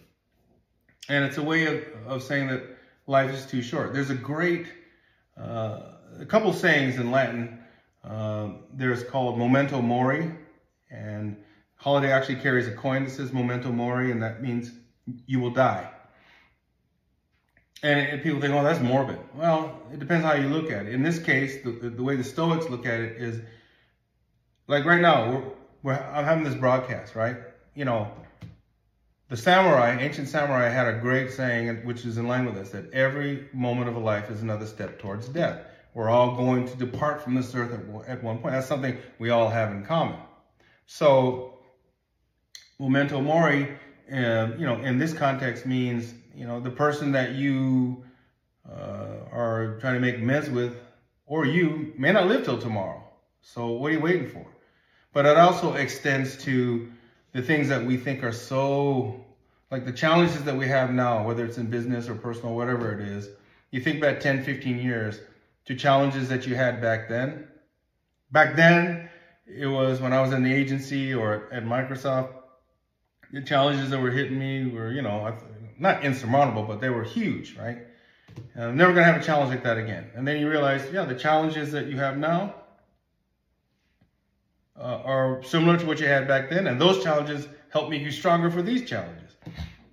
And 1.09 1.25
it's 1.25 1.37
a 1.37 1.43
way 1.43 1.65
of, 1.65 1.83
of 2.07 2.23
saying 2.23 2.47
that 2.47 2.63
life 3.07 3.31
is 3.31 3.45
too 3.45 3.61
short. 3.61 3.93
There's 3.93 4.09
a 4.09 4.15
great, 4.15 4.67
uh, 5.37 5.81
a 6.19 6.25
couple 6.25 6.53
sayings 6.53 6.97
in 6.97 7.11
Latin. 7.11 7.59
Uh, 8.03 8.49
there's 8.73 9.03
called 9.03 9.37
memento 9.37 9.81
mori, 9.81 10.31
and 10.89 11.37
Holiday 11.75 12.11
actually 12.11 12.35
carries 12.35 12.67
a 12.67 12.73
coin 12.73 13.03
that 13.03 13.11
says 13.11 13.33
memento 13.33 13.71
mori, 13.71 14.11
and 14.11 14.21
that 14.21 14.41
means 14.41 14.71
you 15.25 15.39
will 15.39 15.51
die. 15.51 15.89
And, 17.83 17.99
and 17.99 18.21
people 18.21 18.39
think, 18.39 18.53
oh, 18.53 18.63
that's 18.63 18.79
morbid. 18.79 19.17
Well, 19.35 19.81
it 19.91 19.99
depends 19.99 20.23
how 20.23 20.33
you 20.33 20.47
look 20.47 20.71
at 20.71 20.85
it. 20.85 20.93
In 20.93 21.01
this 21.01 21.17
case, 21.17 21.63
the, 21.63 21.71
the 21.71 22.03
way 22.03 22.15
the 22.15 22.23
Stoics 22.23 22.69
look 22.69 22.85
at 22.85 22.99
it 22.99 23.17
is 23.17 23.41
like 24.67 24.85
right 24.85 25.01
now, 25.01 25.31
we're, 25.31 25.43
we're, 25.83 25.99
I'm 25.99 26.23
having 26.25 26.43
this 26.43 26.55
broadcast, 26.55 27.15
right? 27.15 27.37
You 27.73 27.85
know, 27.85 28.11
the 29.31 29.37
samurai, 29.37 29.97
ancient 29.97 30.27
samurai, 30.27 30.67
had 30.67 30.89
a 30.89 30.99
great 30.99 31.31
saying, 31.31 31.85
which 31.85 32.03
is 32.03 32.17
in 32.17 32.27
line 32.27 32.45
with 32.45 32.53
this, 32.53 32.71
that 32.71 32.91
every 32.91 33.47
moment 33.53 33.87
of 33.87 33.95
a 33.95 33.99
life 33.99 34.29
is 34.29 34.41
another 34.41 34.65
step 34.65 34.99
towards 34.99 35.29
death. 35.29 35.61
We're 35.93 36.09
all 36.09 36.35
going 36.35 36.67
to 36.67 36.75
depart 36.75 37.21
from 37.21 37.35
this 37.35 37.55
earth 37.55 37.71
at, 38.09 38.21
one 38.21 38.39
point. 38.39 38.53
That's 38.53 38.67
something 38.67 38.97
we 39.19 39.29
all 39.29 39.47
have 39.47 39.71
in 39.71 39.85
common. 39.85 40.17
So, 40.85 41.59
memento 42.77 43.21
mori, 43.21 43.69
uh, 44.11 44.49
you 44.57 44.65
know, 44.65 44.81
in 44.81 44.99
this 44.99 45.13
context 45.13 45.65
means, 45.65 46.13
you 46.35 46.45
know, 46.45 46.59
the 46.59 46.69
person 46.69 47.13
that 47.13 47.31
you 47.35 48.03
uh, 48.69 49.29
are 49.31 49.77
trying 49.79 49.93
to 49.93 50.01
make 50.01 50.15
amends 50.17 50.49
with, 50.49 50.75
or 51.25 51.45
you 51.45 51.93
may 51.97 52.11
not 52.11 52.27
live 52.27 52.43
till 52.43 52.59
tomorrow. 52.59 53.01
So, 53.39 53.67
what 53.67 53.91
are 53.91 53.93
you 53.93 54.01
waiting 54.01 54.27
for? 54.27 54.45
But 55.13 55.25
it 55.25 55.37
also 55.37 55.75
extends 55.75 56.35
to 56.43 56.91
the 57.33 57.41
things 57.41 57.69
that 57.69 57.85
we 57.85 57.97
think 57.97 58.23
are 58.23 58.31
so, 58.31 59.23
like 59.69 59.85
the 59.85 59.91
challenges 59.91 60.43
that 60.43 60.55
we 60.55 60.67
have 60.67 60.91
now, 60.91 61.25
whether 61.25 61.45
it's 61.45 61.57
in 61.57 61.67
business 61.67 62.09
or 62.09 62.15
personal, 62.15 62.55
whatever 62.55 62.91
it 62.91 63.07
is. 63.07 63.29
You 63.71 63.81
think 63.81 64.01
back 64.01 64.19
10, 64.19 64.43
15 64.43 64.79
years 64.79 65.19
to 65.65 65.75
challenges 65.75 66.27
that 66.29 66.45
you 66.45 66.55
had 66.55 66.81
back 66.81 67.07
then. 67.07 67.47
Back 68.31 68.55
then, 68.55 69.09
it 69.47 69.67
was 69.67 70.01
when 70.01 70.13
I 70.13 70.21
was 70.21 70.33
in 70.33 70.43
the 70.43 70.53
agency 70.53 71.13
or 71.13 71.47
at 71.51 71.63
Microsoft, 71.63 72.33
the 73.31 73.41
challenges 73.41 73.89
that 73.91 74.01
were 74.01 74.11
hitting 74.11 74.37
me 74.37 74.69
were, 74.69 74.91
you 74.91 75.01
know, 75.01 75.37
not 75.79 76.03
insurmountable, 76.03 76.63
but 76.63 76.81
they 76.81 76.89
were 76.89 77.03
huge, 77.03 77.55
right? 77.55 77.79
And 78.55 78.63
I'm 78.63 78.77
never 78.77 78.93
going 78.93 79.05
to 79.05 79.11
have 79.11 79.21
a 79.21 79.23
challenge 79.25 79.51
like 79.51 79.63
that 79.63 79.77
again. 79.77 80.09
And 80.15 80.27
then 80.27 80.39
you 80.39 80.49
realize, 80.49 80.85
yeah, 80.91 81.05
the 81.05 81.15
challenges 81.15 81.71
that 81.71 81.87
you 81.87 81.97
have 81.97 82.17
now 82.17 82.55
uh, 84.81 85.01
are 85.05 85.43
similar 85.43 85.77
to 85.77 85.85
what 85.85 85.99
you 85.99 86.07
had 86.07 86.27
back 86.27 86.49
then. 86.49 86.67
And 86.67 86.81
those 86.81 87.03
challenges 87.03 87.47
help 87.69 87.89
make 87.89 88.01
you 88.01 88.11
stronger 88.11 88.49
for 88.49 88.61
these 88.61 88.89
challenges. 88.89 89.35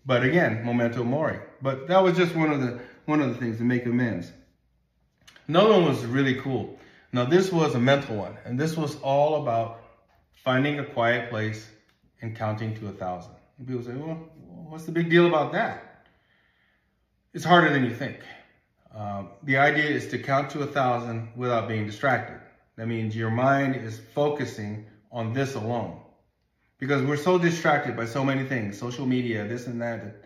But 0.06 0.22
again, 0.24 0.64
memento 0.64 1.04
mori. 1.04 1.38
But 1.60 1.86
that 1.88 2.02
was 2.02 2.16
just 2.16 2.34
one 2.34 2.50
of 2.50 2.60
the 2.60 2.80
one 3.04 3.20
of 3.20 3.28
the 3.28 3.34
things 3.34 3.58
to 3.58 3.64
make 3.64 3.86
amends. 3.86 4.32
Another 5.46 5.72
one 5.72 5.86
was 5.86 6.04
really 6.04 6.34
cool. 6.34 6.78
Now, 7.12 7.24
this 7.24 7.50
was 7.50 7.74
a 7.74 7.80
mental 7.80 8.16
one, 8.16 8.36
and 8.44 8.60
this 8.60 8.76
was 8.76 8.96
all 9.00 9.42
about 9.42 9.80
finding 10.44 10.78
a 10.78 10.84
quiet 10.84 11.30
place 11.30 11.66
and 12.20 12.36
counting 12.36 12.74
to 12.76 12.88
a 12.88 12.92
thousand. 12.92 13.32
And 13.58 13.66
people 13.66 13.82
say, 13.82 13.94
well, 13.94 14.28
what's 14.68 14.84
the 14.84 14.92
big 14.92 15.08
deal 15.08 15.26
about 15.26 15.52
that? 15.52 16.04
It's 17.32 17.44
harder 17.44 17.70
than 17.72 17.84
you 17.84 17.94
think. 17.94 18.18
Um, 18.94 19.30
the 19.42 19.56
idea 19.56 19.84
is 19.84 20.08
to 20.08 20.18
count 20.18 20.50
to 20.50 20.60
a 20.62 20.66
thousand 20.66 21.28
without 21.34 21.66
being 21.66 21.86
distracted. 21.86 22.40
That 22.78 22.86
means 22.86 23.16
your 23.16 23.30
mind 23.30 23.74
is 23.74 23.98
focusing 24.14 24.86
on 25.10 25.32
this 25.32 25.56
alone. 25.56 26.00
Because 26.78 27.02
we're 27.02 27.16
so 27.16 27.36
distracted 27.36 27.96
by 27.96 28.06
so 28.06 28.24
many 28.24 28.44
things, 28.44 28.78
social 28.78 29.04
media, 29.04 29.48
this 29.48 29.66
and 29.66 29.82
that, 29.82 30.22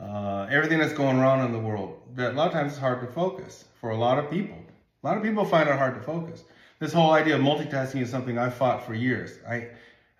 uh, 0.00 0.46
everything 0.48 0.78
that's 0.78 0.92
going 0.92 1.18
around 1.18 1.44
in 1.44 1.52
the 1.52 1.58
world, 1.58 2.00
that 2.14 2.32
a 2.32 2.36
lot 2.36 2.46
of 2.46 2.52
times 2.52 2.72
it's 2.72 2.80
hard 2.80 3.00
to 3.00 3.08
focus 3.08 3.64
for 3.80 3.90
a 3.90 3.96
lot 3.96 4.20
of 4.20 4.30
people. 4.30 4.56
A 5.02 5.06
lot 5.06 5.16
of 5.16 5.24
people 5.24 5.44
find 5.44 5.68
it 5.68 5.76
hard 5.76 5.96
to 5.96 6.00
focus. 6.00 6.44
This 6.78 6.92
whole 6.92 7.10
idea 7.10 7.34
of 7.34 7.42
multitasking 7.42 8.02
is 8.02 8.08
something 8.08 8.38
I 8.38 8.50
fought 8.50 8.86
for 8.86 8.94
years. 8.94 9.36
I, 9.48 9.70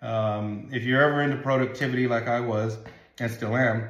um, 0.05 0.67
if 0.73 0.83
you're 0.83 1.01
ever 1.01 1.21
into 1.21 1.37
productivity 1.37 2.05
like 2.07 2.27
I 2.27 2.41
was 2.41 2.77
and 3.17 3.31
still 3.31 3.55
am, 3.55 3.87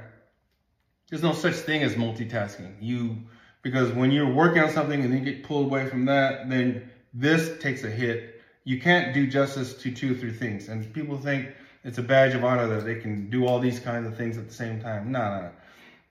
there's 1.10 1.24
no 1.24 1.34
such 1.34 1.56
thing 1.56 1.82
as 1.82 1.96
multitasking. 1.96 2.76
You 2.80 3.18
because 3.64 3.92
when 3.92 4.12
you're 4.12 4.32
working 4.32 4.62
on 4.62 4.70
something 4.70 5.04
and 5.04 5.12
then 5.12 5.26
you 5.26 5.34
get 5.34 5.44
pulled 5.44 5.66
away 5.66 5.90
from 5.90 6.06
that, 6.06 6.48
then 6.48 6.90
this 7.18 7.58
takes 7.60 7.84
a 7.84 7.90
hit. 7.90 8.42
You 8.64 8.80
can't 8.80 9.14
do 9.14 9.28
justice 9.28 9.74
to 9.82 9.92
two 9.92 10.12
or 10.12 10.16
three 10.16 10.32
things. 10.32 10.70
And 10.70 10.94
people 10.94 11.18
think 11.18 11.50
it's 11.84 11.98
a 11.98 12.04
badge 12.04 12.36
of 12.36 12.44
honor 12.44 12.68
that 12.68 12.86
they 12.86 12.96
can 12.96 13.30
do 13.30 13.48
all 13.48 13.60
these 13.60 13.80
kinds 13.80 14.06
of 14.06 14.16
things 14.16 14.38
at 14.38 14.48
the 14.48 14.54
same 14.54 14.80
time. 14.80 15.12
No, 15.12 15.20
no, 15.20 15.42
no. 15.42 15.52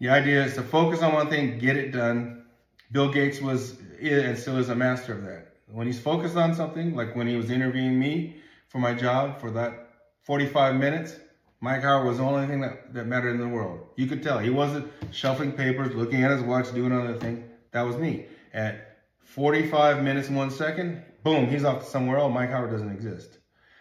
The 0.01 0.09
idea 0.09 0.45
is 0.45 0.55
to 0.55 0.63
focus 0.63 1.03
on 1.03 1.15
one 1.15 1.31
thing, 1.31 1.59
get 1.59 1.77
it 1.77 1.93
done. 1.93 2.45
Bill 2.91 3.13
Gates 3.13 3.41
was 3.41 3.79
and 4.01 4.37
still 4.37 4.59
is 4.59 4.69
a 4.69 4.75
master 4.75 5.13
of 5.13 5.23
that. 5.25 5.55
When 5.71 5.87
he's 5.87 6.01
focused 6.01 6.37
on 6.37 6.55
something, 6.55 6.95
like 6.95 7.17
when 7.17 7.27
he 7.27 7.37
was 7.37 7.51
interviewing 7.51 7.99
me 7.99 8.37
for 8.69 8.79
my 8.79 8.95
job 8.95 9.41
for 9.41 9.51
that 9.53 9.91
45 10.23 10.77
minutes, 10.77 11.17
Mike 11.61 11.83
Howard 11.83 12.07
was 12.07 12.19
the 12.19 12.25
only 12.25 12.47
thing 12.47 12.61
that, 12.61 12.93
that 12.93 13.07
mattered 13.07 13.31
in 13.31 13.41
the 13.41 13.49
world. 13.49 13.87
You 13.97 14.07
could 14.07 14.23
tell. 14.23 14.39
He 14.39 14.51
wasn't 14.51 14.91
shuffling 15.13 15.53
papers, 15.53 15.95
looking 15.95 16.23
at 16.23 16.31
his 16.31 16.43
watch, 16.43 16.73
doing 16.75 16.93
another 16.93 17.19
thing. 17.19 17.49
That 17.73 17.83
was 17.83 17.97
me. 17.97 18.27
At 18.53 18.86
45 19.27 20.03
minutes 20.03 20.29
and 20.29 20.37
one 20.37 20.51
second, 20.51 21.03
boom, 21.23 21.49
he's 21.49 21.65
off 21.65 21.87
somewhere 21.87 22.19
else. 22.19 22.33
Mike 22.33 22.51
Howard 22.51 22.71
doesn't 22.71 22.91
exist. 22.91 23.39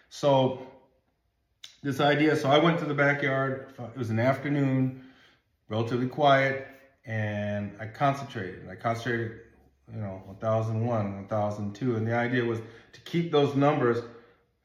So 0.08 0.66
this 1.82 2.00
idea, 2.00 2.36
so 2.36 2.50
I 2.50 2.58
went 2.58 2.78
to 2.80 2.84
the 2.84 2.94
backyard. 2.94 3.72
It 3.78 3.96
was 3.96 4.10
an 4.10 4.18
afternoon, 4.18 5.04
relatively 5.68 6.08
quiet, 6.08 6.66
and 7.06 7.72
I 7.80 7.86
concentrated. 7.86 8.68
I 8.68 8.74
concentrated 8.74 9.38
you 9.94 10.00
know, 10.00 10.20
1001, 10.40 11.28
1002. 11.28 11.96
And 11.96 12.06
the 12.06 12.14
idea 12.14 12.44
was 12.44 12.58
to 12.92 13.00
keep 13.02 13.30
those 13.30 13.54
numbers 13.54 14.02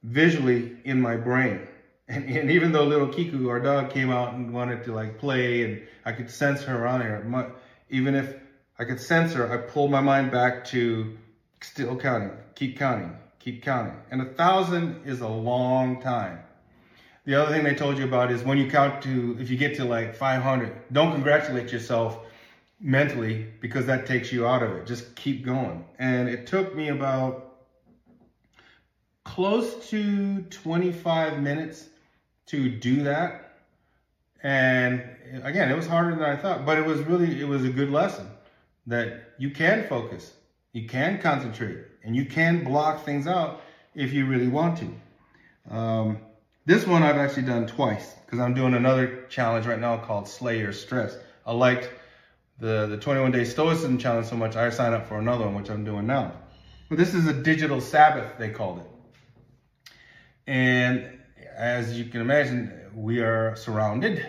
visually 0.03 0.77
in 0.83 0.99
my 0.99 1.15
brain. 1.15 1.67
And, 2.07 2.25
and 2.25 2.49
even 2.49 2.71
though 2.71 2.83
little 2.83 3.07
Kiku, 3.07 3.49
our 3.49 3.59
dog, 3.59 3.91
came 3.91 4.09
out 4.09 4.33
and 4.33 4.51
wanted 4.51 4.83
to 4.85 4.93
like 4.93 5.19
play 5.19 5.63
and 5.63 5.81
I 6.05 6.11
could 6.11 6.29
sense 6.29 6.63
her 6.63 6.83
around 6.83 7.01
here, 7.01 7.53
even 7.89 8.15
if 8.15 8.40
I 8.81 8.83
could 8.83 8.99
sense 8.99 9.33
her, 9.33 9.53
I 9.53 9.57
pulled 9.57 9.91
my 9.91 10.01
mind 10.01 10.31
back 10.31 10.65
to 10.69 11.15
still 11.61 11.95
counting, 11.95 12.31
keep 12.55 12.79
counting, 12.79 13.15
keep 13.37 13.61
counting. 13.61 13.93
And 14.09 14.23
a 14.23 14.25
thousand 14.25 15.01
is 15.05 15.21
a 15.21 15.27
long 15.27 16.01
time. 16.01 16.39
The 17.25 17.35
other 17.35 17.51
thing 17.51 17.63
they 17.63 17.75
told 17.75 17.99
you 17.99 18.05
about 18.05 18.31
is 18.31 18.43
when 18.43 18.57
you 18.57 18.65
count 18.65 19.03
to, 19.03 19.37
if 19.39 19.51
you 19.51 19.55
get 19.55 19.75
to 19.75 19.85
like 19.85 20.15
500, 20.15 20.91
don't 20.91 21.11
congratulate 21.11 21.71
yourself 21.71 22.25
mentally 22.79 23.45
because 23.59 23.85
that 23.85 24.07
takes 24.07 24.31
you 24.31 24.47
out 24.47 24.63
of 24.63 24.71
it. 24.71 24.87
Just 24.87 25.15
keep 25.15 25.45
going. 25.45 25.85
And 25.99 26.27
it 26.27 26.47
took 26.47 26.75
me 26.75 26.87
about 26.87 27.57
close 29.23 29.91
to 29.91 30.41
25 30.41 31.39
minutes 31.39 31.85
to 32.47 32.67
do 32.67 33.03
that. 33.03 33.59
And 34.41 35.07
again, 35.43 35.69
it 35.69 35.75
was 35.75 35.85
harder 35.85 36.15
than 36.15 36.23
I 36.23 36.35
thought, 36.35 36.65
but 36.65 36.79
it 36.79 36.85
was 36.87 36.99
really, 37.01 37.39
it 37.39 37.47
was 37.47 37.63
a 37.63 37.69
good 37.69 37.91
lesson 37.91 38.27
that 38.87 39.33
you 39.37 39.51
can 39.51 39.87
focus, 39.87 40.33
you 40.73 40.87
can 40.87 41.19
concentrate, 41.19 41.79
and 42.03 42.15
you 42.15 42.25
can 42.25 42.63
block 42.63 43.05
things 43.05 43.27
out 43.27 43.61
if 43.93 44.13
you 44.13 44.25
really 44.25 44.47
want 44.47 44.79
to. 44.79 45.73
Um, 45.75 46.19
this 46.65 46.85
one 46.85 47.03
I've 47.03 47.17
actually 47.17 47.43
done 47.43 47.67
twice 47.67 48.13
because 48.25 48.39
I'm 48.39 48.53
doing 48.53 48.73
another 48.73 49.25
challenge 49.29 49.65
right 49.65 49.79
now 49.79 49.97
called 49.97 50.27
Slay 50.27 50.59
Your 50.59 50.73
Stress. 50.73 51.15
I 51.45 51.53
liked 51.53 51.89
the, 52.59 52.87
the 52.87 52.97
21 52.97 53.31
day 53.31 53.43
stoicism 53.43 53.97
challenge 53.97 54.27
so 54.27 54.35
much, 54.35 54.55
I 54.55 54.69
signed 54.69 54.93
up 54.93 55.07
for 55.07 55.17
another 55.17 55.45
one, 55.45 55.55
which 55.55 55.69
I'm 55.69 55.83
doing 55.83 56.05
now. 56.05 56.33
But 56.89 56.97
this 56.97 57.13
is 57.13 57.25
a 57.25 57.33
digital 57.33 57.81
Sabbath, 57.81 58.37
they 58.37 58.49
called 58.49 58.79
it. 58.79 58.87
And 60.47 61.19
as 61.55 61.97
you 61.97 62.05
can 62.05 62.21
imagine, 62.21 62.91
we 62.93 63.19
are 63.19 63.55
surrounded, 63.55 64.25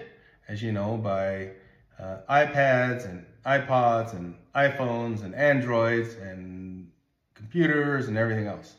as 0.48 0.62
you 0.62 0.72
know, 0.72 0.96
by 0.96 1.50
uh, 1.98 2.18
iPads 2.30 3.04
and 3.08 3.26
iPods 3.44 4.14
and 4.14 4.34
iPhones 4.54 5.22
and 5.24 5.34
Androids 5.34 6.14
and 6.14 6.90
computers 7.34 8.08
and 8.08 8.16
everything 8.16 8.46
else. 8.46 8.76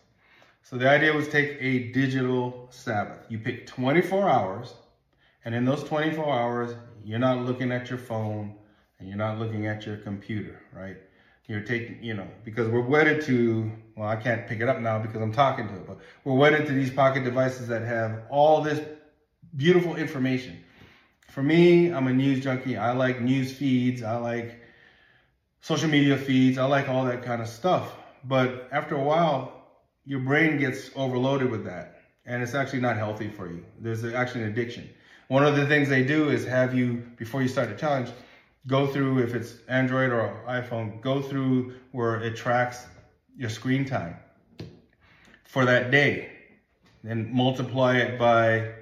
So 0.62 0.78
the 0.78 0.90
idea 0.90 1.14
was 1.14 1.28
take 1.28 1.58
a 1.60 1.92
digital 1.92 2.68
Sabbath. 2.70 3.26
You 3.30 3.40
pick 3.40 3.68
24 3.68 4.30
hours, 4.30 4.74
and 5.46 5.54
in 5.54 5.66
those 5.66 5.84
24 5.84 6.34
hours, 6.34 6.76
you're 7.04 7.20
not 7.20 7.40
looking 7.40 7.72
at 7.72 7.90
your 7.90 8.00
phone 8.00 8.56
and 9.00 9.10
you're 9.10 9.18
not 9.18 9.38
looking 9.38 9.68
at 9.68 9.86
your 9.86 9.98
computer, 9.98 10.62
right? 10.72 10.98
You're 11.48 11.62
taking, 11.62 12.02
you 12.02 12.14
know, 12.14 12.28
because 12.46 12.70
we're 12.70 12.80
wedded 12.80 13.22
to, 13.24 13.70
well, 13.98 14.08
I 14.08 14.16
can't 14.16 14.48
pick 14.48 14.62
it 14.62 14.70
up 14.70 14.80
now 14.80 15.00
because 15.00 15.22
I'm 15.22 15.34
talking 15.34 15.68
to 15.68 15.74
it, 15.76 15.86
but 15.86 16.00
we're 16.24 16.36
wedded 16.36 16.66
to 16.68 16.74
these 16.74 16.90
pocket 16.90 17.26
devices 17.26 17.68
that 17.68 17.82
have 17.82 18.22
all 18.30 18.62
this 18.62 18.80
beautiful 19.58 19.98
information. 19.98 20.64
For 21.30 21.44
me, 21.44 21.92
I'm 21.92 22.08
a 22.08 22.14
news 22.14 22.42
junkie. 22.42 22.78
I 22.78 22.94
like 22.94 23.20
news 23.20 23.52
feeds. 23.52 24.02
I 24.04 24.16
like 24.16 24.63
social 25.64 25.88
media 25.88 26.18
feeds. 26.18 26.58
I 26.58 26.66
like 26.66 26.90
all 26.90 27.06
that 27.06 27.24
kind 27.24 27.42
of 27.42 27.48
stuff. 27.48 27.96
But 28.26 28.68
after 28.74 28.96
a 28.96 29.02
while, 29.02 29.64
your 30.06 30.20
brain 30.20 30.60
gets 30.60 30.92
overloaded 30.94 31.50
with 31.50 31.64
that 31.64 32.02
and 32.26 32.44
it's 32.44 32.54
actually 32.54 32.82
not 32.82 32.98
healthy 32.98 33.30
for 33.30 33.50
you. 33.50 33.64
There's 33.80 34.04
actually 34.04 34.44
an 34.44 34.50
addiction. 34.50 34.90
One 35.30 35.46
of 35.46 35.56
the 35.56 35.66
things 35.66 35.88
they 35.88 36.04
do 36.04 36.30
is 36.30 36.44
have 36.46 36.74
you, 36.74 37.02
before 37.16 37.42
you 37.42 37.48
start 37.48 37.70
a 37.70 37.76
challenge, 37.76 38.10
go 38.68 38.88
through, 38.88 39.20
if 39.20 39.34
it's 39.34 39.56
Android 39.70 40.12
or 40.12 40.38
iPhone, 40.48 41.00
go 41.00 41.22
through 41.22 41.74
where 41.94 42.22
it 42.22 42.36
tracks 42.36 42.86
your 43.38 43.50
screen 43.50 43.86
time 43.86 44.18
for 45.46 45.64
that 45.64 45.92
day 45.92 46.30
and 47.06 47.32
multiply 47.32 47.96
it 47.96 48.20
by 48.20 48.74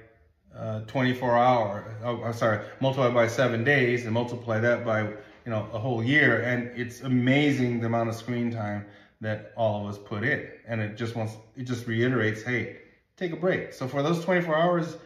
uh, 0.56 0.80
24 0.80 1.38
hour, 1.38 1.96
oh, 2.02 2.24
I'm 2.24 2.32
sorry, 2.32 2.66
multiply 2.80 3.10
by 3.10 3.28
seven 3.28 3.62
days 3.62 4.04
and 4.04 4.12
multiply 4.12 4.58
that 4.58 4.84
by, 4.84 5.12
you 5.44 5.50
know, 5.50 5.68
a 5.72 5.78
whole 5.78 6.02
year. 6.02 6.42
And 6.42 6.70
it's 6.78 7.00
amazing 7.02 7.80
the 7.80 7.86
amount 7.86 8.08
of 8.08 8.14
screen 8.14 8.50
time 8.50 8.86
that 9.20 9.52
all 9.56 9.82
of 9.82 9.86
us 9.94 9.98
put 9.98 10.24
in. 10.24 10.48
And 10.66 10.80
it 10.80 10.96
just 10.96 11.14
wants, 11.14 11.36
it 11.56 11.64
just 11.64 11.86
reiterates, 11.86 12.42
hey, 12.42 12.78
take 13.16 13.32
a 13.32 13.36
break. 13.36 13.72
So 13.72 13.86
for 13.86 14.02
those 14.02 14.24
24 14.24 14.56
hours, 14.56 14.96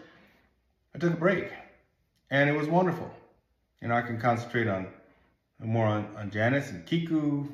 I 0.94 0.98
took 0.98 1.12
a 1.12 1.16
break 1.16 1.52
and 2.30 2.48
it 2.48 2.56
was 2.56 2.68
wonderful. 2.68 3.10
You 3.80 3.88
know, 3.88 3.94
I 3.94 4.02
can 4.02 4.18
concentrate 4.18 4.68
on 4.68 4.88
more 5.60 5.86
on, 5.86 6.08
on 6.16 6.30
Janice 6.30 6.70
and 6.70 6.84
Kiku, 6.86 7.46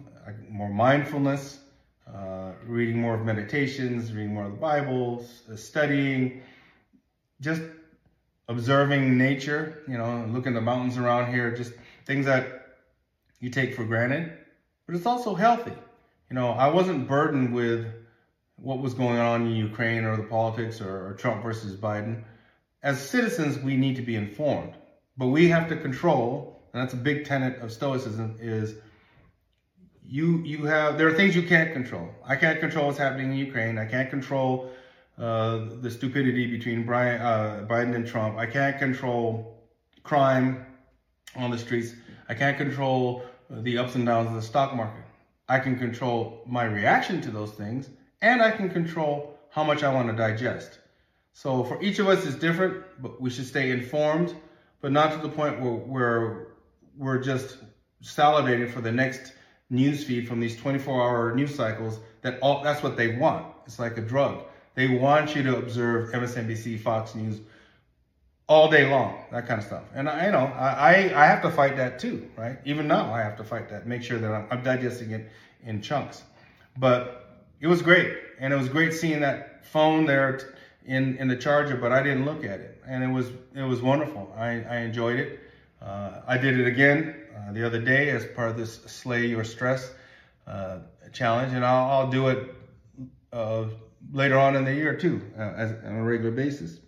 more 0.49 0.71
mindfulness, 0.71 1.59
uh, 2.13 2.53
reading 2.67 3.01
more 3.01 3.15
of 3.15 3.25
meditations, 3.25 4.13
reading 4.13 4.35
more 4.35 4.47
of 4.47 4.53
the 4.53 4.59
Bibles, 4.59 5.43
uh, 5.51 5.57
studying, 5.57 6.43
just 7.41 7.63
observing 8.49 9.17
nature, 9.17 9.83
you 9.89 9.99
know, 9.99 10.25
looking 10.31 10.53
at 10.53 10.57
the 10.57 10.61
mountains 10.61 10.99
around 10.99 11.33
here, 11.33 11.55
just 11.55 11.73
things 12.07 12.27
that 12.27 12.62
you 13.43 13.51
take 13.51 13.75
for 13.75 13.85
granted. 13.85 14.33
But 14.87 14.97
it's 14.97 15.05
also 15.05 15.35
healthy. 15.35 15.75
You 16.31 16.35
know, 16.37 16.53
I 16.53 16.69
wasn't 16.69 17.07
burdened 17.07 17.53
with 17.53 17.87
what 18.57 18.79
was 18.79 18.95
going 18.95 19.19
on 19.19 19.47
in 19.47 19.53
Ukraine 19.53 20.05
or 20.05 20.17
the 20.17 20.23
politics 20.23 20.81
or, 20.81 21.09
or 21.09 21.15
Trump 21.15 21.43
versus 21.43 21.77
Biden. 21.77 22.25
As 22.83 22.99
citizens, 23.01 23.59
we 23.59 23.77
need 23.77 23.97
to 23.97 24.03
be 24.03 24.17
informed, 24.17 24.73
but 25.17 25.27
we 25.27 25.49
have 25.49 25.69
to 25.69 25.77
control, 25.77 26.63
and 26.73 26.81
that's 26.81 26.95
a 26.95 26.97
big 26.97 27.27
tenet 27.27 27.61
of 27.61 27.71
Stoicism, 27.71 28.39
is 28.41 28.75
you 30.05 30.43
you 30.45 30.65
have 30.65 30.99
there 30.99 31.07
are 31.09 31.15
things 31.15 31.37
you 31.37 31.43
can't 31.43 31.73
control. 31.73 32.09
I 32.25 32.37
can't 32.37 32.61
control 32.61 32.87
what's 32.87 32.99
happening 32.99 33.33
in 33.33 33.37
Ukraine. 33.37 33.79
I 33.79 33.87
can't 33.87 34.11
control 34.11 34.71
uh, 35.19 35.67
the 35.81 35.91
stupidity 35.91 36.47
between 36.47 36.85
Brian, 36.85 37.21
uh, 37.21 37.67
Biden 37.69 37.95
and 37.95 38.07
Trump. 38.07 38.37
I 38.37 38.47
can't 38.47 38.79
control 38.79 39.63
crime 40.03 40.67
on 41.37 41.51
the 41.51 41.59
streets. 41.59 41.95
I 42.29 42.35
can't 42.35 42.57
control 42.57 43.25
the 43.61 43.79
ups 43.79 43.95
and 43.95 44.07
downs 44.07 44.29
of 44.29 44.35
the 44.35 44.43
stock 44.43 44.75
market. 44.75 45.05
I 45.49 45.59
can 45.59 45.79
control 45.79 46.43
my 46.47 46.65
reaction 46.65 47.21
to 47.23 47.31
those 47.31 47.53
things, 47.53 47.91
and 48.23 48.41
I 48.41 48.51
can 48.51 48.71
control 48.71 49.39
how 49.51 49.63
much 49.63 49.83
I 49.83 49.93
want 49.93 50.09
to 50.09 50.17
digest. 50.17 50.79
So 51.33 51.65
for 51.65 51.83
each 51.83 51.99
of 51.99 52.09
us, 52.09 52.25
it's 52.25 52.37
different, 52.37 52.85
but 53.01 53.21
we 53.21 53.31
should 53.31 53.47
stay 53.47 53.71
informed, 53.71 54.35
but 54.81 54.93
not 54.93 55.13
to 55.13 55.19
the 55.19 55.29
point 55.29 55.61
where 55.61 55.73
we're, 55.73 56.47
we're 56.97 57.23
just 57.23 57.59
salivating 58.03 58.71
for 58.71 58.81
the 58.81 58.93
next 58.93 59.33
news 59.71 60.05
feed 60.05 60.29
from 60.29 60.41
these 60.41 60.57
24-hour 60.57 61.35
news 61.35 61.55
cycles. 61.55 61.99
That 62.23 62.39
all 62.41 62.63
that's 62.63 62.83
what 62.83 62.97
they 62.97 63.17
want. 63.17 63.47
It's 63.67 63.79
like 63.79 63.99
a 63.99 64.03
drug. 64.03 64.45
They 64.75 64.87
want 64.89 65.35
you 65.35 65.43
to 65.43 65.57
observe 65.57 66.11
MSNBC, 66.13 66.81
Fox 66.81 67.15
News 67.15 67.41
all 68.53 68.71
day 68.71 68.85
long, 68.87 69.11
that 69.33 69.47
kind 69.47 69.59
of 69.61 69.67
stuff. 69.67 69.85
And 69.95 70.09
I 70.09 70.27
you 70.27 70.33
know 70.33 70.47
I 70.47 70.91
I 71.23 71.27
have 71.33 71.41
to 71.43 71.51
fight 71.51 71.75
that 71.77 71.99
too, 71.99 72.29
right? 72.37 72.59
Even 72.65 72.87
now 72.87 73.13
I 73.19 73.21
have 73.23 73.37
to 73.39 73.45
fight 73.45 73.67
that. 73.71 73.87
Make 73.87 74.03
sure 74.03 74.19
that 74.19 74.31
I'm, 74.31 74.47
I'm 74.51 74.63
digesting 74.63 75.11
it 75.13 75.31
in 75.65 75.81
chunks. 75.81 76.23
But 76.77 76.99
it 77.61 77.67
was 77.67 77.81
great, 77.81 78.13
and 78.39 78.53
it 78.53 78.57
was 78.57 78.69
great 78.69 78.93
seeing 78.93 79.21
that 79.21 79.65
phone 79.65 80.05
there 80.05 80.29
in 80.85 81.17
in 81.17 81.29
the 81.29 81.37
charger, 81.37 81.77
but 81.77 81.93
I 81.93 82.03
didn't 82.03 82.27
look 82.27 82.45
at 82.45 82.61
it, 82.61 82.83
and 82.87 83.03
it 83.03 83.13
was 83.19 83.27
it 83.55 83.67
was 83.73 83.81
wonderful. 83.81 84.33
I 84.37 84.51
I 84.75 84.77
enjoyed 84.89 85.19
it. 85.19 85.41
Uh, 85.81 86.21
I 86.27 86.37
did 86.39 86.61
it 86.61 86.67
again 86.67 87.17
uh, 87.37 87.53
the 87.53 87.67
other 87.67 87.81
day 87.81 88.11
as 88.11 88.25
part 88.37 88.51
of 88.51 88.57
this 88.57 88.75
Slay 88.87 89.27
Your 89.27 89.45
Stress 89.45 89.95
uh, 90.47 90.79
challenge, 91.13 91.53
and 91.55 91.65
I'll, 91.65 91.91
I'll 91.91 92.11
do 92.11 92.29
it 92.29 92.55
uh, 93.33 93.65
later 94.13 94.39
on 94.39 94.57
in 94.57 94.65
the 94.65 94.75
year 94.75 94.95
too, 94.95 95.21
uh, 95.37 95.43
as, 95.57 95.73
on 95.85 95.97
a 95.97 96.05
regular 96.05 96.31
basis. 96.31 96.79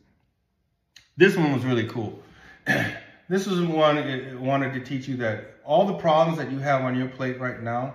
This 1.17 1.37
one 1.37 1.53
was 1.53 1.65
really 1.65 1.87
cool. 1.87 2.21
this 3.29 3.47
was 3.47 3.61
one 3.61 3.99
it 3.99 4.39
wanted 4.39 4.73
to 4.75 4.81
teach 4.81 5.07
you 5.07 5.17
that 5.19 5.57
all 5.65 5.87
the 5.87 5.95
problems 5.95 6.39
that 6.39 6.51
you 6.51 6.59
have 6.59 6.83
on 6.83 6.97
your 6.97 7.09
plate 7.09 7.41
right 7.41 7.63
now, 7.63 7.95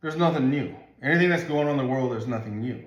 there's 0.00 0.16
nothing 0.16 0.50
new. 0.50 0.74
Anything 1.02 1.28
that's 1.28 1.44
going 1.44 1.68
on 1.68 1.72
in 1.72 1.76
the 1.78 1.86
world, 1.86 2.12
there's 2.12 2.26
nothing 2.26 2.60
new. 2.60 2.84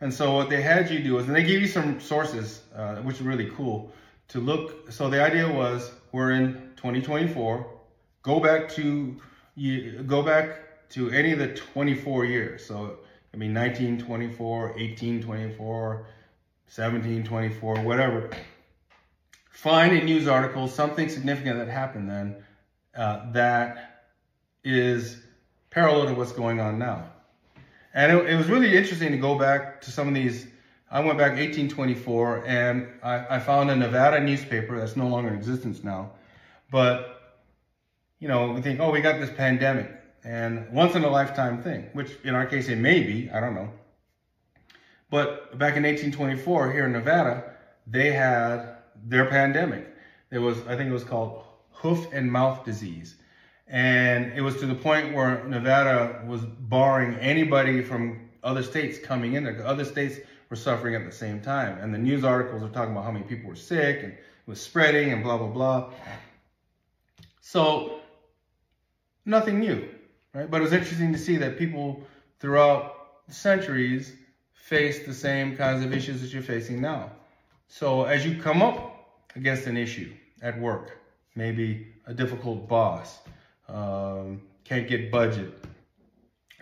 And 0.00 0.12
so 0.12 0.34
what 0.34 0.50
they 0.50 0.60
had 0.60 0.90
you 0.90 0.98
do 0.98 1.18
is, 1.18 1.26
and 1.26 1.34
they 1.34 1.44
gave 1.44 1.60
you 1.60 1.68
some 1.68 2.00
sources, 2.00 2.62
uh, 2.74 2.96
which 2.96 3.16
is 3.16 3.22
really 3.22 3.50
cool, 3.50 3.92
to 4.28 4.40
look. 4.40 4.90
So 4.90 5.08
the 5.08 5.22
idea 5.22 5.50
was, 5.50 5.92
we're 6.12 6.32
in 6.32 6.54
2024. 6.76 7.66
Go 8.22 8.40
back 8.40 8.68
to 8.70 9.16
you 9.54 10.02
go 10.02 10.22
back 10.22 10.88
to 10.90 11.10
any 11.10 11.32
of 11.32 11.38
the 11.38 11.54
24 11.54 12.24
years. 12.24 12.64
So 12.64 12.98
I 13.32 13.36
mean 13.36 13.54
1924, 13.54 14.60
1824, 14.68 15.94
1724, 15.96 17.80
whatever. 17.80 18.30
Find 19.52 19.96
a 19.96 20.02
news 20.02 20.26
article, 20.26 20.66
something 20.66 21.08
significant 21.08 21.58
that 21.58 21.68
happened 21.68 22.10
then 22.10 22.36
uh, 22.96 23.30
that 23.32 24.06
is 24.64 25.22
parallel 25.70 26.06
to 26.06 26.14
what's 26.14 26.32
going 26.32 26.58
on 26.58 26.78
now. 26.78 27.10
And 27.94 28.10
it, 28.10 28.30
it, 28.30 28.36
was 28.36 28.48
really 28.48 28.74
interesting 28.76 29.12
to 29.12 29.18
go 29.18 29.38
back 29.38 29.82
to 29.82 29.90
some 29.90 30.08
of 30.08 30.14
these. 30.14 30.46
I 30.90 31.00
went 31.00 31.18
back 31.18 31.32
1824 31.32 32.46
and 32.46 32.88
I, 33.02 33.36
I 33.36 33.38
found 33.38 33.70
a 33.70 33.76
Nevada 33.76 34.20
newspaper 34.20 34.78
that's 34.78 34.96
no 34.96 35.06
longer 35.06 35.28
in 35.28 35.36
existence 35.36 35.84
now. 35.84 36.12
But, 36.70 37.38
you 38.18 38.28
know, 38.28 38.52
we 38.52 38.62
think, 38.62 38.80
oh, 38.80 38.90
we 38.90 39.00
got 39.00 39.20
this 39.20 39.30
pandemic 39.30 39.90
and 40.24 40.72
once 40.72 40.94
in 40.94 41.04
a 41.04 41.10
lifetime 41.10 41.62
thing, 41.62 41.90
which 41.92 42.16
in 42.24 42.34
our 42.34 42.46
case 42.46 42.68
it 42.68 42.76
may 42.76 43.02
be, 43.02 43.30
I 43.30 43.40
don't 43.40 43.54
know. 43.54 43.70
But 45.10 45.58
back 45.58 45.76
in 45.76 45.82
1824 45.82 46.72
here 46.72 46.86
in 46.86 46.92
Nevada, 46.92 47.52
they 47.86 48.12
had 48.12 48.78
their 49.04 49.26
pandemic. 49.26 49.86
It 50.30 50.38
was, 50.38 50.58
I 50.66 50.76
think 50.76 50.90
it 50.90 50.92
was 50.92 51.04
called 51.04 51.44
hoof 51.70 52.06
and 52.12 52.30
mouth 52.30 52.64
disease. 52.64 53.16
And 53.68 54.32
it 54.34 54.42
was 54.42 54.56
to 54.60 54.66
the 54.66 54.74
point 54.74 55.14
where 55.14 55.44
Nevada 55.44 56.22
was 56.26 56.42
barring 56.42 57.14
anybody 57.16 57.82
from 57.82 58.28
other 58.42 58.62
states 58.62 58.98
coming 58.98 59.34
in 59.34 59.44
there. 59.44 59.66
Other 59.66 59.84
states 59.84 60.18
were 60.50 60.56
suffering 60.56 60.94
at 60.94 61.04
the 61.04 61.12
same 61.12 61.40
time. 61.40 61.78
And 61.78 61.94
the 61.94 61.98
news 61.98 62.24
articles 62.24 62.62
are 62.62 62.68
talking 62.68 62.92
about 62.92 63.04
how 63.04 63.10
many 63.10 63.24
people 63.24 63.48
were 63.48 63.56
sick 63.56 64.02
and 64.02 64.12
it 64.12 64.20
was 64.46 64.60
spreading 64.60 65.12
and 65.12 65.22
blah, 65.22 65.38
blah, 65.38 65.48
blah. 65.48 65.90
So 67.40 68.00
nothing 69.24 69.60
new, 69.60 69.88
right? 70.34 70.50
But 70.50 70.60
it 70.60 70.64
was 70.64 70.72
interesting 70.72 71.12
to 71.12 71.18
see 71.18 71.36
that 71.38 71.58
people 71.58 72.02
throughout 72.40 72.96
centuries 73.28 74.12
faced 74.52 75.06
the 75.06 75.14
same 75.14 75.56
kinds 75.56 75.84
of 75.84 75.92
issues 75.92 76.20
that 76.20 76.32
you're 76.32 76.42
facing 76.42 76.80
now. 76.80 77.10
So 77.74 78.04
as 78.04 78.22
you 78.22 78.36
come 78.36 78.60
up 78.60 79.24
against 79.34 79.66
an 79.66 79.78
issue 79.78 80.12
at 80.42 80.60
work, 80.60 80.98
maybe 81.34 81.86
a 82.04 82.12
difficult 82.12 82.68
boss, 82.68 83.20
um, 83.66 84.42
can't 84.62 84.86
get 84.86 85.10
budget, 85.10 85.54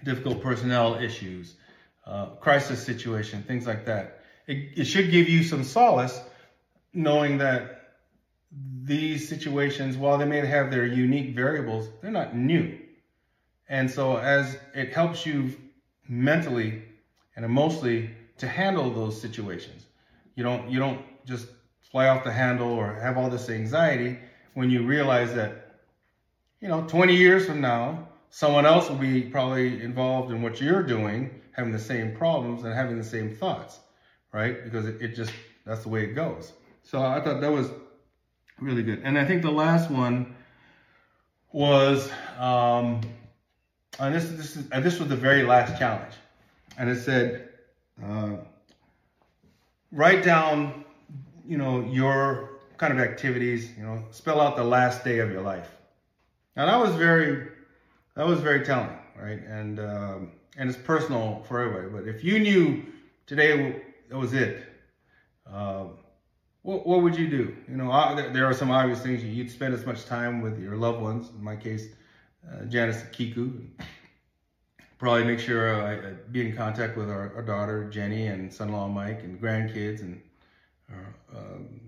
difficult 0.05 0.41
personnel 0.41 0.95
issues, 0.95 1.57
uh, 2.07 2.27
crisis 2.39 2.81
situation, 2.87 3.43
things 3.43 3.67
like 3.67 3.85
that. 3.87 4.21
It, 4.47 4.79
it 4.79 4.85
should 4.85 5.11
give 5.11 5.29
you 5.29 5.43
some 5.43 5.65
solace 5.65 6.23
knowing 6.95 7.39
that 7.39 7.97
these 8.85 9.29
situations, 9.29 9.97
while 9.97 10.17
they 10.17 10.27
may 10.27 10.47
have 10.47 10.71
their 10.71 10.87
unique 10.87 11.35
variables, 11.35 11.89
they're 12.01 12.13
not 12.13 12.37
new. 12.37 12.79
And 13.69 13.91
so 13.91 14.17
as 14.17 14.57
it 14.75 14.93
helps 14.93 15.27
you 15.27 15.57
mentally 16.09 16.85
and 17.35 17.45
emotionally 17.45 18.11
to 18.39 18.47
handle 18.47 18.93
those 18.93 19.21
situations, 19.21 19.87
you 20.35 20.43
don't 20.43 20.71
you 20.71 20.79
don't 20.79 21.03
just 21.27 21.49
fly 21.91 22.09
off 22.09 22.25
the 22.25 22.33
handle 22.33 22.69
or 22.69 22.95
have 22.95 23.19
all 23.19 23.29
this 23.31 23.49
anxiety 23.49 24.19
when 24.55 24.71
you 24.71 24.87
realize 24.87 25.35
that 25.35 25.71
you 26.61 26.69
know, 26.69 26.83
20 26.87 27.17
years 27.17 27.47
from 27.47 27.61
now, 27.61 28.09
someone 28.29 28.67
else 28.67 28.89
will 28.89 28.97
be 28.97 29.23
probably 29.23 29.83
involved 29.83 30.31
in 30.31 30.43
what 30.43 30.61
you're 30.61 30.83
doing, 30.83 31.41
having 31.53 31.73
the 31.73 31.79
same 31.79 32.15
problems 32.15 32.65
and 32.65 32.75
having 32.75 32.99
the 32.99 33.05
same 33.05 33.35
thoughts, 33.35 33.81
right? 34.33 34.63
Because 34.63 34.87
it, 34.87 35.01
it 35.01 35.15
just, 35.15 35.33
that's 35.65 35.83
the 35.83 35.89
way 35.89 36.05
it 36.05 36.15
goes. 36.15 36.53
So 36.83 37.03
I 37.03 37.21
thought 37.21 37.41
that 37.41 37.51
was 37.51 37.71
really 38.61 38.83
good. 38.83 39.01
And 39.05 39.19
I 39.19 39.25
think 39.25 39.43
the 39.43 39.51
last 39.51 39.91
one 39.91 40.35
was, 41.53 42.11
um, 42.39 43.01
and 43.99 44.15
this, 44.15 44.29
this, 44.31 44.57
is, 44.57 44.69
this 44.69 45.01
was 45.01 45.09
the 45.09 45.17
very 45.17 45.43
last 45.45 45.79
challenge. 45.79 46.15
And 46.77 46.91
it 46.91 47.01
said, 47.01 47.49
uh, 48.05 48.37
write 49.93 50.25
down, 50.25 50.85
you 51.47 51.59
know, 51.59 51.85
your 51.85 52.51
kind 52.77 52.93
of 52.93 52.99
activities, 53.01 53.71
you 53.77 53.85
know, 53.85 54.03
spell 54.11 54.41
out 54.41 54.57
the 54.57 54.65
last 54.65 55.05
day 55.05 55.19
of 55.19 55.31
your 55.31 55.43
life. 55.43 55.71
Now 56.57 56.67
that 56.67 56.79
was 56.79 56.95
very, 56.97 57.49
that 58.15 58.27
was 58.27 58.41
very 58.41 58.65
telling, 58.65 58.97
right? 59.21 59.41
And 59.47 59.79
um, 59.81 60.33
and 60.57 60.69
it's 60.69 60.79
personal 60.79 61.43
for 61.49 61.61
everybody. 61.61 61.89
But 61.89 62.09
if 62.09 62.25
you 62.25 62.39
knew 62.39 62.85
today 63.27 63.83
that 64.09 64.19
was 64.19 64.35
it, 64.35 64.65
uh, 65.51 65.85
what 66.63 66.87
what 66.87 67.03
would 67.03 67.17
you 67.17 67.29
do? 67.29 67.57
You 67.69 67.77
know, 67.77 67.89
there 68.33 68.47
are 68.47 68.55
some 68.55 68.71
obvious 68.71 69.03
things. 69.03 69.23
You'd 69.25 69.51
spend 69.51 69.75
as 69.75 69.87
much 69.87 70.05
time 70.07 70.43
with 70.43 70.59
your 70.59 70.77
loved 70.77 71.01
ones. 71.01 71.31
In 71.31 71.43
my 71.43 71.57
case, 71.57 71.87
uh, 72.51 72.65
Janice 72.65 73.03
Kiku. 73.13 73.53
Probably 75.01 75.25
make 75.25 75.39
sure 75.39 75.83
I 75.83 76.13
be 76.31 76.47
in 76.47 76.55
contact 76.55 76.99
with 76.99 77.09
our, 77.09 77.33
our 77.35 77.41
daughter 77.41 77.89
Jenny 77.89 78.27
and 78.27 78.53
son-in-law 78.53 78.89
Mike 78.89 79.23
and 79.23 79.41
grandkids 79.41 80.03
and 80.03 80.21
uh, 80.93 81.41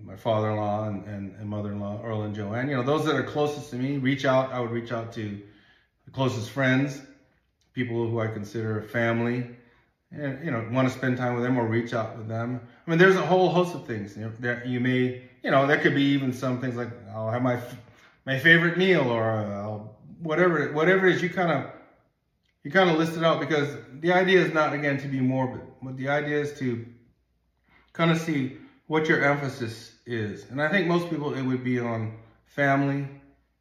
my 0.03 0.15
father-in-law 0.15 0.87
and, 0.87 1.05
and, 1.05 1.35
and, 1.35 1.47
mother-in-law, 1.47 2.01
Earl 2.03 2.23
and 2.23 2.33
Joanne. 2.33 2.69
You 2.69 2.75
know, 2.75 2.81
those 2.81 3.05
that 3.05 3.13
are 3.13 3.21
closest 3.21 3.69
to 3.69 3.75
me, 3.75 3.97
reach 3.97 4.25
out. 4.25 4.51
I 4.51 4.59
would 4.59 4.71
reach 4.71 4.91
out 4.91 5.13
to 5.13 5.39
the 6.05 6.11
closest 6.11 6.49
friends, 6.49 7.03
people 7.73 8.09
who 8.09 8.19
I 8.19 8.25
consider 8.25 8.81
family, 8.81 9.47
and 10.11 10.43
you 10.43 10.49
know, 10.49 10.67
want 10.71 10.87
to 10.87 10.93
spend 10.93 11.17
time 11.17 11.35
with 11.35 11.43
them 11.43 11.55
or 11.55 11.67
reach 11.67 11.93
out 11.93 12.17
with 12.17 12.27
them. 12.27 12.61
I 12.87 12.89
mean, 12.89 12.97
there's 12.97 13.15
a 13.15 13.25
whole 13.25 13.49
host 13.49 13.75
of 13.75 13.85
things. 13.85 14.17
You 14.17 14.23
know, 14.23 14.31
there 14.39 14.65
you 14.65 14.79
may, 14.79 15.21
you 15.43 15.51
know, 15.51 15.67
there 15.67 15.77
could 15.77 15.93
be 15.93 16.05
even 16.05 16.33
some 16.33 16.59
things 16.59 16.75
like 16.75 16.89
I'll 17.13 17.29
have 17.29 17.43
my 17.43 17.59
my 18.25 18.39
favorite 18.39 18.75
meal 18.75 19.07
or 19.07 19.23
uh, 19.23 19.79
whatever 20.23 20.73
whatever 20.73 21.05
it 21.05 21.17
is 21.17 21.21
you 21.21 21.29
kind 21.29 21.51
of 21.51 21.71
you 22.63 22.71
kind 22.71 22.89
of 22.89 22.97
list 22.97 23.17
it 23.17 23.23
out 23.23 23.39
because 23.39 23.75
the 23.99 24.11
idea 24.13 24.39
is 24.39 24.53
not 24.53 24.73
again 24.73 24.97
to 24.99 25.07
be 25.07 25.19
morbid, 25.19 25.61
but 25.81 25.97
the 25.97 26.09
idea 26.09 26.39
is 26.39 26.57
to 26.59 26.85
kind 27.91 28.09
of 28.09 28.17
see 28.17 28.57
what 28.87 29.07
your 29.07 29.23
emphasis 29.23 29.93
is. 30.05 30.49
And 30.49 30.61
I 30.61 30.69
think 30.69 30.87
most 30.87 31.09
people, 31.09 31.33
it 31.33 31.41
would 31.41 31.63
be 31.63 31.79
on 31.79 32.17
family, 32.45 33.07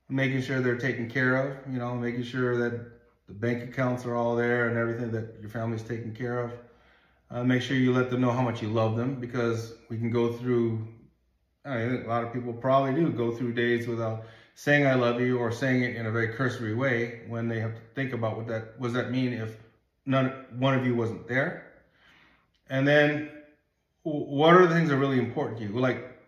making 0.08 0.42
sure 0.42 0.60
they're 0.60 0.78
taken 0.78 1.08
care 1.08 1.36
of, 1.36 1.72
you 1.72 1.78
know, 1.78 1.94
making 1.94 2.22
sure 2.22 2.56
that 2.56 2.92
the 3.26 3.34
bank 3.34 3.62
accounts 3.62 4.04
are 4.04 4.14
all 4.14 4.36
there 4.36 4.68
and 4.68 4.76
everything 4.76 5.10
that 5.12 5.36
your 5.40 5.50
family's 5.50 5.82
taken 5.82 6.14
care 6.14 6.40
of. 6.40 6.52
Uh, 7.30 7.42
make 7.42 7.62
sure 7.62 7.76
you 7.76 7.92
let 7.92 8.10
them 8.10 8.20
know 8.20 8.30
how 8.30 8.42
much 8.42 8.60
you 8.60 8.68
love 8.68 8.96
them 8.96 9.18
because 9.18 9.74
we 9.88 9.96
can 9.96 10.10
go 10.10 10.32
through, 10.32 10.86
I 11.64 11.78
mean, 11.78 12.04
a 12.04 12.08
lot 12.08 12.24
of 12.24 12.32
people 12.32 12.52
probably 12.52 12.94
do 12.94 13.10
go 13.10 13.34
through 13.34 13.54
days 13.54 13.86
without 13.88 14.24
saying 14.54 14.86
I 14.86 14.94
love 14.94 15.20
you 15.20 15.38
or 15.38 15.50
saying 15.50 15.82
it 15.82 15.96
in 15.96 16.06
a 16.06 16.10
very 16.10 16.34
cursory 16.34 16.74
way 16.74 17.22
when 17.28 17.48
they 17.48 17.60
have 17.60 17.74
to 17.74 17.80
think 17.94 18.12
about 18.12 18.36
what 18.36 18.46
that, 18.48 18.74
what 18.78 18.88
does 18.88 18.94
that 18.94 19.10
mean 19.10 19.32
if 19.32 19.56
none, 20.06 20.32
one 20.58 20.74
of 20.74 20.86
you 20.86 20.94
wasn't 20.94 21.26
there? 21.26 21.72
And 22.68 22.86
then 22.86 23.30
what 24.02 24.54
are 24.54 24.66
the 24.66 24.74
things 24.74 24.88
that 24.88 24.96
are 24.96 24.98
really 24.98 25.18
important 25.18 25.58
to 25.58 25.64
you? 25.64 25.78
Like, 25.78 26.18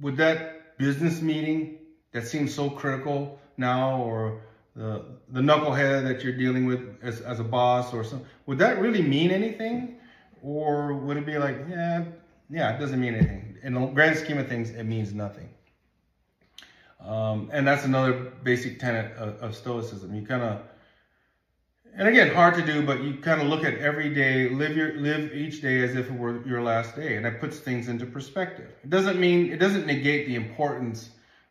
would 0.00 0.16
that 0.16 0.78
business 0.78 1.20
meeting 1.20 1.78
that 2.12 2.26
seems 2.26 2.54
so 2.54 2.70
critical 2.70 3.38
now, 3.56 4.00
or 4.02 4.42
the 4.76 5.04
the 5.30 5.40
knucklehead 5.40 6.04
that 6.04 6.22
you're 6.22 6.36
dealing 6.36 6.66
with 6.66 6.80
as, 7.02 7.20
as 7.20 7.40
a 7.40 7.44
boss, 7.44 7.92
or 7.92 8.04
something, 8.04 8.26
would 8.46 8.58
that 8.58 8.80
really 8.80 9.02
mean 9.02 9.30
anything, 9.30 9.96
or 10.42 10.94
would 10.94 11.16
it 11.16 11.26
be 11.26 11.36
like, 11.36 11.58
yeah, 11.68 12.04
yeah, 12.48 12.76
it 12.76 12.78
doesn't 12.78 13.00
mean 13.00 13.14
anything. 13.14 13.56
In 13.62 13.74
the 13.74 13.86
grand 13.86 14.16
scheme 14.16 14.38
of 14.38 14.48
things, 14.48 14.70
it 14.70 14.84
means 14.84 15.12
nothing. 15.12 15.48
Um, 17.00 17.50
and 17.52 17.66
that's 17.66 17.84
another 17.84 18.12
basic 18.42 18.78
tenet 18.78 19.16
of, 19.16 19.36
of 19.42 19.56
Stoicism. 19.56 20.14
You 20.14 20.26
kind 20.26 20.42
of 20.42 20.62
and 21.98 22.06
again, 22.06 22.32
hard 22.32 22.54
to 22.54 22.64
do, 22.64 22.86
but 22.86 23.02
you 23.02 23.14
kind 23.16 23.40
of 23.40 23.48
look 23.48 23.64
at 23.64 23.78
every 23.78 24.14
day, 24.14 24.48
live 24.50 24.76
your 24.76 24.94
live 25.00 25.32
each 25.32 25.60
day 25.60 25.82
as 25.82 25.96
if 25.96 26.08
it 26.08 26.12
were 26.12 26.46
your 26.46 26.62
last 26.62 26.94
day, 26.94 27.16
and 27.16 27.24
that 27.24 27.40
puts 27.40 27.58
things 27.58 27.88
into 27.88 28.06
perspective. 28.06 28.70
It 28.84 28.90
doesn't 28.90 29.18
mean 29.18 29.52
it 29.52 29.58
doesn't 29.58 29.84
negate 29.84 30.28
the 30.28 30.36
importance 30.36 31.10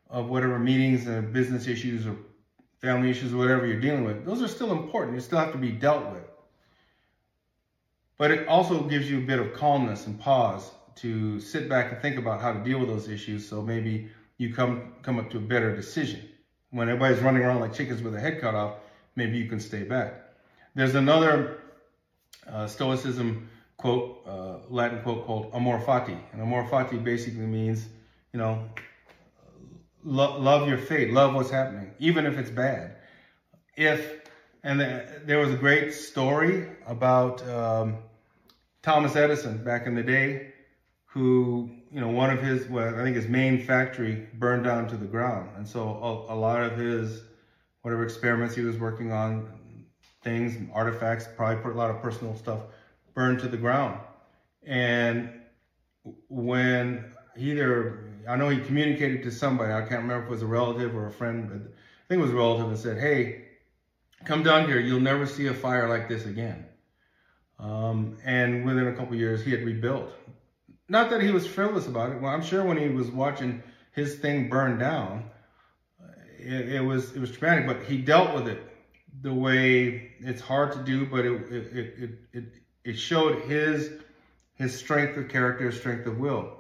of 0.10 0.30
whatever 0.30 0.58
meetings 0.58 1.06
and 1.06 1.34
business 1.34 1.68
issues 1.68 2.08
or 2.08 2.16
family 2.80 3.10
issues 3.10 3.34
or 3.34 3.38
whatever 3.38 3.68
you're 3.68 3.82
dealing 3.82 4.06
with. 4.06 4.26
Those 4.26 4.42
are 4.42 4.48
still 4.48 4.72
important. 4.72 5.16
You 5.16 5.22
still 5.22 5.40
have 5.40 5.52
to 5.52 5.58
be 5.58 5.72
dealt 5.72 6.10
with. 6.14 6.24
But 8.18 8.32
it 8.32 8.48
also 8.48 8.84
gives 8.84 9.12
you 9.12 9.18
a 9.18 9.26
bit 9.26 9.40
of 9.40 9.54
calmness 9.54 10.08
and 10.08 10.18
pause 10.18 10.72
to 10.96 11.42
sit 11.42 11.68
back 11.68 11.92
and 11.92 12.02
think 12.02 12.18
about 12.18 12.42
how 12.42 12.54
to 12.54 12.64
deal 12.64 12.80
with 12.80 12.88
those 12.88 13.10
issues. 13.10 13.48
So 13.48 13.62
maybe 13.62 14.10
you 14.38 14.54
come 14.54 14.94
come 15.02 15.20
up 15.20 15.30
to 15.32 15.38
a 15.38 15.42
better 15.42 15.76
decision. 15.76 16.22
When 16.72 16.90
everybody's 16.90 17.22
running 17.22 17.44
around 17.44 17.62
like 17.62 17.74
chickens 17.74 18.02
with 18.02 18.14
their 18.14 18.22
head 18.22 18.42
cut 18.42 18.56
off, 18.56 18.76
maybe 19.16 19.38
you 19.38 19.48
can 19.48 19.60
stay 19.60 19.84
back. 19.84 20.14
There's 20.76 20.96
another 20.96 21.60
uh, 22.48 22.68
Stoicism 22.68 23.50
quote, 23.78 24.22
uh, 24.28 24.58
Latin 24.70 25.02
quote 25.02 25.26
called 25.26 25.52
amor 25.54 25.80
fati. 25.80 26.20
And 26.32 26.42
amor 26.42 26.68
fati 26.68 27.04
basically 27.04 27.46
means, 27.46 27.88
you 28.34 28.40
know, 28.40 28.70
lo- 30.04 30.40
love 30.40 30.68
your 30.68 30.78
fate, 30.78 31.12
love 31.12 31.34
what's 31.34 31.50
happening, 31.50 31.92
even 32.00 32.26
if 32.26 32.38
it's 32.38 32.50
bad. 32.50 32.96
If, 33.76 34.28
and 34.64 34.80
there 34.80 35.40
was 35.40 35.52
a 35.54 35.56
great 35.58 35.94
story 35.94 36.68
about 36.86 37.48
um, 37.48 37.98
Thomas 38.82 39.16
Edison 39.16 39.64
back 39.64 39.86
in 39.86 39.96
the 39.96 40.04
day, 40.04 40.54
who, 41.06 41.72
you 41.92 42.02
know, 42.02 42.10
one 42.10 42.30
of 42.30 42.42
his, 42.42 42.68
well, 42.68 43.00
I 43.00 43.04
think 43.04 43.16
his 43.16 43.28
main 43.28 43.64
factory 43.64 44.28
burned 44.34 44.64
down 44.64 44.88
to 44.90 44.98
the 44.98 45.06
ground. 45.06 45.52
And 45.56 45.68
so 45.68 45.82
a, 46.30 46.34
a 46.34 46.36
lot 46.36 46.62
of 46.62 46.78
his, 46.78 47.24
whatever 47.82 48.04
experiments 48.04 48.56
he 48.56 48.62
was 48.62 48.78
working 48.78 49.12
on, 49.12 49.50
things 50.24 50.56
and 50.56 50.70
artifacts, 50.74 51.28
probably 51.36 51.62
put 51.64 51.74
a 51.74 51.78
lot 51.78 51.90
of 51.90 52.02
personal 52.02 52.36
stuff 52.36 52.62
burned 53.14 53.40
to 53.40 53.48
the 53.48 53.58
ground. 53.58 54.00
And 54.66 55.32
when 56.28 57.06
he 57.38 57.52
either, 57.52 58.12
I 58.28 58.36
know 58.36 58.50
he 58.50 58.60
communicated 58.60 59.24
to 59.24 59.32
somebody, 59.32 59.72
I 59.72 59.82
can't 59.82 60.02
remember 60.02 60.24
if 60.24 60.28
it 60.28 60.32
was 60.32 60.42
a 60.42 60.48
relative 60.48 60.96
or 60.96 61.08
a 61.08 61.12
friend, 61.12 61.48
but 61.48 61.58
I 61.58 62.08
think 62.08 62.20
it 62.20 62.24
was 62.24 62.32
a 62.32 62.36
relative 62.36 62.68
and 62.68 62.78
said, 62.78 63.00
hey, 63.00 63.46
come 64.26 64.44
down 64.44 64.68
here, 64.68 64.80
you'll 64.80 65.00
never 65.00 65.26
see 65.26 65.48
a 65.48 65.54
fire 65.54 65.88
like 65.88 66.10
this 66.10 66.26
again. 66.26 66.66
Um, 67.60 68.18
and 68.24 68.66
within 68.66 68.88
a 68.88 68.94
couple 68.94 69.16
years, 69.16 69.44
he 69.44 69.52
had 69.52 69.64
rebuilt. 69.64 70.12
Not 70.90 71.10
that 71.10 71.22
he 71.22 71.32
was 71.32 71.46
frivolous 71.46 71.88
about 71.88 72.12
it. 72.12 72.22
Well, 72.22 72.32
I'm 72.32 72.44
sure 72.44 72.64
when 72.64 72.78
he 72.78 72.90
was 72.90 73.12
watching 73.12 73.62
his 73.94 74.16
thing 74.16 74.50
burn 74.50 74.78
down, 74.78 75.30
it, 76.40 76.70
it 76.70 76.84
was 76.84 77.16
it 77.16 77.20
was 77.20 77.32
traumatic, 77.32 77.66
but 77.68 77.84
he 77.84 77.98
dealt 77.98 78.34
with 78.34 78.48
it 78.48 78.62
the 79.22 79.34
way 79.34 80.12
it's 80.20 80.42
hard 80.42 80.72
to 80.74 80.84
do, 80.84 81.06
but 81.06 81.26
it 81.26 81.34
it 81.52 81.74
it 81.74 82.20
it, 82.34 82.44
it 82.84 82.94
showed 82.94 83.42
his 83.42 83.92
his 84.54 84.78
strength 84.78 85.18
of 85.18 85.28
character, 85.30 85.72
strength 85.72 86.06
of 86.08 86.20
will, 86.20 86.58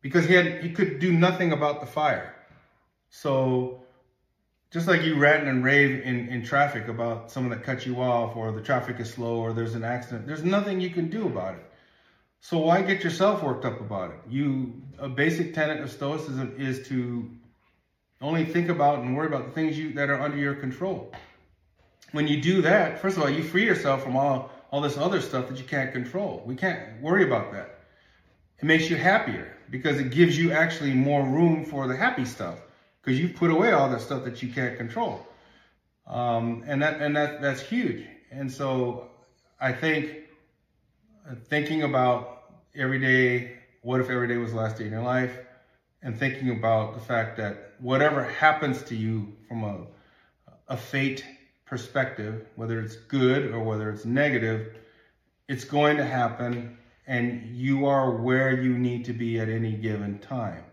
because 0.00 0.24
he 0.24 0.34
had 0.34 0.62
he 0.62 0.72
could 0.72 0.98
do 0.98 1.12
nothing 1.12 1.52
about 1.52 1.80
the 1.80 1.86
fire. 1.86 2.34
So 3.10 3.82
just 4.70 4.88
like 4.88 5.02
you 5.02 5.18
rant 5.18 5.46
and 5.46 5.62
rave 5.62 6.02
in, 6.04 6.28
in 6.28 6.42
traffic 6.42 6.88
about 6.88 7.30
someone 7.30 7.50
that 7.50 7.62
cuts 7.62 7.84
you 7.84 8.00
off 8.00 8.34
or 8.36 8.50
the 8.52 8.62
traffic 8.62 8.98
is 8.98 9.12
slow 9.12 9.36
or 9.36 9.52
there's 9.52 9.74
an 9.74 9.84
accident, 9.84 10.26
there's 10.26 10.44
nothing 10.44 10.80
you 10.80 10.88
can 10.88 11.10
do 11.10 11.26
about 11.26 11.54
it. 11.54 11.71
So 12.42 12.58
why 12.58 12.82
get 12.82 13.02
yourself 13.02 13.42
worked 13.42 13.64
up 13.64 13.80
about 13.80 14.10
it? 14.10 14.20
You 14.28 14.82
a 14.98 15.08
basic 15.08 15.54
tenet 15.54 15.80
of 15.80 15.90
stoicism 15.90 16.54
is 16.58 16.86
to 16.88 17.30
only 18.20 18.44
think 18.44 18.68
about 18.68 18.98
and 18.98 19.16
worry 19.16 19.26
about 19.26 19.46
the 19.46 19.52
things 19.52 19.78
you 19.78 19.94
that 19.94 20.10
are 20.10 20.20
under 20.20 20.36
your 20.36 20.54
control 20.54 21.12
when 22.12 22.28
you 22.28 22.40
do 22.40 22.62
that, 22.62 23.00
first 23.00 23.16
of 23.16 23.22
all, 23.22 23.30
you 23.30 23.42
free 23.42 23.64
yourself 23.64 24.02
from 24.02 24.16
all, 24.16 24.50
all 24.70 24.80
this 24.80 24.96
other 24.96 25.20
stuff 25.20 25.48
that 25.48 25.58
you 25.58 25.64
can't 25.64 25.92
control. 25.92 26.42
We 26.46 26.54
can't 26.54 27.00
worry 27.02 27.24
about 27.24 27.52
that. 27.52 27.80
It 28.58 28.66
makes 28.66 28.88
you 28.88 28.96
happier 28.96 29.56
because 29.70 29.98
it 29.98 30.10
gives 30.10 30.38
you 30.38 30.52
actually 30.52 30.92
more 30.92 31.24
room 31.24 31.64
for 31.64 31.88
the 31.88 31.96
happy 31.96 32.24
stuff 32.24 32.58
because 33.02 33.18
you've 33.18 33.34
put 33.34 33.50
away 33.50 33.72
all 33.72 33.90
the 33.90 33.98
stuff 33.98 34.24
that 34.24 34.42
you 34.42 34.52
can't 34.52 34.76
control. 34.76 35.26
Um, 36.06 36.62
and 36.66 36.82
that 36.82 37.00
and 37.00 37.16
that 37.16 37.40
that's 37.40 37.60
huge. 37.60 38.06
And 38.30 38.52
so 38.52 39.08
I 39.60 39.72
think 39.72 40.21
thinking 41.48 41.82
about 41.82 42.44
every 42.74 42.98
day, 42.98 43.58
what 43.82 44.00
if 44.00 44.10
every 44.10 44.28
day 44.28 44.36
was 44.36 44.52
the 44.52 44.58
last 44.58 44.76
day 44.78 44.86
in 44.86 44.92
your 44.92 45.02
life, 45.02 45.38
and 46.02 46.18
thinking 46.18 46.50
about 46.50 46.94
the 46.94 47.00
fact 47.00 47.36
that 47.36 47.74
whatever 47.78 48.24
happens 48.24 48.82
to 48.84 48.96
you 48.96 49.32
from 49.48 49.64
a 49.64 49.86
a 50.68 50.76
fate 50.76 51.24
perspective, 51.66 52.46
whether 52.56 52.80
it's 52.80 52.96
good 52.96 53.52
or 53.52 53.60
whether 53.60 53.90
it's 53.90 54.04
negative, 54.04 54.76
it's 55.48 55.64
going 55.64 55.96
to 55.96 56.04
happen 56.04 56.78
and 57.06 57.44
you 57.54 57.86
are 57.86 58.10
where 58.10 58.62
you 58.62 58.78
need 58.78 59.04
to 59.04 59.12
be 59.12 59.40
at 59.40 59.48
any 59.48 59.72
given 59.72 60.18
time. 60.18 60.64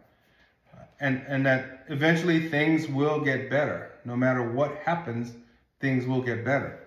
and 1.01 1.23
and 1.27 1.45
that 1.45 1.85
eventually 1.87 2.49
things 2.49 2.87
will 2.87 3.19
get 3.21 3.49
better. 3.49 3.91
No 4.05 4.15
matter 4.15 4.51
what 4.51 4.75
happens, 4.77 5.33
things 5.79 6.05
will 6.05 6.21
get 6.21 6.43
better. 6.45 6.79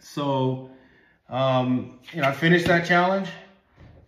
So, 0.00 0.70
um, 1.28 1.98
you 2.12 2.20
know, 2.20 2.28
I 2.28 2.32
finished 2.32 2.66
that 2.66 2.86
challenge, 2.86 3.28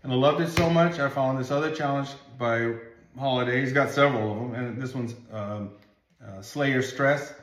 and 0.02 0.12
I 0.12 0.16
loved 0.16 0.40
it 0.40 0.50
so 0.50 0.68
much. 0.68 0.98
I 0.98 1.08
found 1.08 1.38
this 1.38 1.50
other 1.50 1.74
challenge 1.74 2.10
by 2.38 2.74
Holiday. 3.18 3.60
He's 3.60 3.72
got 3.72 3.90
several 3.90 4.32
of 4.32 4.52
them, 4.52 4.54
and 4.54 4.80
this 4.80 4.94
one's 4.94 5.14
um, 5.32 5.70
uh, 6.26 6.42
Stress. 6.42 7.34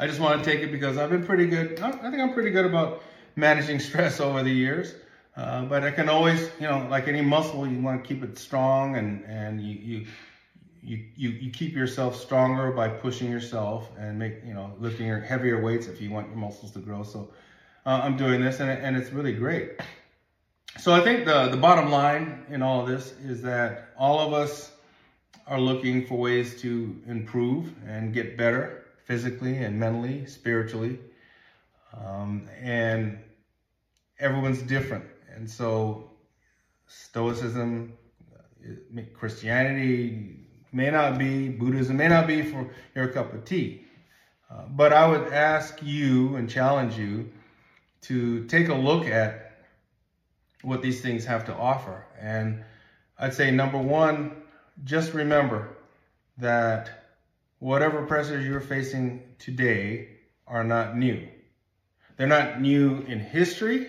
I 0.00 0.06
just 0.06 0.20
want 0.20 0.42
to 0.42 0.50
take 0.50 0.60
it 0.60 0.70
because 0.70 0.96
I've 0.96 1.10
been 1.10 1.24
pretty 1.24 1.46
good. 1.46 1.80
I 1.80 1.90
think 1.90 2.20
I'm 2.20 2.32
pretty 2.32 2.50
good 2.50 2.64
about 2.64 3.02
managing 3.36 3.80
stress 3.88 4.20
over 4.20 4.42
the 4.42 4.50
years. 4.50 4.94
Uh, 5.36 5.64
but 5.64 5.84
I 5.84 5.92
can 5.92 6.08
always, 6.08 6.50
you 6.58 6.66
know, 6.66 6.86
like 6.90 7.06
any 7.06 7.20
muscle, 7.20 7.66
you 7.66 7.80
want 7.80 8.02
to 8.02 8.08
keep 8.08 8.24
it 8.24 8.36
strong 8.36 8.96
and, 8.96 9.24
and 9.24 9.60
you, 9.62 9.74
you, 9.74 10.06
you, 10.82 11.04
you, 11.14 11.28
you 11.30 11.50
keep 11.52 11.74
yourself 11.74 12.20
stronger 12.20 12.72
by 12.72 12.88
pushing 12.88 13.30
yourself 13.30 13.88
and 13.96 14.18
make, 14.18 14.44
you 14.44 14.52
know, 14.52 14.72
lifting 14.80 15.06
your 15.06 15.20
heavier 15.20 15.62
weights 15.62 15.86
if 15.86 16.00
you 16.00 16.10
want 16.10 16.26
your 16.26 16.36
muscles 16.36 16.72
to 16.72 16.80
grow. 16.80 17.04
So 17.04 17.30
uh, 17.88 18.02
I'm 18.04 18.18
doing 18.18 18.42
this 18.42 18.60
and, 18.60 18.70
and 18.70 18.96
it's 18.98 19.12
really 19.12 19.32
great. 19.32 19.80
So 20.78 20.92
I 20.92 21.00
think 21.00 21.24
the, 21.24 21.48
the 21.48 21.56
bottom 21.56 21.90
line 21.90 22.44
in 22.50 22.60
all 22.60 22.84
this 22.84 23.14
is 23.24 23.40
that 23.42 23.94
all 23.98 24.20
of 24.20 24.34
us 24.34 24.72
are 25.46 25.58
looking 25.58 26.04
for 26.06 26.18
ways 26.18 26.60
to 26.60 26.94
improve 27.06 27.72
and 27.86 28.12
get 28.12 28.36
better 28.36 28.84
physically 29.06 29.56
and 29.56 29.80
mentally, 29.80 30.26
spiritually. 30.26 30.98
Um, 31.96 32.46
and 32.60 33.18
everyone's 34.20 34.60
different. 34.60 35.06
And 35.34 35.48
so, 35.48 36.10
Stoicism, 36.88 37.94
uh, 38.36 39.00
Christianity 39.14 40.40
may 40.72 40.90
not 40.90 41.16
be, 41.16 41.48
Buddhism 41.48 41.96
may 41.96 42.08
not 42.08 42.26
be 42.26 42.42
for 42.42 42.68
your 42.94 43.08
cup 43.08 43.32
of 43.32 43.46
tea. 43.46 43.86
Uh, 44.50 44.64
but 44.68 44.92
I 44.92 45.06
would 45.06 45.32
ask 45.32 45.78
you 45.82 46.36
and 46.36 46.50
challenge 46.50 46.98
you 46.98 47.30
to 48.02 48.44
take 48.46 48.68
a 48.68 48.74
look 48.74 49.06
at 49.06 49.48
what 50.62 50.82
these 50.82 51.00
things 51.00 51.24
have 51.24 51.44
to 51.46 51.54
offer. 51.54 52.04
And 52.20 52.64
I'd 53.18 53.34
say, 53.34 53.50
number 53.50 53.78
one, 53.78 54.42
just 54.84 55.12
remember 55.12 55.76
that 56.38 57.10
whatever 57.58 58.06
pressures 58.06 58.46
you're 58.46 58.60
facing 58.60 59.22
today 59.38 60.08
are 60.46 60.64
not 60.64 60.96
new. 60.96 61.26
They're 62.16 62.26
not 62.26 62.60
new 62.60 63.00
in 63.02 63.20
history, 63.20 63.88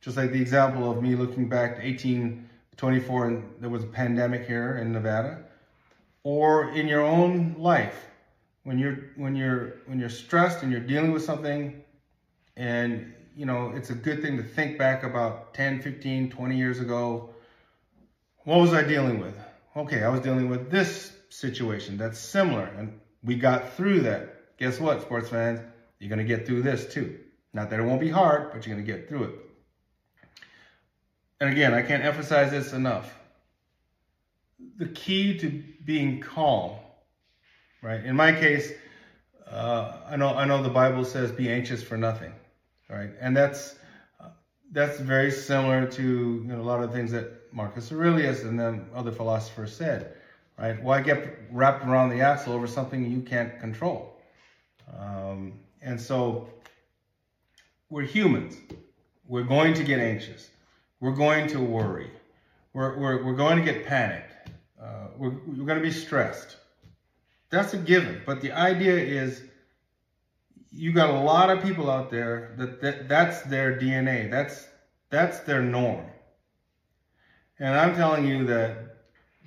just 0.00 0.16
like 0.16 0.32
the 0.32 0.40
example 0.40 0.90
of 0.90 1.02
me 1.02 1.14
looking 1.14 1.48
back 1.48 1.76
to 1.76 1.82
1824 1.82 3.26
and 3.26 3.44
there 3.60 3.70
was 3.70 3.84
a 3.84 3.88
pandemic 3.88 4.46
here 4.46 4.76
in 4.76 4.92
Nevada, 4.92 5.44
or 6.22 6.70
in 6.70 6.86
your 6.86 7.02
own 7.02 7.56
life 7.58 8.06
when 8.64 8.78
you're 8.78 8.98
when 9.16 9.36
you're 9.36 9.74
when 9.86 9.98
you're 9.98 10.08
stressed 10.08 10.62
and 10.62 10.72
you're 10.72 10.80
dealing 10.80 11.12
with 11.12 11.22
something 11.22 11.83
and 12.56 13.12
you 13.36 13.46
know 13.46 13.72
it's 13.74 13.90
a 13.90 13.94
good 13.94 14.22
thing 14.22 14.36
to 14.36 14.42
think 14.42 14.78
back 14.78 15.02
about 15.02 15.54
10 15.54 15.82
15 15.82 16.30
20 16.30 16.56
years 16.56 16.80
ago. 16.80 17.30
What 18.44 18.60
was 18.60 18.74
i 18.74 18.82
dealing 18.82 19.20
with? 19.20 19.36
Okay 19.76 20.02
i 20.02 20.08
was 20.08 20.20
dealing 20.20 20.48
with 20.48 20.70
this 20.70 21.12
situation 21.30 21.96
that's 21.96 22.18
similar 22.18 22.64
and 22.64 23.00
we 23.22 23.36
got 23.36 23.74
through 23.74 24.00
that. 24.02 24.56
Guess 24.58 24.78
what 24.78 25.02
sports 25.02 25.30
fans? 25.30 25.60
You're 25.98 26.10
going 26.10 26.18
to 26.18 26.24
get 26.24 26.46
through 26.46 26.62
this 26.62 26.92
too. 26.92 27.18
Not 27.52 27.70
that 27.70 27.80
it 27.80 27.82
won't 27.82 28.00
be 28.00 28.10
hard 28.10 28.52
but 28.52 28.66
you're 28.66 28.74
going 28.74 28.86
to 28.86 28.92
get 28.92 29.08
through 29.08 29.24
it. 29.24 29.34
And 31.40 31.50
again, 31.50 31.74
I 31.74 31.82
can't 31.82 32.04
emphasize 32.04 32.50
this 32.50 32.72
enough. 32.72 33.12
The 34.76 34.86
key 34.86 35.38
to 35.38 35.62
being 35.84 36.20
calm, 36.20 36.76
right? 37.82 38.04
In 38.04 38.16
my 38.16 38.32
case, 38.32 38.72
uh, 39.50 39.98
I 40.08 40.16
know 40.16 40.34
I 40.34 40.46
know 40.46 40.62
the 40.62 40.70
Bible 40.70 41.04
says 41.04 41.30
be 41.32 41.50
anxious 41.50 41.82
for 41.82 41.96
nothing, 41.96 42.32
right? 42.88 43.10
And 43.20 43.36
that's 43.36 43.76
uh, 44.20 44.28
that's 44.72 44.98
very 45.00 45.30
similar 45.30 45.86
to 45.86 46.02
you 46.02 46.44
know, 46.44 46.60
a 46.60 46.62
lot 46.62 46.82
of 46.82 46.92
things 46.92 47.10
that 47.12 47.52
Marcus 47.52 47.92
Aurelius 47.92 48.42
and 48.42 48.58
then 48.58 48.86
other 48.94 49.12
philosophers 49.12 49.74
said, 49.76 50.14
right? 50.58 50.82
Why 50.82 51.00
get 51.00 51.38
wrapped 51.50 51.84
around 51.84 52.10
the 52.10 52.20
axle 52.20 52.52
over 52.52 52.66
something 52.66 53.10
you 53.10 53.20
can't 53.20 53.58
control? 53.60 54.20
Um, 54.98 55.54
and 55.82 56.00
so 56.00 56.48
we're 57.90 58.02
humans. 58.02 58.56
We're 59.26 59.44
going 59.44 59.74
to 59.74 59.84
get 59.84 60.00
anxious. 60.00 60.50
We're 61.00 61.14
going 61.14 61.48
to 61.48 61.60
worry. 61.60 62.10
We're, 62.72 62.98
we're, 62.98 63.24
we're 63.24 63.36
going 63.36 63.58
to 63.58 63.64
get 63.64 63.86
panicked. 63.86 64.32
Uh, 64.82 65.08
we're, 65.16 65.30
we're 65.46 65.64
going 65.64 65.78
to 65.78 65.84
be 65.84 65.92
stressed. 65.92 66.56
That's 67.50 67.72
a 67.72 67.78
given. 67.78 68.22
But 68.26 68.40
the 68.40 68.52
idea 68.52 68.96
is 68.96 69.42
you 70.74 70.92
got 70.92 71.10
a 71.10 71.20
lot 71.20 71.50
of 71.50 71.62
people 71.62 71.90
out 71.90 72.10
there 72.10 72.54
that, 72.58 72.80
that 72.80 73.08
that's 73.08 73.42
their 73.42 73.78
DNA. 73.78 74.30
That's 74.30 74.66
that's 75.10 75.40
their 75.40 75.62
norm. 75.62 76.04
And 77.58 77.74
I'm 77.76 77.94
telling 77.94 78.26
you 78.26 78.44
that 78.46 78.96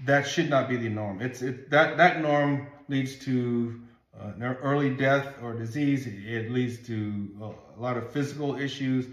that 0.06 0.28
should 0.28 0.50
not 0.50 0.70
be 0.70 0.78
the 0.78 0.90
norm. 0.90 1.22
It's 1.22 1.42
it, 1.42 1.70
that 1.70 1.98
that 1.98 2.22
norm 2.22 2.68
leads 2.88 3.18
to 3.26 3.82
uh, 4.20 4.54
early 4.62 4.90
death 4.90 5.36
or 5.42 5.54
disease. 5.54 6.08
It 6.08 6.52
leads 6.52 6.86
to 6.88 7.54
a 7.78 7.80
lot 7.80 7.98
of 7.98 8.12
physical 8.12 8.58
issues, 8.58 9.06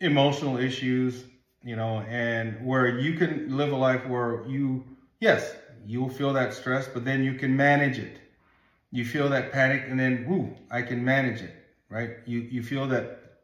emotional 0.00 0.58
issues, 0.58 1.24
you 1.62 1.76
know, 1.76 2.00
and 2.00 2.64
where 2.64 2.98
you 2.98 3.14
can 3.14 3.56
live 3.56 3.72
a 3.72 3.76
life 3.76 4.06
where 4.06 4.46
you, 4.46 4.84
yes, 5.20 5.54
you'll 5.86 6.08
feel 6.08 6.32
that 6.34 6.54
stress, 6.54 6.86
but 6.86 7.04
then 7.04 7.24
you 7.24 7.34
can 7.34 7.56
manage 7.56 7.98
it. 7.98 8.17
You 8.90 9.04
feel 9.04 9.28
that 9.28 9.52
panic, 9.52 9.84
and 9.88 9.98
then, 10.00 10.24
whoo, 10.26 10.56
I 10.70 10.82
can 10.82 11.04
manage 11.04 11.42
it, 11.42 11.54
right? 11.90 12.10
You 12.26 12.40
you 12.40 12.62
feel 12.62 12.86
that 12.88 13.40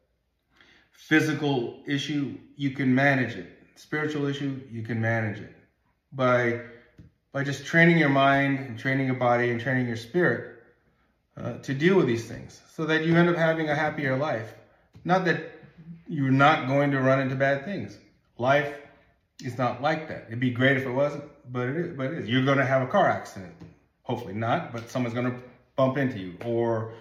physical 0.91 1.83
issue, 1.85 2.37
you 2.55 2.71
can 2.71 2.93
manage 2.95 3.35
it. 3.35 3.47
Spiritual 3.75 4.25
issue, 4.25 4.59
you 4.71 4.81
can 4.81 4.99
manage 4.99 5.39
it 5.39 5.53
by 6.11 6.61
by 7.31 7.43
just 7.43 7.65
training 7.65 7.97
your 7.97 8.09
mind 8.09 8.59
and 8.59 8.79
training 8.79 9.05
your 9.05 9.17
body 9.17 9.51
and 9.51 9.59
training 9.59 9.85
your 9.85 9.97
spirit 9.97 10.63
uh, 11.37 11.57
to 11.59 11.73
deal 11.73 11.95
with 11.95 12.07
these 12.07 12.27
things, 12.27 12.61
so 12.73 12.85
that 12.85 13.05
you 13.05 13.15
end 13.15 13.29
up 13.29 13.35
having 13.35 13.69
a 13.69 13.75
happier 13.75 14.17
life. 14.17 14.53
Not 15.03 15.25
that 15.25 15.51
you're 16.07 16.31
not 16.31 16.67
going 16.67 16.91
to 16.91 17.01
run 17.01 17.19
into 17.19 17.35
bad 17.35 17.65
things. 17.65 17.97
Life 18.37 18.73
is 19.43 19.57
not 19.57 19.81
like 19.81 20.07
that. 20.07 20.25
It'd 20.27 20.39
be 20.39 20.51
great 20.51 20.77
if 20.77 20.85
it 20.85 20.91
wasn't, 20.91 21.25
but 21.51 21.67
it 21.67 21.75
is. 21.75 21.97
But 21.97 22.05
it 22.07 22.19
is. 22.19 22.29
You're 22.29 22.45
going 22.45 22.57
to 22.57 22.65
have 22.65 22.81
a 22.81 22.87
car 22.87 23.09
accident. 23.09 23.53
Hopefully 24.05 24.33
not, 24.33 24.71
but 24.71 24.89
someone's 24.89 25.15
going 25.15 25.31
to 25.31 25.37
bump 25.75 25.97
into 25.97 26.19
you. 26.19 26.37
Or, 26.45 26.93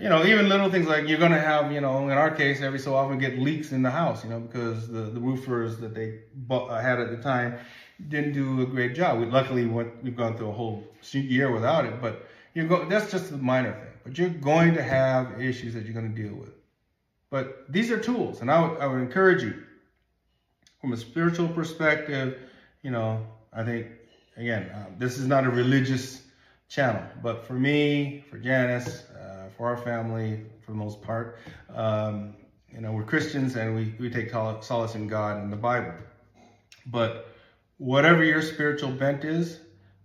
you 0.00 0.08
know, 0.08 0.24
even 0.24 0.48
little 0.48 0.70
things 0.70 0.86
like 0.86 1.08
you're 1.08 1.18
going 1.18 1.32
to 1.32 1.40
have, 1.40 1.72
you 1.72 1.80
know, 1.80 2.08
in 2.08 2.16
our 2.16 2.30
case, 2.30 2.62
every 2.62 2.78
so 2.78 2.94
often 2.94 3.18
get 3.18 3.38
leaks 3.38 3.72
in 3.72 3.82
the 3.82 3.90
house, 3.90 4.22
you 4.22 4.30
know, 4.30 4.38
because 4.38 4.88
the, 4.88 5.00
the 5.00 5.20
roofers 5.20 5.78
that 5.78 5.94
they 5.94 6.20
uh, 6.48 6.80
had 6.80 7.00
at 7.00 7.10
the 7.10 7.16
time 7.16 7.58
didn't 8.08 8.32
do 8.32 8.62
a 8.62 8.66
great 8.66 8.94
job. 8.94 9.18
We 9.18 9.26
luckily 9.26 9.66
went, 9.66 10.02
we've 10.04 10.16
gone 10.16 10.36
through 10.36 10.50
a 10.50 10.52
whole 10.52 10.84
year 11.10 11.50
without 11.50 11.84
it, 11.84 12.00
but 12.00 12.24
you're 12.54 12.68
go, 12.68 12.88
that's 12.88 13.10
just 13.10 13.32
a 13.32 13.36
minor 13.36 13.72
thing. 13.72 13.92
But 14.04 14.16
you're 14.16 14.28
going 14.28 14.74
to 14.74 14.82
have 14.82 15.42
issues 15.42 15.74
that 15.74 15.84
you're 15.84 16.00
going 16.00 16.14
to 16.14 16.22
deal 16.22 16.34
with. 16.34 16.52
But 17.30 17.64
these 17.68 17.90
are 17.90 17.98
tools, 17.98 18.40
and 18.40 18.50
I 18.50 18.60
would, 18.60 18.80
I 18.80 18.86
would 18.86 19.00
encourage 19.00 19.42
you 19.42 19.64
from 20.80 20.92
a 20.92 20.96
spiritual 20.96 21.48
perspective, 21.48 22.38
you 22.82 22.92
know, 22.92 23.26
I 23.52 23.64
think, 23.64 23.88
again, 24.36 24.70
uh, 24.70 24.86
this 24.98 25.18
is 25.18 25.26
not 25.26 25.44
a 25.44 25.50
religious 25.50 26.22
channel, 26.68 27.02
but 27.22 27.46
for 27.46 27.54
me, 27.54 28.24
for 28.30 28.38
Janice, 28.38 29.04
uh, 29.10 29.48
for 29.56 29.68
our 29.68 29.76
family, 29.76 30.44
for 30.64 30.72
the 30.72 30.76
most 30.76 31.02
part, 31.02 31.38
um, 31.74 32.34
you 32.70 32.80
know, 32.80 32.92
we're 32.92 33.04
Christians 33.04 33.56
and 33.56 33.74
we, 33.74 33.94
we 33.98 34.10
take 34.10 34.30
solace 34.30 34.94
in 34.94 35.08
God 35.08 35.38
and 35.38 35.52
the 35.52 35.56
Bible. 35.56 35.94
But 36.86 37.28
whatever 37.78 38.22
your 38.22 38.42
spiritual 38.42 38.90
bent 38.90 39.24
is, 39.24 39.60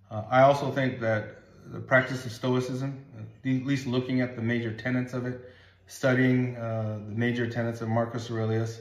uh, 0.09 0.23
I 0.29 0.41
also 0.41 0.71
think 0.71 0.99
that 1.01 1.39
the 1.65 1.79
practice 1.79 2.25
of 2.25 2.31
Stoicism, 2.31 3.05
at 3.17 3.45
least 3.45 3.85
looking 3.85 4.21
at 4.21 4.35
the 4.35 4.41
major 4.41 4.73
tenets 4.73 5.13
of 5.13 5.25
it, 5.25 5.53
studying 5.87 6.55
uh, 6.55 6.99
the 7.05 7.15
major 7.15 7.49
tenets 7.49 7.81
of 7.81 7.89
Marcus 7.89 8.31
Aurelius, 8.31 8.79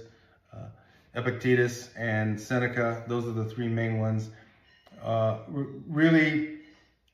Epictetus, 1.15 1.91
and 1.97 2.41
Seneca. 2.41 3.05
Those 3.07 3.27
are 3.27 3.33
the 3.33 3.45
three 3.45 3.69
main 3.69 3.99
ones. 3.99 4.31
Uh, 5.03 5.39
really 5.49 6.62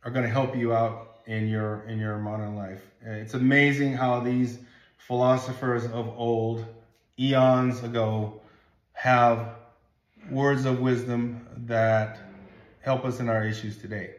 are 0.05 0.11
going 0.11 0.25
to 0.25 0.31
help 0.31 0.57
you 0.57 0.73
out 0.73 1.21
in 1.27 1.49
your 1.49 1.83
in 1.83 1.99
your 1.99 2.19
modern 2.19 2.57
life. 2.57 2.83
It's 3.03 3.35
amazing 3.35 3.95
how 3.95 4.21
these 4.21 4.59
philosophers 4.97 5.85
of 5.87 6.09
old, 6.17 6.65
eons 7.19 7.83
ago, 7.83 8.41
have 8.93 9.55
words 10.31 10.65
of 10.65 10.81
wisdom 10.81 11.47
that 11.67 12.19
help 12.81 13.05
us 13.05 13.21
in 13.21 13.29
our 13.29 13.45
issues 13.45 13.77
today. 13.79 14.15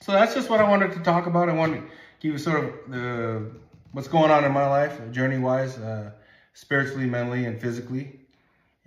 So 0.00 0.12
that's 0.12 0.34
just 0.34 0.50
what 0.50 0.60
I 0.60 0.68
wanted 0.68 0.92
to 0.92 1.00
talk 1.00 1.26
about. 1.26 1.48
I 1.48 1.52
wanted 1.52 1.82
to 1.82 1.86
give 2.20 2.32
you 2.32 2.38
sort 2.38 2.64
of 2.64 2.90
the 2.90 3.50
what's 3.92 4.08
going 4.08 4.30
on 4.30 4.44
in 4.44 4.52
my 4.52 4.66
life, 4.66 5.10
journey 5.12 5.38
wise, 5.38 5.78
uh, 5.78 6.10
spiritually, 6.54 7.06
mentally, 7.06 7.44
and 7.44 7.60
physically. 7.60 8.20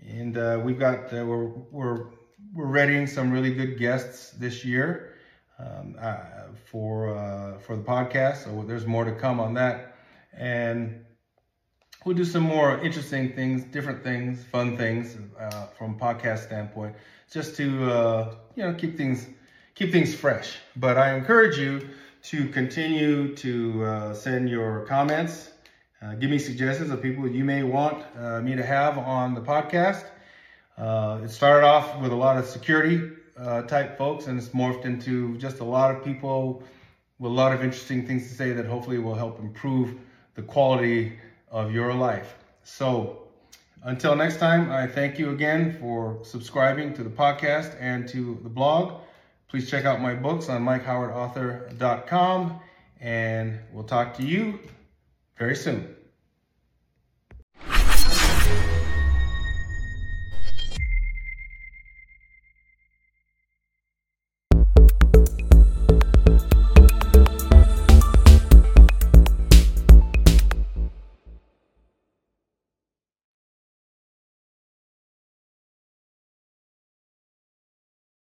And 0.07 0.37
uh, 0.37 0.61
we've 0.63 0.79
got 0.79 1.13
uh, 1.13 1.25
we're 1.25 1.45
we're 1.71 2.05
we're 2.53 2.67
readying 2.67 3.07
some 3.07 3.31
really 3.31 3.53
good 3.53 3.77
guests 3.77 4.31
this 4.31 4.65
year. 4.65 5.14
Um, 5.57 5.95
uh, 5.99 6.17
for 6.69 7.15
uh, 7.15 7.57
for 7.59 7.75
the 7.75 7.83
podcast. 7.83 8.43
So 8.43 8.63
there's 8.67 8.85
more 8.85 9.05
to 9.05 9.13
come 9.13 9.39
on 9.39 9.53
that, 9.53 9.95
and 10.37 11.05
we'll 12.03 12.15
do 12.15 12.25
some 12.25 12.43
more 12.43 12.77
interesting 12.79 13.33
things, 13.33 13.63
different 13.63 14.03
things, 14.03 14.43
fun 14.43 14.77
things 14.77 15.17
uh, 15.39 15.67
from 15.77 15.97
podcast 15.97 16.39
standpoint, 16.45 16.95
just 17.31 17.55
to 17.57 17.91
uh, 17.91 18.35
you 18.55 18.63
know 18.63 18.73
keep 18.73 18.97
things 18.97 19.27
keep 19.75 19.91
things 19.91 20.13
fresh. 20.13 20.57
But 20.75 20.97
I 20.97 21.15
encourage 21.15 21.57
you 21.57 21.89
to 22.23 22.49
continue 22.49 23.35
to 23.35 23.85
uh, 23.85 24.13
send 24.13 24.49
your 24.49 24.85
comments. 24.87 25.51
Uh, 26.01 26.15
give 26.15 26.29
me 26.29 26.37
suggestions 26.37 26.91
of 26.91 27.01
people 27.01 27.27
you 27.27 27.45
may 27.45 27.63
want 27.63 28.03
me 28.43 28.55
to 28.55 28.63
have 28.63 28.97
on 28.97 29.33
the 29.33 29.41
podcast. 29.41 30.03
It 31.23 31.29
started 31.29 31.65
off 31.65 31.99
with 32.01 32.11
a 32.11 32.15
lot 32.15 32.37
of 32.37 32.45
security 32.45 33.11
uh, 33.37 33.63
type 33.63 33.97
folks, 33.97 34.27
and 34.27 34.37
it's 34.37 34.49
morphed 34.49 34.85
into 34.85 35.37
just 35.37 35.59
a 35.59 35.63
lot 35.63 35.93
of 35.93 36.03
people 36.03 36.63
with 37.19 37.31
a 37.31 37.35
lot 37.35 37.53
of 37.53 37.63
interesting 37.63 38.05
things 38.05 38.27
to 38.27 38.33
say 38.33 38.51
that 38.51 38.65
hopefully 38.65 38.97
will 38.97 39.15
help 39.15 39.39
improve 39.39 39.95
the 40.35 40.41
quality 40.41 41.17
of 41.49 41.71
your 41.71 41.93
life. 41.93 42.35
So, 42.63 43.19
until 43.83 44.15
next 44.15 44.37
time, 44.37 44.71
I 44.71 44.87
thank 44.87 45.19
you 45.19 45.31
again 45.31 45.77
for 45.79 46.19
subscribing 46.23 46.93
to 46.95 47.03
the 47.03 47.09
podcast 47.09 47.75
and 47.79 48.07
to 48.09 48.39
the 48.43 48.49
blog. 48.49 49.01
Please 49.47 49.69
check 49.69 49.85
out 49.85 50.01
my 50.01 50.15
books 50.15 50.49
on 50.49 50.65
MikeHowardAuthor.com, 50.65 52.59
and 52.99 53.59
we'll 53.71 53.83
talk 53.83 54.15
to 54.15 54.25
you 54.25 54.59
very 55.37 55.55
soon. 55.55 55.94